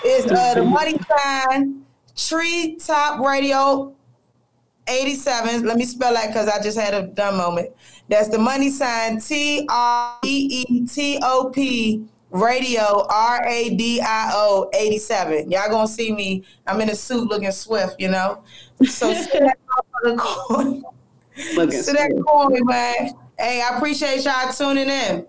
Is 0.05 0.27
uh, 0.27 0.55
the 0.55 0.65
money 0.65 0.99
sign 1.09 1.85
Treetop 2.17 3.21
Radio 3.21 3.95
87. 4.91 5.65
Let 5.65 5.77
me 5.77 5.85
spell 5.85 6.13
that 6.15 6.29
because 6.29 6.49
I 6.49 6.63
just 6.63 6.79
had 6.79 6.95
a 6.95 7.07
dumb 7.07 7.37
moment. 7.37 7.71
That's 8.09 8.29
the 8.29 8.39
money 8.39 8.71
sign 8.71 9.21
T 9.21 9.67
R 9.71 10.19
E 10.25 10.65
E 10.69 10.87
T 10.87 11.19
O 11.23 11.51
P 11.51 12.05
radio 12.31 13.07
R 13.09 13.47
A 13.47 13.71
D 13.77 14.01
I 14.01 14.31
O 14.35 14.69
87. 14.75 15.51
Y'all 15.51 15.71
gonna 15.71 15.89
see 15.89 16.13
me. 16.13 16.45
I'm 16.67 16.81
in 16.81 16.91
a 16.91 16.95
suit 16.95 17.29
looking 17.29 17.53
swift, 17.53 17.97
you 17.99 18.09
know. 18.09 18.43
So 18.85 19.13
sit 19.15 19.33
that 19.33 19.59
motherfucking 20.05 20.19
coin. 20.19 20.83
Sit 21.71 21.97
that 21.97 22.23
coin, 22.27 22.67
man. 22.67 23.13
Hey, 23.39 23.63
I 23.63 23.77
appreciate 23.77 24.25
y'all 24.25 24.53
tuning 24.53 24.89
in. 24.89 25.27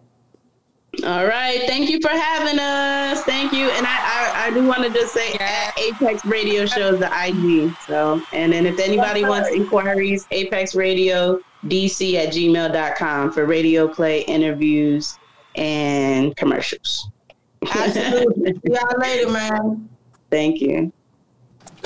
All 1.05 1.25
right. 1.25 1.61
Thank 1.67 1.89
you 1.89 2.01
for 2.01 2.09
having 2.09 2.59
us. 2.59 3.23
Thank 3.23 3.53
you. 3.53 3.69
And 3.69 3.87
I, 3.87 4.43
I, 4.43 4.47
I 4.47 4.49
do 4.51 4.67
want 4.67 4.83
to 4.83 4.89
just 4.89 5.13
say 5.13 5.33
at 5.39 5.77
Apex 5.79 6.25
Radio 6.25 6.65
shows 6.65 6.99
the 6.99 7.07
IG. 7.07 7.73
So, 7.87 8.21
and 8.33 8.51
then 8.51 8.65
if 8.65 8.77
anybody 8.77 9.23
wants 9.23 9.49
inquiries, 9.49 10.27
Apex 10.31 10.75
Radio 10.75 11.39
DC 11.65 12.15
at 12.15 12.33
gmail.com 12.33 13.31
for 13.31 13.45
radio 13.45 13.87
play, 13.87 14.21
interviews, 14.23 15.17
and 15.55 16.35
commercials. 16.35 17.09
Absolutely. 17.73 18.53
See 18.53 18.73
y'all 18.73 18.99
later, 18.99 19.29
man. 19.29 19.89
Thank 20.29 20.59
you. 20.59 20.91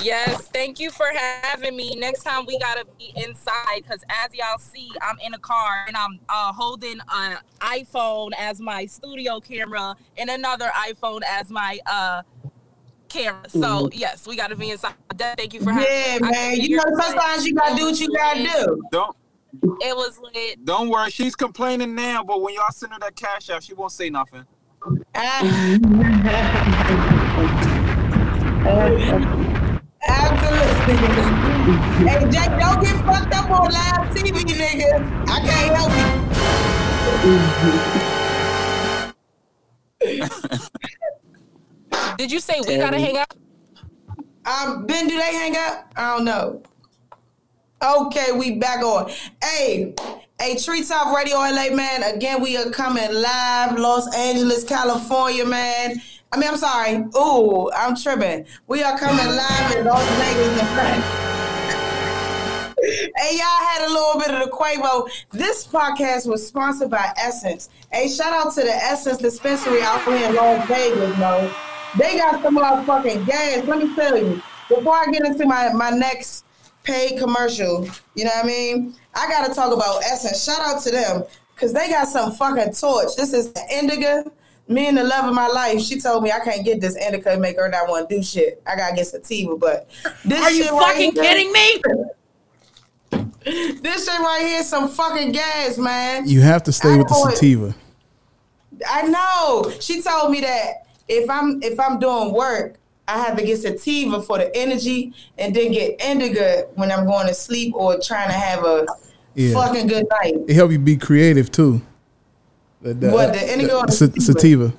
Yes, 0.02 0.48
thank 0.50 0.80
you 0.80 0.91
for 0.91 1.08
having 1.14 1.76
me. 1.76 1.96
Next 1.96 2.24
time 2.24 2.46
we 2.46 2.60
gotta 2.60 2.86
be 3.00 3.12
inside 3.16 3.78
because 3.78 4.04
as 4.10 4.34
y'all 4.34 4.58
see, 4.60 4.91
I'm 5.02 5.18
in 5.20 5.34
a 5.34 5.39
car 5.39 5.86
and 5.88 5.96
I'm 5.96 6.20
uh, 6.30 6.52
holding 6.54 7.00
an 7.12 7.38
iPhone 7.60 8.32
as 8.38 8.60
my 8.60 8.86
studio 8.86 9.39
camera 9.39 9.96
and 10.18 10.30
another 10.30 10.70
iPhone 10.88 11.22
as 11.28 11.50
my 11.50 11.80
uh 11.86 12.22
camera. 13.10 13.50
So 13.50 13.89
yes, 13.93 14.28
we 14.28 14.36
gotta 14.36 14.56
be 14.56 14.72
inside. 14.72 14.93
Thank 15.18 15.54
you 15.54 15.62
for 15.62 15.72
having 15.72 15.88
Yeah, 15.89 16.20
me. 16.20 16.28
I 16.28 16.32
man. 16.32 16.56
You 16.58 16.62
hear 16.68 16.78
know, 16.78 16.84
it. 16.88 17.04
sometimes 17.04 17.48
you 17.48 17.56
gotta 17.56 17.76
do 17.76 17.86
what 17.86 18.00
you 18.00 18.12
gotta 18.14 18.43
do. 18.43 18.84
don't 18.91 19.16
It 19.82 19.96
was 19.96 20.20
lit. 20.20 20.64
don't 20.66 20.89
worry. 20.89 21.10
She's 21.10 21.36
complaining 21.36 21.96
now, 21.96 22.24
but 22.24 22.41
when 22.41 22.54
y'all 22.54 22.66
send 22.72 22.93
her 22.93 23.00
that 23.00 23.16
cash 23.16 23.50
out, 23.50 23.64
she 23.64 23.74
won't 23.74 23.91
say 23.91 24.10
nothing. 24.10 24.46
Absolutely. 30.08 30.93
hey, 32.08 32.20
Jake, 32.30 32.53
don't 32.60 32.80
get 32.82 32.95
fucked 33.06 33.34
up 33.34 33.49
on 33.49 33.72
live 33.72 34.14
TV, 34.16 34.43
nigga. 34.43 35.01
I 35.28 35.39
can't 35.41 35.76
help 35.76 35.91
you. 35.97 36.06
Did 42.18 42.32
you 42.32 42.39
say 42.39 42.62
we 42.68 42.78
gotta 42.78 42.99
hang 42.99 43.18
out? 43.18 43.28
you. 43.36 43.41
Um, 44.45 44.86
Ben, 44.86 45.08
do 45.08 45.18
they 45.18 45.34
hang 45.34 45.58
up? 45.58 45.91
I 45.95 46.16
don't 46.16 46.26
know. 46.26 46.62
Okay, 47.84 48.32
we 48.32 48.51
back 48.56 48.84
on. 48.84 49.10
Hey, 49.43 49.93
Hey, 50.38 50.58
Treetop 50.58 51.16
Radio 51.16 51.38
LA, 51.38 51.70
man. 51.74 52.03
Again, 52.03 52.41
we 52.41 52.58
are 52.58 52.70
coming 52.70 53.10
live, 53.10 53.80
Los 53.80 54.14
Angeles, 54.14 54.66
California, 54.66 55.45
man. 55.45 56.01
I 56.36 56.38
mean, 56.38 56.50
I'm 56.50 56.58
sorry. 56.58 56.96
Ooh, 57.16 57.72
I'm 57.72 57.96
tripping. 57.96 58.46
We 58.68 58.84
are 58.84 59.00
coming 59.00 59.26
live 59.26 59.76
in 59.78 59.86
Las 59.86 60.06
Vegas, 60.20 60.58
Nevada. 60.58 61.22
Hey, 63.16 63.38
y'all 63.38 63.66
had 63.66 63.88
a 63.88 63.92
little 63.92 64.20
bit 64.20 64.30
of 64.30 64.46
the 64.46 64.52
Quavo. 64.52 65.10
This 65.32 65.66
podcast 65.66 66.28
was 66.28 66.46
sponsored 66.46 66.92
by 66.92 67.12
Essence. 67.18 67.70
Hey, 67.92 68.08
shout 68.10 68.32
out 68.32 68.54
to 68.56 68.62
the 68.62 68.74
Essence 68.74 69.18
Dispensary 69.18 69.82
out 69.82 70.04
here 70.04 70.30
in 70.30 70.36
Las 70.36 70.68
Vegas, 70.68 71.16
bro. 71.16 71.52
They 71.98 72.18
got 72.18 72.44
some 72.44 72.58
motherfucking 72.58 73.26
gas. 73.26 73.66
Let 73.66 73.80
me 73.80 73.96
tell 73.96 74.18
you. 74.18 74.40
Before 74.70 74.94
I 74.94 75.06
get 75.12 75.26
into 75.26 75.48
my, 75.48 75.74
my 75.74 75.90
next 75.90 76.46
paid 76.84 77.18
commercial, 77.18 77.88
you 78.14 78.26
know 78.26 78.32
what 78.36 78.44
I 78.44 78.48
mean? 78.48 78.94
I 79.16 79.28
gotta 79.30 79.52
talk 79.52 79.74
about 79.74 80.04
Essence. 80.04 80.44
Shout 80.44 80.60
out 80.60 80.84
to 80.84 80.92
them. 80.92 81.24
Cause 81.56 81.74
they 81.74 81.90
got 81.90 82.08
some 82.08 82.34
fucking 82.34 82.74
torch. 82.74 83.16
This 83.16 83.34
is 83.34 83.52
the 83.54 83.64
indica. 83.72 84.30
Me 84.68 84.88
and 84.88 84.97
the 84.97 85.03
love 85.03 85.26
of 85.26 85.34
my 85.36 85.47
life. 85.47 85.80
She 85.82 85.99
told 85.99 86.24
me 86.24 86.32
I 86.32 86.39
can't 86.39 86.66
get 86.66 86.82
this 86.82 86.95
indica 86.95 87.32
and 87.32 87.41
make 87.41 87.55
her 87.57 87.70
not 87.70 87.88
want 87.88 88.09
to 88.09 88.16
do 88.18 88.24
shit. 88.24 88.61
I 88.66 88.76
gotta 88.76 88.95
get 88.95 89.05
sativa, 89.07 89.55
but 89.55 89.88
this 90.24 90.41
Are 90.41 90.51
you 90.51 90.63
shit 90.63 90.72
right 90.72 90.82
fucking 90.93 91.11
here- 91.13 91.24
kidding 91.24 91.51
me? 91.51 91.82
This 93.82 94.05
shit 94.05 94.20
right 94.20 94.41
here, 94.43 94.59
is 94.61 94.68
some 94.70 94.89
fucking 94.89 95.32
gas, 95.32 95.78
man. 95.78 96.28
You 96.28 96.41
have 96.41 96.63
to 96.63 96.72
stay 96.72 96.97
with 96.97 97.07
the 97.07 97.13
I 97.13 97.30
it. 97.30 97.36
sativa. 97.36 97.76
I 98.89 99.03
know. 99.03 99.72
She 99.80 100.01
told 100.01 100.32
me 100.32 100.41
that 100.41 100.88
if 101.07 101.30
I'm 101.30 101.61
if 101.61 101.80
I'm 101.80 101.99
doing 101.99 102.34
work, 102.34 102.80
I 103.07 103.20
have 103.24 103.38
to 103.38 103.45
get 103.45 103.59
sativa 103.59 104.20
for 104.24 104.39
the 104.39 104.53
energy, 104.55 105.13
and 105.38 105.55
then 105.55 105.72
get 105.72 106.01
indica 106.01 106.66
when 106.74 106.91
I'm 106.91 107.05
going 107.05 107.28
to 107.28 107.36
sleep 107.36 107.76
or 107.76 107.99
trying 107.99 108.30
to 108.30 108.34
have 108.34 108.66
a 108.66 108.88
Yeah. 109.36 109.53
fucking 109.53 109.86
good 109.88 110.07
night. 110.09 110.34
It 110.47 110.55
help 110.55 110.72
you 110.72 110.80
be 110.80 110.97
creative 110.97 111.51
too. 111.51 111.84
The, 112.94 113.10
What, 113.10 113.30
uh, 113.30 113.32
the 113.34 113.54
indigo 113.54 113.82
the 113.86 113.92
sa- 113.92 114.06
sativa? 114.06 114.22
sativa. 114.22 114.74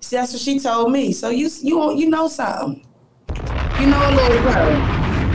See, 0.00 0.16
that's 0.16 0.32
what 0.32 0.40
she 0.40 0.58
told 0.58 0.90
me. 0.90 1.12
So 1.12 1.28
you 1.28 1.50
you 1.60 1.92
you 1.94 2.08
know 2.08 2.28
something. 2.28 2.84
You 3.80 3.86
know 3.86 4.00
a 4.00 4.10
little 4.16 4.52
something. 4.52 4.82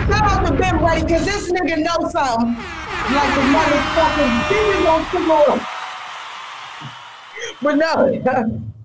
Shout 0.09 0.23
out 0.31 0.45
to 0.47 0.53
Ben 0.57 0.81
Ready, 0.83 1.01
because 1.01 1.25
this 1.25 1.51
nigga 1.51 1.77
knows 1.77 2.11
something. 2.11 2.55
Like 3.13 3.31
the 3.37 3.41
motherfucking 3.53 4.49
demon 4.49 4.87
on 4.87 5.01
tomorrow. 5.11 5.59
But 7.61 7.75
no. 7.75 8.63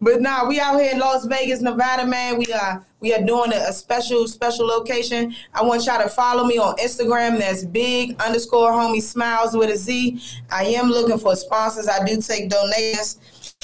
But 0.00 0.20
nah, 0.20 0.46
we 0.48 0.60
out 0.60 0.80
here 0.80 0.92
in 0.92 0.98
Las 0.98 1.26
Vegas, 1.26 1.60
Nevada, 1.60 2.06
man. 2.06 2.38
We 2.38 2.52
are 2.52 2.84
we 3.00 3.14
are 3.14 3.22
doing 3.24 3.52
a, 3.52 3.68
a 3.68 3.72
special 3.72 4.26
special 4.26 4.66
location. 4.66 5.34
I 5.54 5.62
want 5.62 5.86
y'all 5.86 6.02
to 6.02 6.08
follow 6.08 6.44
me 6.44 6.58
on 6.58 6.76
Instagram. 6.76 7.38
That's 7.38 7.64
big 7.64 8.20
underscore 8.20 8.72
homie 8.72 9.02
smiles 9.02 9.56
with 9.56 9.70
a 9.70 9.76
Z. 9.76 10.20
I 10.50 10.64
am 10.64 10.88
looking 10.88 11.18
for 11.18 11.36
sponsors. 11.36 11.88
I 11.88 12.04
do 12.04 12.20
take 12.20 12.48
donations. 12.48 13.18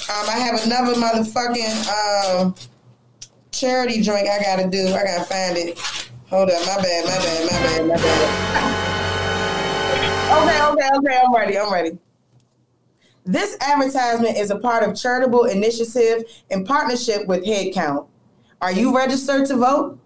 Um, 0.09 0.29
I 0.29 0.37
have 0.37 0.63
another 0.65 0.93
motherfucking 0.95 2.41
um, 2.41 2.55
charity 3.51 4.01
drink 4.01 4.29
I 4.29 4.39
gotta 4.41 4.69
do. 4.69 4.87
I 4.87 5.03
gotta 5.03 5.23
find 5.23 5.57
it. 5.57 5.79
Hold 6.29 6.49
up, 6.49 6.61
my 6.65 6.81
bad, 6.81 7.05
my 7.05 7.17
bad, 7.17 7.45
my 7.45 7.51
bad, 7.51 7.87
my 7.87 7.95
bad. 7.95 8.75
okay, 10.43 10.61
okay, 10.71 10.89
okay. 10.97 11.21
I'm 11.23 11.33
ready. 11.33 11.57
I'm 11.57 11.71
ready. 11.71 11.97
This 13.25 13.57
advertisement 13.59 14.37
is 14.37 14.51
a 14.51 14.59
part 14.59 14.83
of 14.83 14.95
charitable 14.95 15.45
initiative 15.45 16.25
in 16.51 16.63
partnership 16.63 17.25
with 17.25 17.43
Headcount. 17.43 18.07
Are 18.61 18.71
you 18.71 18.95
registered 18.95 19.47
to 19.47 19.55
vote? 19.55 19.99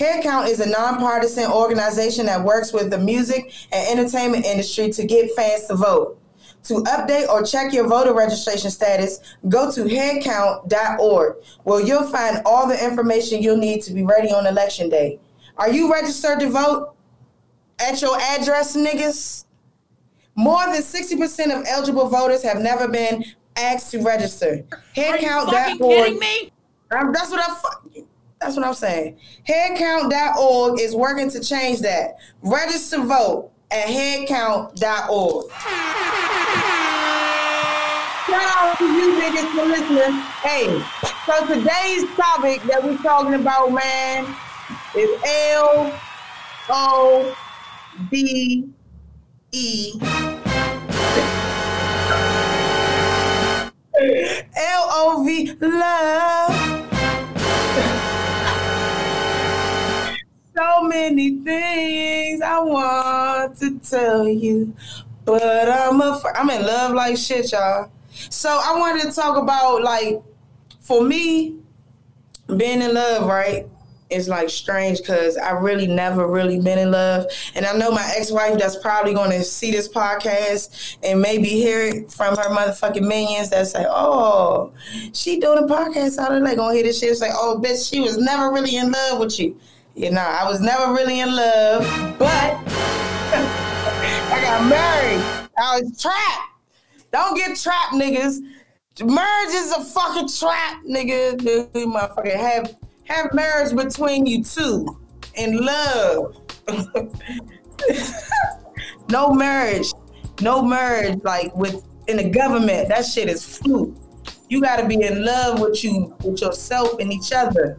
Headcount 0.00 0.48
is 0.48 0.60
a 0.60 0.68
nonpartisan 0.68 1.50
organization 1.50 2.24
that 2.26 2.42
works 2.42 2.72
with 2.72 2.90
the 2.90 2.98
music 2.98 3.52
and 3.70 3.98
entertainment 3.98 4.46
industry 4.46 4.88
to 4.90 5.04
get 5.04 5.30
fans 5.36 5.66
to 5.66 5.74
vote. 5.74 6.18
To 6.64 6.76
update 6.84 7.28
or 7.28 7.42
check 7.42 7.74
your 7.74 7.86
voter 7.86 8.14
registration 8.14 8.70
status, 8.70 9.20
go 9.48 9.70
to 9.70 9.84
headcount.org, 9.84 11.36
where 11.64 11.84
you'll 11.84 12.06
find 12.06 12.40
all 12.46 12.66
the 12.66 12.82
information 12.82 13.42
you'll 13.42 13.58
need 13.58 13.82
to 13.82 13.92
be 13.92 14.04
ready 14.04 14.28
on 14.28 14.46
election 14.46 14.88
day. 14.88 15.18
Are 15.58 15.70
you 15.70 15.92
registered 15.92 16.40
to 16.40 16.48
vote? 16.48 16.94
At 17.78 18.00
your 18.00 18.18
address, 18.18 18.74
niggas? 18.74 19.44
More 20.38 20.64
than 20.66 20.82
60% 20.82 21.58
of 21.58 21.66
eligible 21.66 22.08
voters 22.08 22.44
have 22.44 22.60
never 22.60 22.86
been 22.86 23.24
asked 23.56 23.90
to 23.90 24.00
register. 24.04 24.64
Headcount.org. 24.94 25.50
fucking 25.50 25.78
kidding 25.80 26.18
me? 26.20 26.52
Um, 26.92 27.10
that's 27.12 27.32
what 27.32 27.40
I 27.40 27.54
fu- 27.56 28.06
that's 28.40 28.54
what 28.54 28.64
I'm 28.64 28.74
saying. 28.74 29.18
Headcount.org 29.48 30.78
is 30.80 30.94
working 30.94 31.28
to 31.30 31.42
change 31.42 31.80
that. 31.80 32.18
Register 32.42 33.02
vote 33.02 33.50
at 33.72 33.88
headcount.org. 33.88 35.50
Shout 38.28 38.56
out 38.56 38.78
to 38.78 38.84
you 38.84 39.20
niggas 39.20 39.50
for 39.56 39.66
listening. 39.66 40.20
Hey, 40.44 40.80
so 41.26 41.46
today's 41.48 42.04
topic 42.16 42.62
that 42.68 42.80
we're 42.84 42.96
talking 42.98 43.34
about, 43.34 43.72
man, 43.72 44.36
is 44.96 45.20
L 45.26 45.98
O 46.70 47.36
B 48.08 48.68
E. 49.52 49.98
L 54.56 54.88
O 54.90 55.24
V 55.24 55.54
love. 55.60 56.54
So 60.54 60.82
many 60.82 61.38
things 61.40 62.42
I 62.42 62.58
want 62.58 63.58
to 63.58 63.78
tell 63.78 64.28
you, 64.28 64.74
but 65.24 65.68
I'm 65.70 66.00
a, 66.00 66.20
I'm 66.34 66.50
in 66.50 66.62
love 66.66 66.92
like 66.92 67.16
shit, 67.16 67.52
y'all. 67.52 67.90
So 68.10 68.50
I 68.50 68.76
wanted 68.78 69.04
to 69.04 69.12
talk 69.12 69.36
about 69.36 69.82
like, 69.82 70.20
for 70.80 71.02
me, 71.02 71.56
being 72.56 72.82
in 72.82 72.92
love, 72.92 73.26
right? 73.26 73.66
Is 74.10 74.26
like 74.26 74.48
strange 74.48 74.98
because 74.98 75.36
I've 75.36 75.62
really 75.62 75.86
never 75.86 76.26
really 76.26 76.58
been 76.58 76.78
in 76.78 76.90
love, 76.90 77.26
and 77.54 77.66
I 77.66 77.76
know 77.76 77.90
my 77.90 78.10
ex-wife 78.16 78.58
that's 78.58 78.76
probably 78.76 79.12
going 79.12 79.30
to 79.32 79.44
see 79.44 79.70
this 79.70 79.86
podcast 79.86 80.96
and 81.02 81.20
maybe 81.20 81.48
hear 81.48 81.80
it 81.82 82.10
from 82.10 82.34
her 82.36 82.48
motherfucking 82.48 83.06
minions 83.06 83.50
that 83.50 83.66
say, 83.66 83.84
"Oh, 83.86 84.72
she 85.12 85.38
doing 85.38 85.58
a 85.58 85.66
podcast 85.66 86.16
out 86.16 86.34
of 86.34 86.42
like 86.42 86.56
gonna 86.56 86.72
hear 86.72 86.84
this 86.84 87.00
shit." 87.00 87.16
Say, 87.18 87.28
"Oh, 87.30 87.60
bitch, 87.62 87.90
she 87.90 88.00
was 88.00 88.16
never 88.16 88.50
really 88.50 88.76
in 88.76 88.90
love 88.90 89.18
with 89.18 89.38
you." 89.38 89.60
You 89.94 90.10
know, 90.10 90.20
I 90.20 90.48
was 90.48 90.60
never 90.60 90.92
really 90.92 91.20
in 91.20 91.34
love, 91.34 91.82
but 92.18 92.28
I 94.30 94.40
got 94.40 94.68
married. 94.68 95.48
I 95.58 95.80
was 95.80 96.00
trapped. 96.00 96.48
Don't 97.12 97.36
get 97.36 97.58
trapped, 97.58 97.94
niggas. 97.94 98.38
Marriage 99.04 99.54
is 99.54 99.72
a 99.72 99.84
fucking 99.84 100.28
trap, 100.28 100.82
nigga. 100.84 101.36
Dude, 101.38 101.72
motherfucker, 101.72 102.34
have 102.34 102.74
have 103.08 103.32
marriage 103.32 103.74
between 103.74 104.26
you 104.26 104.44
two 104.44 104.98
in 105.34 105.64
love. 105.64 106.36
no 109.10 109.32
marriage, 109.32 109.92
no 110.40 110.62
marriage 110.62 111.18
like 111.24 111.54
with 111.56 111.82
in 112.06 112.18
the 112.18 112.28
government. 112.28 112.88
That 112.88 113.04
shit 113.04 113.28
is 113.28 113.58
fluke. 113.58 113.96
You 114.48 114.60
got 114.60 114.76
to 114.76 114.86
be 114.86 115.02
in 115.02 115.24
love 115.24 115.60
with 115.60 115.82
you, 115.84 116.14
with 116.22 116.40
yourself 116.40 116.98
and 117.00 117.12
each 117.12 117.32
other. 117.32 117.78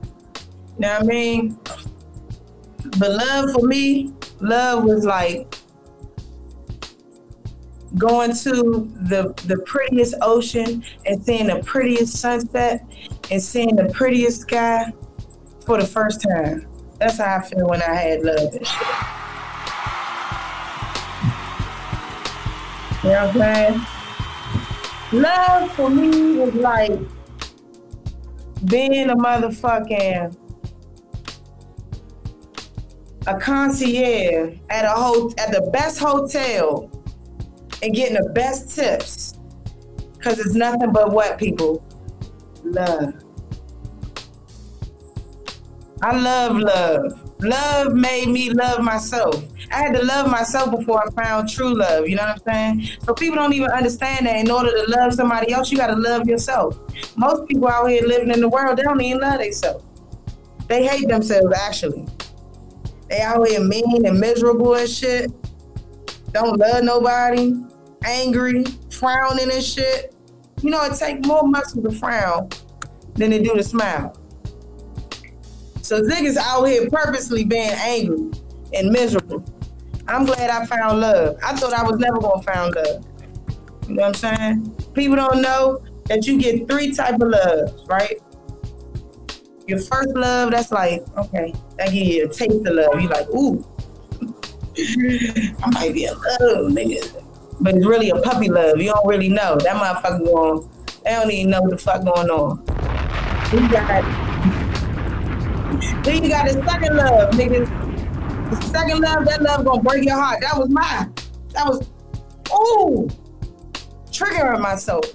You 0.76 0.80
know 0.80 0.94
what 0.94 1.04
I 1.04 1.06
mean? 1.06 1.60
But 2.98 3.12
love 3.12 3.52
for 3.52 3.68
me, 3.68 4.14
love 4.40 4.84
was 4.84 5.06
like 5.06 5.56
going 7.98 8.34
to 8.34 8.90
the 9.02 9.34
the 9.48 9.58
prettiest 9.66 10.16
ocean 10.22 10.84
and 11.06 11.24
seeing 11.24 11.48
the 11.48 11.62
prettiest 11.64 12.18
sunset 12.18 12.86
and 13.32 13.42
seeing 13.42 13.76
the 13.76 13.86
prettiest 13.86 14.42
sky 14.42 14.94
for 15.70 15.80
the 15.80 15.86
first 15.86 16.20
time. 16.20 16.68
That's 16.98 17.20
how 17.20 17.38
I 17.38 17.42
feel 17.44 17.68
when 17.68 17.80
I 17.84 17.94
had 17.94 18.24
love 18.24 18.40
and 18.40 18.66
shit. 18.66 18.88
You 23.04 23.10
know 23.12 23.28
what 23.28 23.36
I'm 23.36 23.86
saying? 25.12 25.22
Love 25.22 25.72
for 25.74 25.92
me 25.92 26.40
was 26.40 26.56
like 26.56 27.00
being 28.66 29.12
a 29.12 29.16
motherfucking 29.16 30.36
a 33.28 33.40
concierge 33.40 34.58
at 34.72 34.86
a 34.86 34.90
ho- 34.90 35.32
at 35.38 35.52
the 35.52 35.70
best 35.72 36.00
hotel 36.00 36.90
and 37.84 37.94
getting 37.94 38.16
the 38.16 38.30
best 38.32 38.76
tips. 38.76 39.36
Cause 40.20 40.40
it's 40.40 40.56
nothing 40.56 40.92
but 40.92 41.12
what 41.12 41.38
people 41.38 41.86
love. 42.64 43.14
I 46.02 46.18
love 46.18 46.56
love. 46.58 47.30
Love 47.42 47.94
made 47.94 48.30
me 48.30 48.52
love 48.52 48.82
myself. 48.82 49.44
I 49.72 49.78
had 49.84 49.96
to 49.96 50.06
love 50.06 50.32
myself 50.32 50.72
before 50.72 51.04
I 51.06 51.24
found 51.24 51.50
true 51.50 51.74
love. 51.74 52.08
You 52.08 52.16
know 52.16 52.24
what 52.24 52.42
I'm 52.48 52.78
saying? 52.78 52.98
So 53.04 53.14
people 53.14 53.36
don't 53.36 53.54
even 53.54 53.70
understand 53.72 54.26
that 54.26 54.38
in 54.38 54.50
order 54.50 54.72
to 54.72 54.92
love 54.92 55.14
somebody 55.14 55.52
else, 55.52 55.72
you 55.72 55.78
gotta 55.78 55.96
love 55.96 56.28
yourself. 56.28 56.80
Most 57.18 57.48
people 57.48 57.68
out 57.68 57.90
here 57.90 58.04
living 58.06 58.32
in 58.32 58.40
the 58.40 58.50
world, 58.50 58.78
they 58.78 58.84
don't 58.84 59.02
even 59.02 59.22
love 59.22 59.40
themselves. 59.40 59.84
They 60.68 60.86
hate 60.88 61.08
themselves 61.08 61.54
actually. 61.56 62.06
They 63.10 63.22
out 63.22 63.48
here 63.48 63.62
mean 63.62 64.06
and 64.06 64.20
miserable 64.20 64.76
and 64.76 64.90
shit. 64.90 65.32
don't 66.32 66.58
love 66.58 66.84
nobody, 66.84 67.56
angry, 68.04 68.64
frowning 68.92 69.52
and 69.52 69.64
shit. 69.64 70.16
You 70.62 70.70
know, 70.70 70.84
it 70.84 70.96
take 70.96 71.26
more 71.26 71.44
muscle 71.44 71.82
to 71.84 71.92
frown 71.92 72.50
than 73.16 73.34
it 73.34 73.44
do 73.44 73.56
to 73.56 73.64
smile. 73.64 74.16
So 75.90 76.00
niggas 76.00 76.38
out 76.38 76.66
here 76.66 76.88
purposely 76.88 77.46
being 77.46 77.72
angry 77.72 78.30
and 78.76 78.92
miserable. 78.92 79.44
I'm 80.08 80.24
glad 80.24 80.52
I 80.52 80.64
found 80.68 81.00
love. 81.00 81.38
I 81.44 81.56
thought 81.56 81.74
I 81.74 81.82
was 81.82 81.98
never 81.98 82.20
gonna 82.20 82.44
find 82.44 82.76
love. 82.76 83.04
You 83.88 83.96
know 83.96 84.04
what 84.04 84.24
I'm 84.24 84.38
saying? 84.38 84.76
People 84.94 85.16
don't 85.16 85.42
know 85.42 85.82
that 86.06 86.28
you 86.28 86.40
get 86.40 86.68
three 86.68 86.94
type 86.94 87.16
of 87.16 87.30
loves, 87.30 87.88
right? 87.88 88.22
Your 89.66 89.80
first 89.80 90.10
love, 90.10 90.52
that's 90.52 90.72
like, 90.72 91.04
okay, 91.18 91.56
that 91.80 91.92
give 91.92 92.06
you 92.06 92.26
a 92.26 92.28
taste 92.28 92.68
of 92.68 92.76
love. 92.76 93.02
You're 93.02 93.10
like, 93.10 93.28
ooh, 93.30 93.66
I 94.78 95.72
might 95.72 95.96
be 95.96 96.06
in 96.06 96.14
love, 96.14 96.72
nigga. 96.72 97.24
But 97.62 97.74
it's 97.74 97.88
really 97.88 98.12
a 98.12 98.22
puppy 98.22 98.48
love. 98.48 98.78
You 98.78 98.94
don't 98.94 99.08
really 99.08 99.30
know. 99.30 99.58
That 99.58 99.76
motherfucker 99.76 100.24
going, 100.24 100.70
they 101.04 101.10
don't 101.14 101.32
even 101.32 101.50
know 101.50 101.62
what 101.64 101.72
the 101.72 101.80
fuck 101.80 102.06
going 102.06 102.30
on. 102.30 102.60
You 103.52 103.68
got, 103.72 104.29
then 106.04 106.24
you 106.24 106.30
got 106.30 106.48
the 106.48 106.64
second 106.68 106.96
love, 106.96 107.32
nigga. 107.32 107.68
The 108.50 108.66
second 108.68 109.00
love, 109.02 109.26
that 109.26 109.42
love 109.42 109.66
gonna 109.66 109.82
break 109.82 110.06
your 110.06 110.16
heart. 110.16 110.42
That 110.42 110.58
was 110.58 110.70
mine. 110.70 111.14
That 111.54 111.68
was, 111.68 111.88
ooh, 112.52 113.08
triggering 114.12 114.62
myself. 114.62 115.06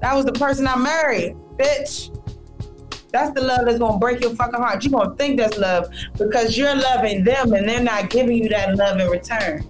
That 0.00 0.14
was 0.14 0.24
the 0.24 0.32
person 0.32 0.66
I 0.66 0.76
married, 0.76 1.36
bitch. 1.56 2.10
That's 3.12 3.30
the 3.32 3.42
love 3.42 3.66
that's 3.66 3.78
gonna 3.78 3.98
break 3.98 4.22
your 4.22 4.34
fucking 4.34 4.60
heart. 4.60 4.84
You're 4.84 4.92
gonna 4.92 5.14
think 5.16 5.38
that's 5.38 5.58
love 5.58 5.88
because 6.16 6.56
you're 6.56 6.74
loving 6.74 7.24
them 7.24 7.52
and 7.52 7.68
they're 7.68 7.82
not 7.82 8.10
giving 8.10 8.42
you 8.42 8.48
that 8.48 8.74
love 8.76 8.98
in 8.98 9.08
return. 9.08 9.66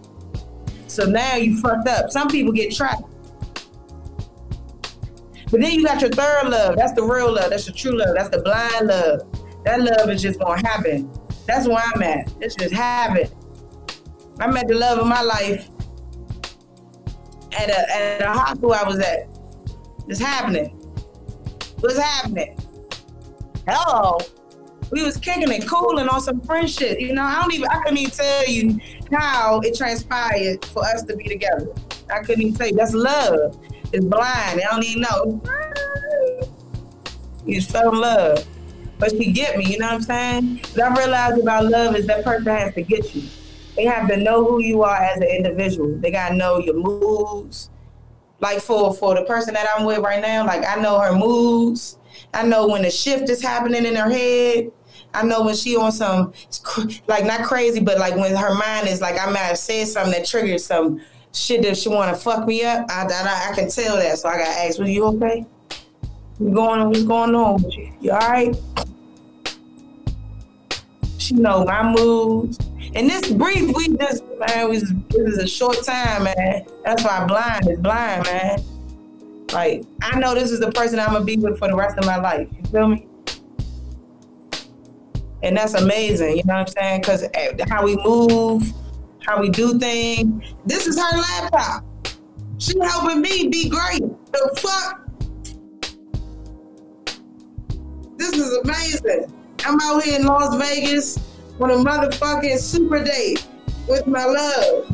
So 0.86 1.04
now 1.04 1.36
you 1.36 1.60
fucked 1.60 1.88
up. 1.88 2.10
Some 2.10 2.28
people 2.28 2.52
get 2.52 2.72
trapped. 2.74 3.02
But 5.50 5.60
then 5.60 5.72
you 5.72 5.84
got 5.84 6.00
your 6.00 6.10
third 6.10 6.48
love. 6.48 6.76
That's 6.76 6.92
the 6.92 7.02
real 7.02 7.32
love. 7.32 7.50
That's 7.50 7.66
the 7.66 7.72
true 7.72 7.96
love. 7.96 8.14
That's 8.14 8.30
the 8.30 8.40
blind 8.42 8.86
love. 8.86 9.22
That 9.64 9.80
love 9.80 10.10
is 10.10 10.22
just 10.22 10.40
gonna 10.40 10.66
happen. 10.66 11.10
That's 11.46 11.68
where 11.68 11.82
I'm 11.94 12.02
at. 12.02 12.32
It's 12.40 12.54
just 12.54 12.72
happen. 12.72 13.28
I 14.40 14.46
met 14.46 14.68
the 14.68 14.74
love 14.74 14.98
of 14.98 15.06
my 15.06 15.22
life 15.22 15.68
at 17.58 17.68
a, 17.68 17.94
at 17.94 18.22
a 18.22 18.32
hospital 18.32 18.72
I 18.72 18.82
was 18.84 18.98
at. 18.98 19.28
It's 20.08 20.20
happening. 20.20 20.68
What's 21.80 21.98
happening? 21.98 22.56
Hello. 23.66 24.18
We 24.90 25.02
was 25.02 25.16
kicking 25.16 25.50
it, 25.50 25.66
cooling 25.66 26.08
on 26.08 26.20
some 26.20 26.40
friendship. 26.40 27.00
You 27.00 27.14
know, 27.14 27.22
I 27.22 27.40
don't 27.40 27.54
even 27.54 27.68
I 27.68 27.78
couldn't 27.78 27.98
even 27.98 28.10
tell 28.10 28.46
you 28.46 28.78
how 29.12 29.60
it 29.60 29.76
transpired 29.76 30.64
for 30.66 30.84
us 30.84 31.02
to 31.04 31.16
be 31.16 31.24
together. 31.24 31.68
I 32.12 32.20
couldn't 32.20 32.42
even 32.42 32.54
tell 32.54 32.68
you. 32.68 32.76
That's 32.76 32.94
love. 32.94 33.58
It's 33.92 34.04
blind. 34.04 34.60
I 34.60 34.70
don't 34.70 34.84
even 34.84 35.02
know. 35.02 35.42
You 37.46 37.60
fell 37.62 37.92
in 37.92 38.00
love. 38.00 38.46
But 39.02 39.10
she 39.10 39.32
get 39.32 39.58
me, 39.58 39.64
you 39.64 39.78
know 39.78 39.86
what 39.86 39.94
I'm 39.94 40.02
saying? 40.02 40.60
What 40.74 40.92
I 40.92 40.96
realized 40.96 41.40
about 41.40 41.64
love 41.64 41.96
is 41.96 42.06
that 42.06 42.22
person 42.22 42.46
has 42.46 42.72
to 42.74 42.82
get 42.82 43.12
you. 43.12 43.24
They 43.74 43.84
have 43.84 44.06
to 44.08 44.16
know 44.16 44.44
who 44.44 44.62
you 44.62 44.84
are 44.84 44.94
as 44.94 45.16
an 45.16 45.24
individual. 45.24 45.98
They 45.98 46.12
gotta 46.12 46.36
know 46.36 46.58
your 46.58 46.76
moods. 46.76 47.68
Like 48.38 48.60
for 48.60 48.94
for 48.94 49.16
the 49.16 49.24
person 49.24 49.54
that 49.54 49.66
I'm 49.76 49.86
with 49.86 49.98
right 49.98 50.22
now, 50.22 50.46
like 50.46 50.64
I 50.64 50.80
know 50.80 51.00
her 51.00 51.16
moods. 51.16 51.98
I 52.32 52.44
know 52.44 52.68
when 52.68 52.82
the 52.82 52.92
shift 52.92 53.28
is 53.28 53.42
happening 53.42 53.86
in 53.86 53.96
her 53.96 54.08
head. 54.08 54.70
I 55.12 55.24
know 55.24 55.42
when 55.42 55.56
she 55.56 55.76
on 55.76 55.90
some 55.90 56.32
like 57.08 57.24
not 57.24 57.42
crazy, 57.42 57.80
but 57.80 57.98
like 57.98 58.14
when 58.14 58.36
her 58.36 58.54
mind 58.54 58.86
is 58.86 59.00
like 59.00 59.20
I 59.20 59.28
might 59.28 59.38
have 59.38 59.58
said 59.58 59.88
something 59.88 60.12
that 60.12 60.26
triggered 60.26 60.60
some 60.60 61.00
shit 61.32 61.62
that 61.62 61.76
she 61.76 61.88
want 61.88 62.14
to 62.14 62.22
fuck 62.22 62.46
me 62.46 62.62
up. 62.62 62.86
I, 62.88 63.02
I, 63.02 63.50
I 63.50 63.54
can 63.56 63.68
tell 63.68 63.96
that, 63.96 64.18
so 64.18 64.28
I 64.28 64.38
got 64.38 64.44
to 64.44 64.60
ask, 64.62 64.78
"Was 64.78 64.90
you 64.90 65.06
okay? 65.06 65.44
What's 66.38 66.54
going 66.54 66.80
on? 66.80 66.88
What's 66.88 67.04
going 67.04 67.34
on 67.34 67.62
with 67.62 67.76
you? 67.76 67.92
You 68.00 68.12
all 68.12 68.18
right?" 68.18 68.56
She 71.18 71.34
know 71.34 71.64
my 71.64 71.82
moods. 71.92 72.58
And 72.94 73.08
this 73.08 73.30
brief, 73.32 73.74
we 73.76 73.96
just 73.96 74.24
man, 74.38 74.68
we 74.68 74.80
just, 74.80 74.92
this 75.08 75.34
is 75.34 75.38
a 75.38 75.46
short 75.46 75.82
time, 75.84 76.24
man. 76.24 76.66
That's 76.84 77.04
why 77.04 77.24
blind 77.26 77.68
is 77.68 77.78
blind, 77.78 78.24
man. 78.24 78.62
Like 79.52 79.84
I 80.02 80.18
know 80.18 80.34
this 80.34 80.50
is 80.50 80.60
the 80.60 80.72
person 80.72 80.98
I'm 80.98 81.12
gonna 81.12 81.24
be 81.24 81.36
with 81.36 81.58
for 81.58 81.68
the 81.68 81.76
rest 81.76 81.96
of 81.98 82.06
my 82.06 82.16
life. 82.16 82.48
You 82.50 82.64
feel 82.70 82.88
me? 82.88 83.06
And 85.42 85.56
that's 85.56 85.74
amazing. 85.74 86.38
You 86.38 86.42
know 86.44 86.54
what 86.54 86.60
I'm 86.60 86.66
saying? 86.68 87.00
Because 87.00 87.24
eh, 87.34 87.56
how 87.68 87.84
we 87.84 87.96
move, 87.96 88.72
how 89.20 89.40
we 89.40 89.48
do 89.48 89.78
things. 89.78 90.54
This 90.66 90.86
is 90.86 90.98
her 90.98 91.18
laptop. 91.18 91.84
She 92.58 92.78
helping 92.78 93.20
me 93.20 93.48
be 93.48 93.68
great. 93.68 94.02
The 94.32 94.58
fuck? 94.60 95.01
This 98.22 98.34
is 98.34 98.56
amazing. 98.58 99.32
I'm 99.64 99.80
out 99.80 100.04
here 100.04 100.20
in 100.20 100.24
Las 100.24 100.54
Vegas 100.54 101.18
on 101.58 101.72
a 101.72 101.74
motherfucking 101.74 102.56
super 102.56 103.02
date 103.02 103.44
with 103.88 104.06
my 104.06 104.24
love. 104.24 104.86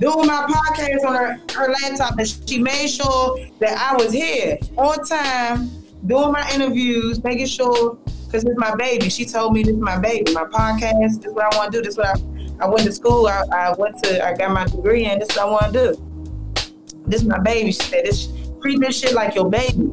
Doing 0.00 0.26
my 0.26 0.44
podcast 0.44 1.06
on 1.06 1.14
her, 1.14 1.40
her 1.54 1.70
laptop, 1.70 2.18
and 2.18 2.28
she 2.48 2.58
made 2.58 2.88
sure 2.88 3.38
that 3.60 3.78
I 3.78 3.94
was 3.94 4.12
here 4.12 4.58
on 4.76 5.04
time, 5.04 5.70
doing 6.08 6.32
my 6.32 6.50
interviews, 6.52 7.22
making 7.22 7.46
sure, 7.46 7.96
because 8.26 8.44
it's 8.44 8.58
my 8.58 8.74
baby. 8.74 9.08
She 9.08 9.24
told 9.24 9.52
me 9.52 9.62
this 9.62 9.76
is 9.76 9.80
my 9.80 9.96
baby, 9.96 10.34
my 10.34 10.42
podcast, 10.42 11.20
this 11.20 11.26
is 11.26 11.32
what 11.32 11.54
I 11.54 11.56
want 11.56 11.70
to 11.70 11.78
do. 11.78 11.84
This 11.84 11.92
is 11.92 11.98
what 11.98 12.20
I, 12.60 12.64
I 12.64 12.68
went 12.68 12.86
to 12.86 12.92
school, 12.92 13.28
I, 13.28 13.44
I 13.52 13.72
went 13.78 14.02
to, 14.02 14.26
I 14.26 14.34
got 14.34 14.50
my 14.50 14.64
degree, 14.64 15.04
and 15.04 15.22
this 15.22 15.30
is 15.30 15.36
what 15.36 15.46
I 15.46 15.50
want 15.50 15.72
to 15.74 15.92
do. 15.92 16.94
This 17.06 17.20
is 17.22 17.28
my 17.28 17.38
baby. 17.38 17.70
She 17.70 17.82
said, 17.82 18.04
this, 18.04 18.28
treat 18.60 18.80
this 18.80 18.98
shit 18.98 19.14
like 19.14 19.36
your 19.36 19.48
baby. 19.48 19.92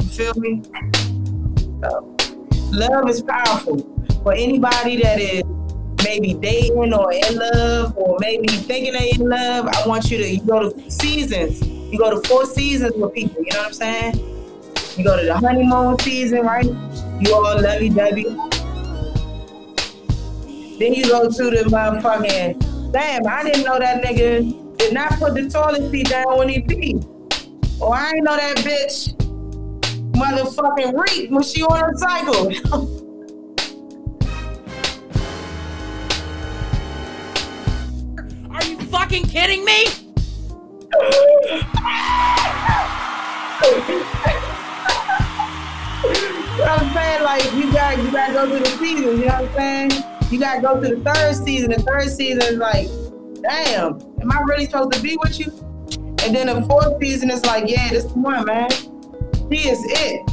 You 0.00 0.08
feel 0.10 0.34
me? 0.34 0.62
So, 1.82 2.16
love 2.72 3.08
is 3.08 3.22
powerful. 3.22 3.78
For 4.22 4.32
anybody 4.32 5.00
that 5.02 5.20
is 5.20 5.42
maybe 6.04 6.34
dating 6.34 6.94
or 6.94 7.12
in 7.12 7.36
love 7.36 7.96
or 7.96 8.16
maybe 8.20 8.48
thinking 8.48 8.92
they 8.92 9.10
in 9.10 9.28
love, 9.28 9.68
I 9.68 9.86
want 9.86 10.10
you 10.10 10.18
to 10.18 10.28
you 10.28 10.40
go 10.40 10.70
to 10.70 10.90
seasons. 10.90 11.66
You 11.66 11.98
go 11.98 12.10
to 12.10 12.28
four 12.28 12.46
seasons 12.46 12.94
with 12.96 13.14
people, 13.14 13.42
you 13.42 13.52
know 13.52 13.58
what 13.58 13.68
I'm 13.68 13.72
saying? 13.72 14.14
You 14.96 15.04
go 15.04 15.20
to 15.20 15.26
the 15.26 15.36
honeymoon 15.36 15.98
season, 16.00 16.40
right? 16.40 16.64
You 16.64 17.34
all 17.34 17.60
lovey 17.60 17.90
dovey. 17.90 18.24
Then 20.78 20.94
you 20.94 21.04
go 21.04 21.30
to 21.30 21.44
the 21.50 21.64
motherfucking, 21.68 22.92
damn, 22.92 23.26
I 23.26 23.42
didn't 23.44 23.64
know 23.64 23.78
that 23.78 24.02
nigga 24.02 24.78
did 24.78 24.92
not 24.92 25.12
put 25.18 25.34
the 25.34 25.48
toilet 25.48 25.90
seat 25.90 26.08
down 26.08 26.38
when 26.38 26.48
he 26.48 26.62
peed. 26.62 27.06
Or 27.80 27.94
I 27.94 28.12
ain't 28.12 28.24
know 28.24 28.36
that 28.36 28.56
bitch 28.58 29.15
motherfucking 30.16 30.94
reek 30.98 31.30
when 31.30 31.42
she 31.42 31.62
on 31.62 31.78
her 31.78 31.94
cycle. 31.96 32.48
Are 38.50 38.64
you 38.64 38.78
fucking 38.86 39.24
kidding 39.24 39.64
me? 39.64 39.86
You 46.56 46.62
know 46.62 46.70
what 46.72 46.80
I'm 46.80 46.94
saying? 46.94 47.22
Like 47.22 47.52
you 47.52 47.72
got 47.72 47.98
you 47.98 48.10
gotta 48.10 48.32
go 48.32 48.46
through 48.48 48.60
the 48.60 48.78
season, 48.78 49.18
you 49.18 49.26
know 49.26 49.42
what 49.42 49.44
I'm 49.44 49.54
saying? 49.54 49.90
You 50.30 50.40
gotta 50.40 50.62
go 50.62 50.80
through 50.80 50.96
the 50.96 51.12
third 51.12 51.34
season. 51.36 51.70
The 51.70 51.82
third 51.82 52.08
season 52.08 52.42
is 52.42 52.56
like, 52.56 52.88
damn, 53.42 54.00
am 54.22 54.32
I 54.32 54.40
really 54.48 54.64
supposed 54.64 54.92
to 54.92 55.02
be 55.02 55.18
with 55.22 55.38
you? 55.38 55.52
And 56.24 56.34
then 56.34 56.46
the 56.46 56.62
fourth 56.66 56.98
season 57.00 57.30
is 57.30 57.44
like, 57.44 57.68
yeah, 57.68 57.90
this 57.90 58.06
one, 58.06 58.46
man. 58.46 58.68
He 59.50 59.68
is 59.68 59.84
it. 59.84 60.28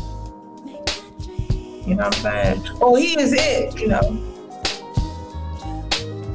You 1.87 1.95
know 1.95 2.05
what 2.05 2.15
I'm 2.15 2.21
saying? 2.21 2.77
Oh, 2.81 2.95
he 2.95 3.19
is 3.19 3.33
it, 3.33 3.79
you 3.79 3.87
know. 3.87 4.01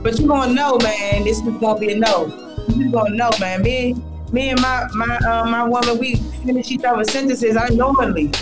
But 0.03 0.19
you're 0.19 0.29
gonna 0.29 0.53
know, 0.53 0.79
man, 0.83 1.25
this 1.25 1.39
is 1.39 1.43
gonna 1.43 1.81
be 1.81 1.93
a 1.93 1.97
no. 1.99 2.27
You 2.69 2.91
gonna 2.91 3.17
know, 3.17 3.31
man. 3.41 3.63
Me, 3.63 3.97
me 4.31 4.51
and 4.51 4.61
my 4.61 4.87
my 4.95 5.17
uh, 5.17 5.45
my 5.45 5.65
woman, 5.65 5.99
we 5.99 6.17
finish 6.17 6.71
each 6.71 6.85
other's 6.85 7.11
sentences 7.11 7.57
unknowingly. 7.57 8.23
You 8.23 8.31
know 8.31 8.33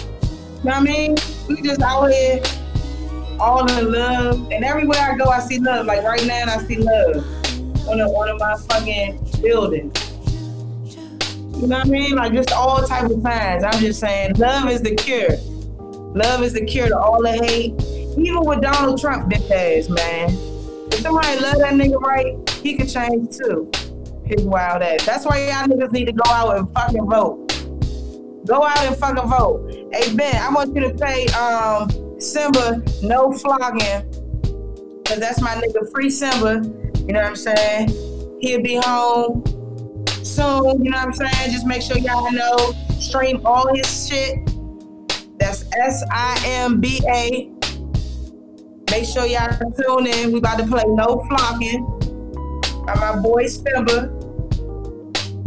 what 0.62 0.74
I 0.74 0.80
mean? 0.80 1.16
We 1.48 1.62
just 1.62 1.80
out 1.80 2.10
here 2.10 2.42
all 3.40 3.70
in 3.70 3.92
love. 3.92 4.50
And 4.52 4.64
everywhere 4.64 5.00
I 5.00 5.16
go, 5.16 5.26
I 5.26 5.40
see 5.40 5.58
love. 5.58 5.86
Like 5.86 6.02
right 6.02 6.26
now, 6.26 6.44
I 6.46 6.58
see 6.66 6.76
love 6.76 7.24
on 7.88 8.00
a, 8.00 8.10
one 8.10 8.28
of 8.28 8.38
my 8.38 8.56
fucking 8.68 9.18
buildings. 9.40 10.05
You 11.56 11.68
know 11.68 11.78
what 11.78 11.86
I 11.86 11.90
mean? 11.90 12.14
Like 12.14 12.34
just 12.34 12.52
all 12.52 12.86
type 12.86 13.10
of 13.10 13.22
signs. 13.22 13.64
I'm 13.64 13.80
just 13.80 13.98
saying, 13.98 14.34
love 14.34 14.68
is 14.68 14.82
the 14.82 14.94
cure. 14.94 15.38
Love 16.14 16.42
is 16.42 16.52
the 16.52 16.62
cure 16.62 16.88
to 16.88 16.98
all 16.98 17.22
the 17.22 17.32
hate. 17.32 17.72
Even 18.18 18.44
with 18.44 18.60
Donald 18.60 19.00
Trump, 19.00 19.32
bitch 19.32 19.50
ass 19.50 19.88
man. 19.88 20.28
If 20.92 21.00
somebody 21.00 21.40
love 21.40 21.56
that 21.58 21.72
nigga 21.72 21.98
right, 21.98 22.50
he 22.62 22.76
can 22.76 22.86
change 22.86 23.38
too. 23.38 23.70
His 24.26 24.44
wild 24.44 24.82
ass. 24.82 25.06
That's 25.06 25.24
why 25.24 25.46
y'all 25.46 25.66
niggas 25.66 25.92
need 25.92 26.04
to 26.06 26.12
go 26.12 26.30
out 26.30 26.58
and 26.58 26.70
fucking 26.74 27.06
vote. 27.06 27.46
Go 28.46 28.62
out 28.62 28.78
and 28.80 28.94
fucking 28.94 29.26
vote. 29.26 29.72
Hey 29.94 30.14
Ben, 30.14 30.36
I 30.36 30.52
want 30.52 30.74
you 30.74 30.82
to 30.82 30.94
pay 30.94 31.26
um 31.28 32.20
Simba 32.20 32.82
no 33.02 33.32
flocking. 33.32 34.04
Cause 35.06 35.20
that's 35.20 35.40
my 35.40 35.54
nigga 35.54 35.90
free 35.90 36.10
Simba. 36.10 36.60
You 36.98 37.14
know 37.14 37.22
what 37.22 37.28
I'm 37.28 37.36
saying? 37.36 37.88
He'll 38.40 38.62
be 38.62 38.76
home 38.76 39.42
soon. 40.26 40.84
You 40.84 40.90
know 40.90 40.98
what 40.98 41.06
I'm 41.06 41.12
saying? 41.14 41.52
Just 41.52 41.66
make 41.66 41.82
sure 41.82 41.98
y'all 41.98 42.30
know. 42.32 42.72
Stream 42.98 43.40
all 43.44 43.74
his 43.74 44.08
shit. 44.08 44.38
That's 45.38 45.64
S 45.78 46.04
I 46.10 46.42
M 46.44 46.80
B 46.80 47.00
A. 47.08 47.50
Make 48.90 49.04
sure 49.04 49.26
y'all 49.26 49.58
tune 49.72 50.06
in. 50.06 50.32
We 50.32 50.38
about 50.38 50.58
to 50.58 50.66
play 50.66 50.84
No 50.86 51.24
Flocking 51.28 51.84
by 52.86 52.94
my 52.94 53.20
boy 53.20 53.46
Simba. 53.46 54.12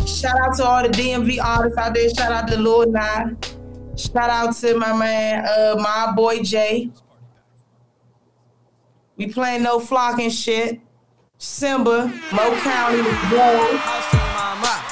Shout 0.06 0.38
out 0.40 0.56
to 0.58 0.66
all 0.66 0.84
the 0.84 0.90
DMV 0.90 1.42
artists 1.44 1.78
out 1.78 1.94
there. 1.94 2.10
Shout 2.10 2.32
out 2.32 2.48
to 2.50 2.58
Lord 2.58 2.90
Nye. 2.90 3.36
Shout 3.96 4.30
out 4.30 4.56
to 4.58 4.76
my 4.76 4.96
man, 4.96 5.46
uh, 5.46 5.76
my 5.78 6.14
boy 6.16 6.42
Jay. 6.42 6.90
We 9.18 9.28
playing 9.28 9.64
no 9.64 9.80
flocking 9.80 10.30
shit. 10.30 10.80
Simba, 11.38 12.08
Mo 12.34 12.60
County, 12.62 13.02
Bro. 13.30 13.99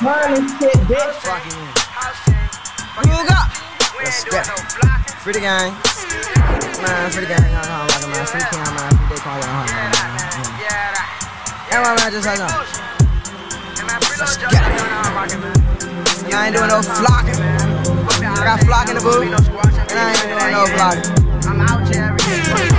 Merlin 0.07 0.47
shit, 0.55 0.71
bitch. 0.87 1.19
Who 2.95 3.11
got? 3.27 3.51
Let's 3.99 4.23
get 4.23 4.47
it. 4.47 4.55
Free 5.19 5.35
the 5.35 5.43
gang. 5.43 5.75
Man, 6.79 7.11
free 7.11 7.27
the 7.27 7.35
gang. 7.35 7.43
Hold 7.43 7.67
on, 7.67 7.91
like 7.91 7.99
a 7.99 8.15
man. 8.15 8.23
Free 8.23 8.39
Cam, 8.39 8.71
man. 8.71 8.87
Free 8.87 9.19
Day 9.19 9.19
Call, 9.19 9.35
hold 9.35 9.51
on. 9.51 9.67
Yeah, 10.63 11.83
my 11.83 11.91
man, 11.99 12.07
just 12.07 12.23
hold 12.23 12.39
on. 12.39 12.47
Let's 14.15 14.39
get 14.39 14.63
it. 14.63 14.79
I 16.31 16.47
ain't 16.47 16.55
doing 16.55 16.71
no 16.71 16.79
flocking. 16.79 17.35
I 17.35 18.47
got 18.47 18.63
flock 18.63 18.87
in 18.87 18.95
the 18.95 19.03
booth. 19.03 19.27
And 19.27 19.99
I 19.99 20.15
ain't 20.15 20.23
doing 20.23 20.55
no 20.55 20.71
flocking. 20.71 21.03
I'm 21.51 21.59
out 21.67 21.83
here 21.83 22.15
every 22.15 22.23
day. 22.23 22.71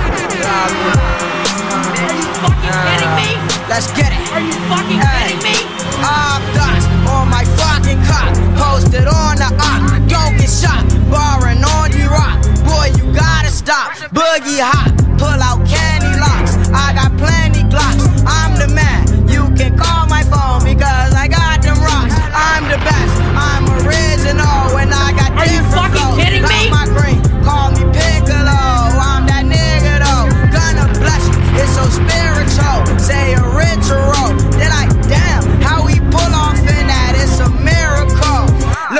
Let's 3.69 3.85
get 3.93 4.17
it. 4.17 4.33
Are 4.33 4.41
you 4.41 4.57
fucking 4.65 4.97
kidding 4.97 5.45
me? 5.45 5.61
I'm 6.01 6.41
dust 6.57 6.88
on 7.09 7.29
my 7.29 7.43
fucking 7.57 7.99
cock. 8.05 8.31
Posted 8.55 9.07
on 9.07 9.35
the 9.41 9.49
op. 9.57 9.81
Don't 10.07 10.37
get 10.37 10.49
shot. 10.49 10.85
Barring 11.09 11.63
on 11.63 11.91
you 11.97 12.07
rock. 12.09 12.37
Boy, 12.63 12.93
you 12.97 13.05
gotta 13.13 13.49
stop. 13.49 13.93
Boogie 14.13 14.61
hot. 14.61 14.93
Pull 15.17 15.41
out 15.41 15.65
candy 15.67 16.11
locks. 16.21 16.53
I 16.71 16.93
got 16.93 17.11
plenty 17.17 17.63
glocks. 17.73 18.05
I'm 18.25 18.53
the 18.55 18.69
man. 18.73 19.03
You 19.27 19.49
can 19.57 19.77
call 19.77 20.07
my 20.07 20.23
phone 20.23 20.63
because 20.63 21.13
I 21.13 21.27
got 21.27 21.61
them 21.61 21.77
rocks. 21.81 22.15
I'm 22.31 22.63
the 22.69 22.79
best. 22.87 23.15
I'm 23.35 23.65
original 23.83 24.68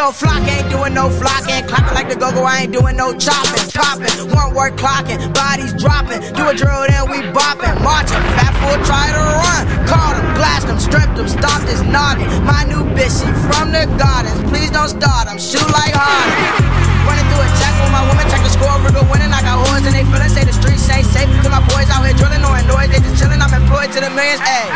Flock 0.09 0.41
ain't 0.49 0.65
doing 0.73 0.97
no 0.97 1.05
flocking. 1.05 1.61
Clapping 1.69 1.93
like 1.93 2.09
the 2.09 2.17
go-go, 2.17 2.41
I 2.41 2.65
ain't 2.65 2.73
doing 2.73 2.97
no 2.97 3.13
chopping. 3.13 3.61
Popping, 3.69 4.09
one 4.33 4.57
word 4.57 4.73
clocking. 4.73 5.21
Bodies 5.37 5.69
dropping. 5.77 6.25
Do 6.33 6.49
a 6.49 6.53
drill, 6.57 6.89
then 6.89 7.05
we 7.13 7.21
bopping. 7.29 7.77
Marching, 7.85 8.17
fat 8.33 8.49
fool 8.57 8.73
try 8.89 9.13
to 9.13 9.21
run. 9.21 9.61
Call 9.85 10.17
him, 10.17 10.25
blast 10.33 10.65
him, 10.65 10.81
stripped 10.81 11.13
him, 11.13 11.29
stopped 11.29 11.69
his 11.69 11.85
noggin. 11.85 12.25
My 12.41 12.65
new 12.65 12.81
bitch, 12.97 13.21
she 13.21 13.29
from 13.53 13.69
the 13.69 13.85
gardens. 14.01 14.41
Please 14.49 14.73
don't 14.73 14.89
start 14.89 15.29
him, 15.29 15.37
shoot 15.37 15.69
like 15.69 15.93
Harden. 15.93 16.77
Running 17.05 17.25
through 17.29 17.45
a 17.45 17.49
check 17.61 17.73
with 17.77 17.93
my 17.93 18.01
woman, 18.01 18.25
check 18.33 18.41
the 18.41 18.49
score, 18.49 18.81
Virgo 18.81 19.05
winning. 19.13 19.29
I 19.29 19.45
got 19.45 19.61
whores 19.61 19.85
and 19.85 19.93
they 19.93 20.05
feeling, 20.09 20.33
say 20.33 20.41
the 20.41 20.57
streets 20.57 20.89
ain't 20.89 21.05
safe. 21.05 21.29
Cause 21.45 21.53
my 21.53 21.61
boys 21.69 21.85
out 21.93 22.01
here 22.01 22.17
drilling, 22.17 22.41
no 22.41 22.49
noise, 22.65 22.89
they 22.89 22.97
just 22.97 23.21
chilling. 23.21 23.41
I'm 23.41 23.53
employed 23.53 23.93
to 23.93 24.01
the 24.01 24.09
millions, 24.09 24.41
ayy. 24.41 24.69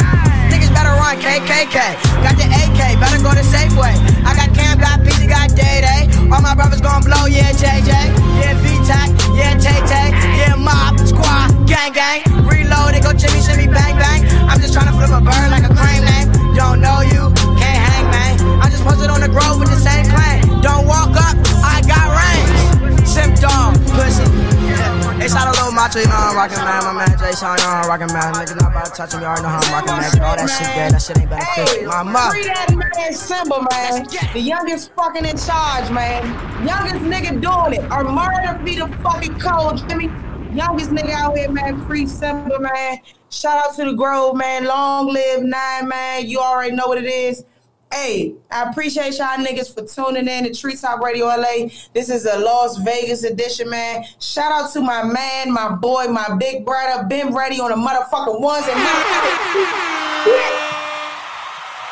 Niggas 0.49 0.73
better 0.73 0.93
run 0.93 1.17
KKK. 1.17 1.97
Got 2.21 2.37
the 2.37 2.45
AK, 2.45 3.01
better 3.01 3.17
go 3.21 3.33
to 3.33 3.41
Safeway. 3.41 3.97
I 4.21 4.37
got 4.37 4.42
my 6.53 6.61
brothers 6.61 6.81
gon' 6.81 7.01
blow, 7.01 7.25
yeah, 7.25 7.51
JJ. 7.51 7.89
Yeah, 7.89 8.53
VTAC, 8.61 9.09
yeah, 9.35 9.57
Tay 9.57 9.81
Tay. 9.89 10.09
Yeah, 10.37 10.55
Mob, 10.55 10.99
Squad, 10.99 11.49
Gang 11.65 11.93
Gang. 11.93 12.21
Reload, 12.45 12.93
they 12.93 13.01
go 13.01 13.11
Shimmy, 13.17 13.67
Bang 13.67 13.97
Bang. 13.97 14.21
I'm 14.47 14.59
just 14.61 14.73
tryna 14.73 14.93
flip 14.93 15.09
a 15.09 15.21
bird 15.21 15.49
like 15.49 15.65
a 15.65 15.73
crane 15.73 16.05
name. 16.05 16.53
Don't 16.53 16.79
know 16.79 17.01
you, 17.01 17.12
They 25.23 25.29
shot 25.29 25.47
a 25.47 25.51
little 25.51 25.71
macho, 25.71 25.99
you 25.99 26.07
know 26.07 26.19
I'm 26.19 26.35
rockin' 26.35 26.59
man. 26.59 26.83
My 26.83 26.91
man 26.91 27.17
Jay 27.17 27.31
Sean, 27.31 27.55
you 27.55 27.63
know 27.63 27.71
I'm 27.71 27.87
rockin' 27.87 28.11
man. 28.11 28.33
Niggas 28.33 28.59
not 28.59 28.71
about 28.71 28.85
to 28.87 28.91
touch 28.91 29.13
me, 29.13 29.21
you 29.21 29.25
already 29.25 29.43
know 29.43 29.55
how 29.55 29.63
I'm 29.63 29.71
rockin' 29.71 30.19
man. 30.19 30.19
All 30.19 30.35
that 30.35 30.49
shit 30.51 30.67
gay, 30.75 30.89
that 30.91 31.01
shit 31.01 31.17
ain't 31.17 31.29
beneficial. 31.29 31.87
My 31.87 32.03
mother. 32.03 32.31
Free 32.35 32.43
that 32.43 32.75
man 32.75 33.13
Simba, 33.13 33.65
man. 33.71 34.05
The 34.33 34.39
youngest 34.41 34.91
fucking 34.95 35.23
in 35.23 35.37
charge, 35.37 35.89
man. 35.91 36.27
Youngest 36.67 37.07
nigga 37.07 37.39
doing 37.39 37.79
it. 37.79 37.89
Or 37.89 38.03
murder 38.03 38.59
be 38.65 38.75
the 38.75 38.89
fucking 38.99 39.39
code, 39.39 39.87
Jimmy. 39.87 40.11
Youngest 40.51 40.91
nigga 40.91 41.11
out 41.11 41.37
here, 41.37 41.49
man. 41.49 41.85
Free 41.87 42.05
Simba, 42.05 42.59
man. 42.59 42.97
Shout 43.29 43.63
out 43.63 43.75
to 43.77 43.85
the 43.85 43.93
Grove, 43.93 44.35
man. 44.35 44.65
Long 44.65 45.07
live 45.07 45.41
nine, 45.41 45.87
man. 45.87 46.27
You 46.27 46.39
already 46.39 46.75
know 46.75 46.87
what 46.87 46.97
it 46.97 47.07
is. 47.07 47.45
Hey, 47.93 48.33
I 48.49 48.63
appreciate 48.63 49.19
y'all 49.19 49.37
niggas 49.37 49.71
for 49.71 49.85
tuning 49.85 50.27
in 50.27 50.45
to 50.45 50.53
Treetop 50.59 50.99
Radio 51.01 51.27
LA. 51.27 51.69
This 51.93 52.09
is 52.09 52.25
a 52.25 52.39
Las 52.39 52.77
Vegas 52.77 53.23
edition, 53.23 53.69
man. 53.69 54.03
Shout 54.19 54.51
out 54.51 54.73
to 54.73 54.81
my 54.81 55.03
man, 55.03 55.51
my 55.51 55.75
boy, 55.75 56.07
my 56.07 56.35
big 56.39 56.65
brother, 56.65 57.03
Ben 57.07 57.31
Ready 57.35 57.59
on 57.59 57.69
the 57.69 57.75
motherfucking 57.75 58.41
ones 58.41 58.65
and. 58.67 58.79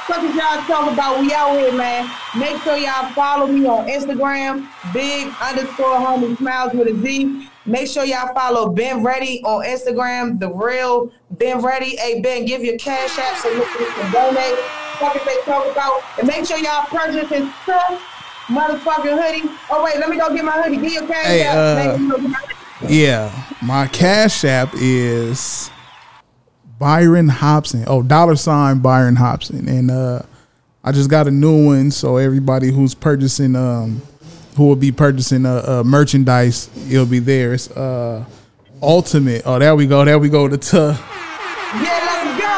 What 0.07 0.23
is 0.23 0.35
y'all 0.35 0.63
talking 0.63 0.93
about? 0.93 1.19
We 1.21 1.31
out 1.33 1.55
here, 1.59 1.71
man. 1.71 2.11
Make 2.35 2.59
sure 2.63 2.77
y'all 2.77 3.13
follow 3.13 3.45
me 3.45 3.67
on 3.67 3.87
Instagram, 3.87 4.67
big 4.91 5.31
underscore 5.39 5.97
homie 5.97 6.35
smiles 6.35 6.73
with 6.73 6.87
a 6.87 6.99
Z. 6.99 7.47
Make 7.67 7.87
sure 7.87 8.05
y'all 8.05 8.33
follow 8.33 8.71
Ben 8.71 9.03
Ready 9.03 9.43
on 9.43 9.63
Instagram, 9.63 10.39
the 10.39 10.51
real 10.51 11.11
Ben 11.29 11.61
Ready. 11.61 11.95
Hey 11.95 12.21
Ben, 12.21 12.45
give 12.45 12.63
your 12.63 12.79
cash 12.79 13.19
app 13.19 13.37
so 13.37 13.53
we 13.53 13.63
can 13.63 14.11
donate. 14.11 14.80
Fuck 15.01 15.15
if 15.15 15.25
they 15.25 15.37
talk 15.51 15.65
about. 15.71 16.01
And 16.19 16.27
make 16.27 16.45
sure 16.45 16.57
y'all 16.57 16.85
purchase 16.85 17.27
his 17.29 17.49
truck, 17.65 17.99
motherfucking 18.47 19.17
hoodie. 19.21 19.49
Oh 19.69 19.83
wait, 19.83 19.97
let 19.99 20.09
me 20.09 20.17
go 20.17 20.33
get 20.33 20.45
my 20.45 20.61
hoodie. 20.61 20.77
Give 20.77 20.93
your 20.93 21.07
cash 21.07 21.25
Hey, 21.25 21.41
app. 21.43 21.55
uh, 21.57 21.75
Make 21.93 21.99
me 22.01 22.09
go 22.09 22.17
get 22.21 22.29
my. 22.29 22.39
Yeah, 22.87 23.43
my 23.61 23.87
cash 23.87 24.43
app 24.45 24.69
is 24.75 25.69
Byron 26.79 27.27
Hopson. 27.29 27.83
Oh, 27.87 28.01
dollar 28.01 28.35
sign 28.35 28.79
Byron 28.79 29.15
Hopson, 29.15 29.67
and 29.67 29.91
uh, 29.91 30.21
I 30.83 30.91
just 30.91 31.09
got 31.09 31.27
a 31.27 31.31
new 31.31 31.65
one. 31.67 31.91
So 31.91 32.17
everybody 32.17 32.71
who's 32.71 32.95
purchasing, 32.95 33.55
um, 33.55 34.01
who 34.57 34.65
will 34.67 34.75
be 34.75 34.91
purchasing 34.91 35.45
uh, 35.45 35.63
uh 35.65 35.83
merchandise, 35.85 36.69
it'll 36.91 37.05
be 37.05 37.19
there. 37.19 37.53
It's 37.53 37.69
uh, 37.71 38.25
Ultimate. 38.83 39.43
Oh, 39.45 39.59
there 39.59 39.75
we 39.75 39.85
go. 39.85 40.03
There 40.03 40.17
we 40.17 40.27
go. 40.29 40.47
The 40.47 40.57
t- 40.57 40.75
Yeah, 40.75 40.97
let's 41.77 42.41
go. 42.41 42.57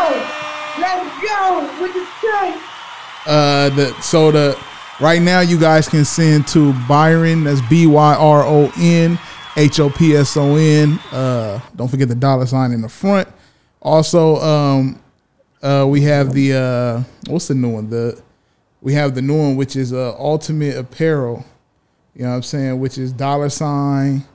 Let's 0.79 1.21
go 1.21 1.81
with 1.81 1.93
the 1.93 1.99
truck. 1.99 2.02
Uh, 3.25 3.69
the 3.69 3.93
so 4.01 4.31
the 4.31 4.59
right 4.99 5.21
now 5.21 5.39
you 5.39 5.59
guys 5.59 5.87
can 5.87 6.05
send 6.05 6.47
to 6.49 6.73
Byron. 6.87 7.43
That's 7.43 7.61
B 7.69 7.87
Y 7.87 8.15
R 8.15 8.43
O 8.43 8.71
N 8.77 9.17
H 9.55 9.79
O 9.79 9.89
P 9.89 10.15
S 10.15 10.35
O 10.37 10.55
N. 10.55 10.99
Uh, 11.11 11.59
don't 11.75 11.87
forget 11.87 12.07
the 12.07 12.15
dollar 12.15 12.45
sign 12.45 12.71
in 12.71 12.81
the 12.81 12.89
front. 12.89 13.27
Also, 13.81 14.37
um, 14.37 14.99
uh, 15.61 15.85
we 15.87 16.01
have 16.01 16.33
the 16.33 16.53
uh, 16.53 17.03
what's 17.31 17.47
the 17.47 17.55
new 17.55 17.69
one? 17.69 17.89
The 17.89 18.21
we 18.81 18.93
have 18.93 19.15
the 19.15 19.21
new 19.21 19.37
one 19.37 19.55
which 19.55 19.75
is 19.75 19.93
uh, 19.93 20.15
Ultimate 20.17 20.75
Apparel. 20.75 21.45
You 22.15 22.23
know 22.23 22.29
what 22.29 22.35
I'm 22.35 22.43
saying? 22.43 22.79
Which 22.79 22.97
is 22.97 23.11
dollar 23.11 23.49
sign 23.49 24.25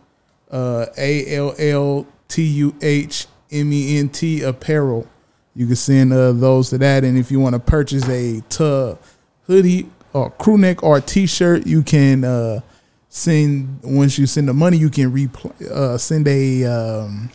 uh, 0.50 0.86
A 0.96 1.36
L 1.36 1.54
L 1.58 2.06
T 2.28 2.42
U 2.42 2.74
H 2.80 3.26
M 3.50 3.72
E 3.72 3.98
N 3.98 4.08
T 4.08 4.42
Apparel. 4.42 5.06
You 5.54 5.66
can 5.66 5.76
send 5.76 6.12
uh, 6.12 6.32
those 6.32 6.70
to 6.70 6.78
that, 6.78 7.04
and 7.04 7.18
if 7.18 7.30
you 7.30 7.40
want 7.40 7.54
to 7.54 7.58
purchase 7.58 8.08
a 8.08 8.40
tub 8.48 9.00
hoodie 9.46 9.88
or 10.12 10.30
crew 10.30 10.58
neck 10.58 10.82
or 10.82 11.00
t-shirt, 11.00 11.66
you 11.66 11.82
can 11.82 12.24
uh, 12.24 12.60
send. 13.08 13.80
Once 13.82 14.18
you 14.18 14.26
send 14.26 14.48
the 14.48 14.54
money, 14.54 14.76
you 14.76 14.90
can 14.90 15.12
repl- 15.12 15.60
uh, 15.70 15.98
send 15.98 16.28
a 16.28 16.64
um, 16.64 17.30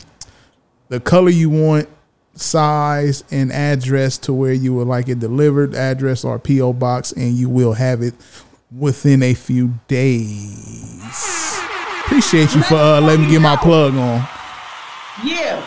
the 0.88 1.00
color 1.00 1.30
you 1.30 1.50
want, 1.50 1.88
size, 2.34 3.24
and 3.30 3.52
address 3.52 4.16
to 4.18 4.32
where 4.32 4.52
you 4.52 4.74
would 4.74 4.86
like 4.86 5.08
it 5.08 5.18
delivered, 5.18 5.74
address 5.74 6.24
or 6.24 6.38
PO 6.38 6.72
box, 6.74 7.12
and 7.12 7.34
you 7.34 7.48
will 7.48 7.74
have 7.74 8.00
it 8.02 8.14
within 8.70 9.22
a 9.22 9.34
few 9.34 9.74
days. 9.88 11.60
Appreciate 12.04 12.54
you 12.54 12.62
for 12.62 12.76
uh, 12.76 13.00
letting 13.00 13.26
me 13.26 13.30
get 13.30 13.40
my 13.40 13.56
plug 13.56 13.94
on. 13.94 14.26
Yeah. 15.24 15.66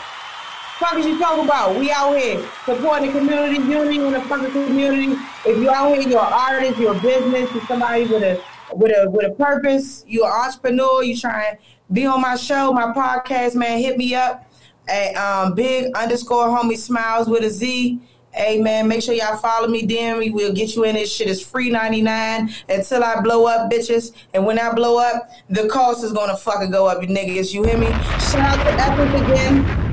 Fuck 0.80 1.00
is 1.00 1.08
you 1.08 1.18
talking 1.18 1.46
about? 1.46 1.76
We 1.76 1.90
out 1.90 2.16
here 2.16 2.48
supporting 2.64 3.12
the 3.12 3.20
community, 3.20 3.56
unity 3.56 3.98
in 3.98 4.12
the 4.12 4.22
fucking 4.22 4.52
community. 4.52 5.16
If 5.44 5.58
you 5.58 5.72
out 5.72 5.98
here, 5.98 6.08
you're 6.08 6.24
an 6.24 6.32
artist, 6.32 6.78
you're 6.78 6.96
a 6.96 7.00
business, 7.00 7.52
you're 7.52 7.66
somebody 7.66 8.06
with 8.06 8.22
a 8.22 8.44
with 8.76 8.92
a 8.92 9.10
with 9.10 9.26
a 9.26 9.32
purpose, 9.32 10.04
you're 10.08 10.28
an 10.28 10.46
entrepreneur, 10.46 11.04
you 11.04 11.18
trying 11.18 11.56
to 11.56 11.64
be 11.92 12.06
on 12.06 12.22
my 12.22 12.36
show, 12.36 12.72
my 12.74 12.94
podcast, 12.94 13.56
man, 13.56 13.80
hit 13.80 13.98
me 13.98 14.14
up 14.14 14.52
at 14.88 15.16
um, 15.16 15.56
big 15.56 15.96
underscore 15.96 16.46
homie 16.46 16.78
smiles 16.78 17.28
with 17.28 17.44
a 17.44 17.50
Z. 17.50 18.00
Hey 18.32 18.62
man, 18.62 18.88
make 18.88 19.02
sure 19.02 19.16
y'all 19.16 19.38
follow 19.38 19.68
me, 19.68 19.82
DM 19.88 20.20
me. 20.20 20.30
We'll 20.30 20.54
get 20.54 20.76
you 20.76 20.84
in. 20.84 20.94
This 20.94 21.12
shit 21.12 21.28
is 21.28 21.44
free 21.44 21.72
99 21.72 22.54
until 22.70 23.04
I 23.04 23.20
blow 23.22 23.48
up, 23.48 23.72
bitches. 23.72 24.14
And 24.36 24.46
when 24.46 24.60
I 24.60 24.72
blow 24.74 25.00
up, 25.00 25.28
the 25.50 25.68
cost 25.70 26.04
is 26.04 26.14
gonna 26.14 26.38
fucking 26.38 26.70
go 26.70 26.86
up, 26.86 27.02
you 27.02 27.08
niggas. 27.08 27.52
You 27.52 27.64
hear 27.64 27.80
me? 27.80 27.88
Shout 27.88 28.60
out 28.60 28.64
to 28.64 28.74
Essence 28.74 29.24
again. 29.24 29.87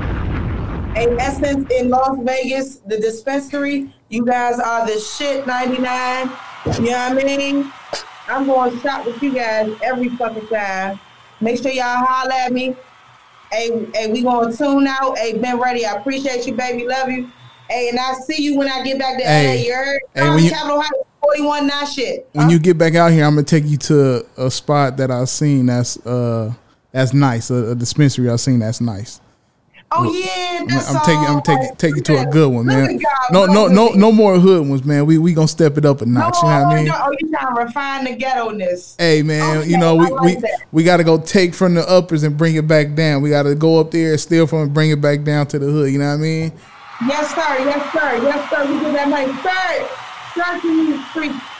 Hey, 0.95 1.13
Essence 1.19 1.69
in 1.71 1.89
Las 1.89 2.17
Vegas, 2.21 2.77
the 2.77 2.97
dispensary. 2.97 3.93
You 4.07 4.25
guys 4.25 4.59
are 4.59 4.87
the 4.87 4.97
shit 4.97 5.45
99. 5.45 5.83
You 5.83 6.91
know 6.91 7.13
what 7.13 7.25
I 7.25 7.37
mean? 7.37 7.71
I'm 8.29 8.45
going 8.45 8.71
to 8.71 8.79
shop 8.79 9.05
with 9.05 9.21
you 9.21 9.33
guys 9.33 9.75
every 9.83 10.07
fucking 10.09 10.47
time. 10.47 10.97
Make 11.41 11.61
sure 11.61 11.71
y'all 11.71 11.83
holler 12.05 12.31
at 12.31 12.53
me. 12.53 12.75
Hey, 13.51 13.85
hey, 13.93 14.11
we 14.11 14.23
gonna 14.23 14.55
tune 14.55 14.87
out. 14.87 15.17
Hey, 15.17 15.37
Ben 15.37 15.59
Ready. 15.59 15.85
I 15.85 15.93
appreciate 15.95 16.47
you, 16.47 16.53
baby. 16.53 16.87
Love 16.87 17.09
you. 17.09 17.29
Hey, 17.69 17.89
and 17.89 17.99
I'll 17.99 18.15
see 18.15 18.41
you 18.41 18.57
when 18.57 18.69
I 18.69 18.81
get 18.83 18.97
back 18.97 19.17
to 19.19 19.23
Hey. 19.23 19.47
LA. 19.59 19.65
You 19.65 19.73
heard? 19.75 20.01
Hey, 20.13 20.29
when 20.29 20.43
you- 20.45 20.49
Capital 20.49 20.79
House 20.81 20.91
41 21.21 21.67
nine 21.67 21.85
shit. 21.87 22.27
When 22.33 22.49
you 22.49 22.57
get 22.57 22.77
back 22.77 22.95
out 22.95 23.11
here, 23.11 23.25
I'm 23.25 23.35
gonna 23.35 23.43
take 23.43 23.65
you 23.65 23.77
to 23.77 24.25
a 24.37 24.49
spot 24.49 24.97
that 24.97 25.11
I've 25.11 25.29
seen 25.29 25.65
that's 25.67 25.97
uh 26.05 26.53
that's 26.91 27.13
nice. 27.13 27.49
A, 27.51 27.71
a 27.71 27.75
dispensary 27.75 28.29
I've 28.29 28.39
seen 28.39 28.59
that's 28.59 28.79
nice. 28.81 29.19
Oh 29.91 30.11
yeah, 30.11 30.59
I'm, 30.61 30.67
that's 30.67 30.93
I'm 30.93 31.05
taking 31.05 31.23
I'm 31.23 31.41
taking 31.41 31.75
take 31.75 31.95
you 31.95 32.01
to 32.01 32.17
a 32.17 32.25
good 32.25 32.51
one, 32.51 32.65
man. 32.65 32.99
No 33.31 33.45
no 33.45 33.67
no 33.67 33.89
no 33.89 34.11
more 34.11 34.39
hood 34.39 34.67
ones, 34.67 34.83
man. 34.83 35.05
We 35.05 35.17
we 35.17 35.33
gonna 35.33 35.47
step 35.47 35.77
it 35.77 35.85
up 35.85 36.01
a 36.01 36.05
No, 36.05 36.21
notch. 36.21 36.35
You 36.41 36.49
know 36.49 36.63
what 36.63 36.73
I 36.73 36.83
mean? 36.83 36.91
oh, 36.93 37.15
you 37.19 37.29
trying 37.29 37.55
to 37.55 37.61
refine 37.61 38.05
the 38.05 38.15
ghetto 38.15 38.49
ness. 38.49 38.95
Hey 38.97 39.21
man, 39.21 39.69
you 39.69 39.77
know 39.77 39.95
we 39.95 40.11
we, 40.21 40.43
we 40.71 40.83
got 40.83 40.97
to 40.97 41.03
go 41.03 41.19
take 41.19 41.53
from 41.53 41.75
the 41.75 41.87
uppers 41.89 42.23
and 42.23 42.35
bring 42.35 42.55
it 42.55 42.67
back 42.67 42.95
down. 42.95 43.21
We 43.21 43.29
got 43.29 43.43
to 43.43 43.55
go 43.55 43.79
up 43.79 43.91
there, 43.91 44.11
and 44.11 44.19
steal 44.19 44.47
from, 44.47 44.67
it, 44.67 44.73
bring 44.73 44.89
it 44.89 44.99
back 44.99 45.23
down 45.23 45.47
to 45.47 45.59
the 45.59 45.67
hood. 45.67 45.91
You 45.91 45.99
know 45.99 46.07
what 46.09 46.13
I 46.15 46.17
mean? 46.17 46.51
Yes, 47.07 47.29
sir. 47.29 47.63
Yes, 47.63 47.93
sir. 47.93 48.23
Yes, 48.23 48.49
sir. 48.49 48.73
We 48.73 48.79
get 48.79 48.93
that 48.93 49.09
money. 49.09 49.33
Sir. 49.41 50.01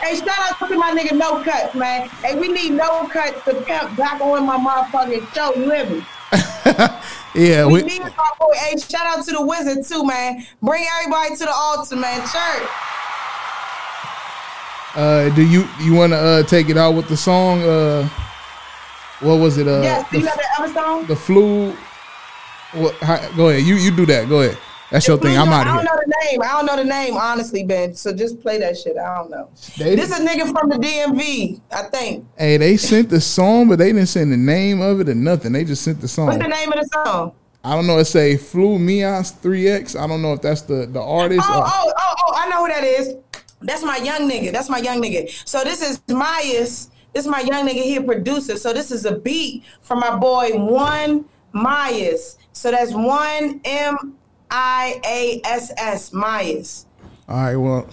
Hey, 0.02 0.16
shout 0.18 0.62
out 0.62 0.68
to 0.68 0.78
my 0.78 0.92
nigga 0.92 1.18
No 1.18 1.42
Cuts, 1.42 1.76
man. 1.76 2.10
Hey, 2.22 2.38
we 2.38 2.50
need 2.50 2.72
No 2.72 3.08
Cuts 3.08 3.42
to 3.46 3.54
pimp 3.62 3.96
back 3.96 4.20
on 4.20 4.46
my 4.46 4.58
motherfucking 4.58 5.34
show. 5.34 5.54
You 5.56 5.72
hear 5.72 5.90
me? 5.90 6.06
Yeah, 7.36 7.66
we, 7.66 7.84
we, 7.84 7.84
need 7.84 8.00
my 8.00 8.30
boy. 8.40 8.54
Hey, 8.56 8.78
shout 8.78 9.06
out 9.06 9.26
to 9.26 9.32
the 9.32 9.46
Wizard 9.46 9.84
too, 9.84 10.06
man. 10.06 10.46
Bring 10.62 10.86
everybody 11.00 11.36
to 11.36 11.44
the 11.44 11.54
altar, 11.54 11.98
man. 11.98 12.22
Church. 12.22 12.70
uh, 14.96 15.36
do 15.36 15.46
you 15.46 15.68
you 15.82 15.94
want 15.94 16.14
to 16.14 16.18
uh, 16.18 16.44
take 16.44 16.70
it 16.70 16.78
out 16.78 16.96
with 16.96 17.10
the 17.10 17.18
song? 17.18 17.62
Uh, 17.62 18.08
what 19.20 19.36
was 19.36 19.58
it? 19.58 19.68
Uh, 19.68 19.82
yes. 19.82 20.10
The, 20.12 20.20
you 20.20 20.26
have 20.28 20.38
that 20.38 20.60
other 20.60 20.74
song? 20.74 21.06
the 21.08 21.16
flu. 21.16 21.76
What? 22.72 22.96
How, 22.96 23.30
go 23.36 23.50
ahead. 23.50 23.64
You 23.64 23.76
you 23.76 23.92
do 23.92 24.06
that. 24.06 24.30
Go 24.30 24.40
ahead. 24.40 24.58
That's 24.92 25.08
your 25.08 25.18
thing. 25.18 25.38
I'm 25.38 25.50
out 25.50 25.66
here. 25.66 25.74
I 25.74 25.76
don't 25.78 25.86
know 25.86 26.00
the 26.06 26.14
name. 26.30 26.42
I 26.42 26.48
don't 26.48 26.66
know 26.66 26.76
the 26.78 26.84
name, 26.84 27.18
honestly, 27.18 27.64
Ben. 27.64 27.96
So 27.96 28.14
just 28.14 28.40
play 28.40 28.60
that 28.60 28.78
shit. 28.78 28.98
I 28.98 29.16
don't 29.18 29.32
know. 29.32 29.50
They- 29.78 29.96
this 29.96 30.12
is 30.12 30.20
a 30.20 30.26
nigga 30.26 30.52
from 30.52 30.70
the 30.70 30.78
DMV, 30.78 31.60
I 31.72 31.84
think. 31.84 32.26
Hey, 32.38 32.58
they 32.58 32.78
sent 32.78 33.10
the 33.10 33.20
song, 33.20 33.68
but 33.68 33.80
they 33.80 33.92
didn't 33.92 34.08
send 34.08 34.32
the 34.32 34.38
name 34.38 34.82
of 34.82 35.00
it 35.02 35.10
or 35.10 35.16
nothing. 35.16 35.54
They 35.54 35.64
just 35.64 35.84
sent 35.84 36.02
the 36.02 36.08
song. 36.08 36.28
What's 36.28 36.38
the 36.38 36.48
name 36.48 36.72
of 36.72 36.80
the 36.80 36.90
song? 37.06 37.32
I 37.64 37.74
don't 37.76 37.88
know. 37.88 37.98
It 37.98 38.06
say 38.06 38.38
Flu 38.38 38.78
Mias 38.78 39.32
3X. 39.32 40.00
I 40.00 40.06
don't 40.06 40.22
know 40.22 40.34
if 40.34 40.42
that's 40.42 40.62
the 40.62 40.86
the 40.86 41.02
artist. 41.02 41.48
Oh, 41.50 41.60
or- 41.62 41.66
oh, 41.66 41.94
oh, 41.98 42.14
oh, 42.28 42.34
I 42.38 42.48
know 42.50 42.62
who 42.64 42.68
that 42.68 42.84
is. 42.84 43.16
That's 43.62 43.82
my 43.84 43.98
young 43.98 44.30
nigga. 44.30 44.52
That's 44.52 44.70
my 44.70 44.78
young 44.78 45.02
nigga. 45.02 45.32
So 45.48 45.64
this 45.64 45.82
is 45.82 45.98
Myas. 46.08 46.90
This 47.14 47.24
is 47.24 47.28
my 47.28 47.40
young 47.40 47.66
nigga 47.68 47.82
here, 47.82 48.04
producer. 48.04 48.58
So 48.58 48.72
this 48.72 48.92
is 48.92 49.06
a 49.06 49.18
beat 49.18 49.64
from 49.82 50.00
my 50.00 50.16
boy 50.16 50.52
One 50.54 51.26
Myas. 51.56 52.38
So 52.54 52.70
that's 52.70 52.92
one 52.94 53.62
M 53.66 54.16
I 54.50 55.00
A 55.06 55.42
S 55.46 55.72
S 55.78 56.12
Myas. 56.12 56.86
All 57.28 57.36
right. 57.38 57.56
Well, 57.56 57.90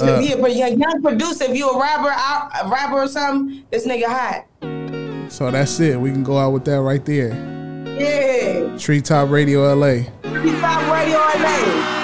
uh, 0.00 0.20
he 0.20 0.32
a 0.32 0.48
young, 0.48 1.02
producer. 1.02 1.44
If 1.44 1.56
you 1.56 1.68
a 1.70 1.80
rapper, 1.80 2.08
a 2.08 2.68
rapper 2.68 3.02
or 3.02 3.08
something, 3.08 3.64
this 3.70 3.86
nigga 3.86 4.06
hot. 4.06 5.30
so 5.30 5.50
that's 5.50 5.78
it. 5.80 6.00
We 6.00 6.10
can 6.10 6.24
go 6.24 6.38
out 6.38 6.50
with 6.50 6.64
that 6.66 6.80
right 6.80 7.04
there. 7.04 7.28
Yeah. 7.98 8.76
Treetop 8.76 9.30
Radio 9.30 9.72
LA. 9.74 10.04
Out 10.24 10.92
radio 10.92 11.18
LA. 11.18 12.03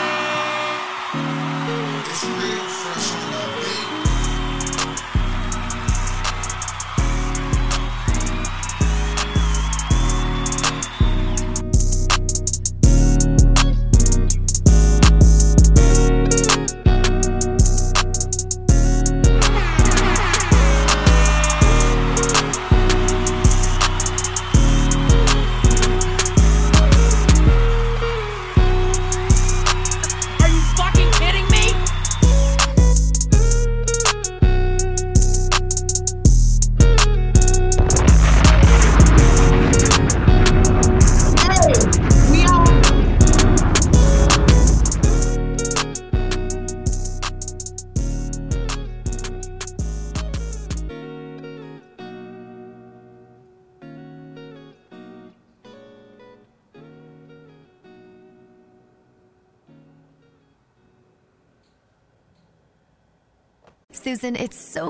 Susan, 64.21 64.37
it's 64.37 64.60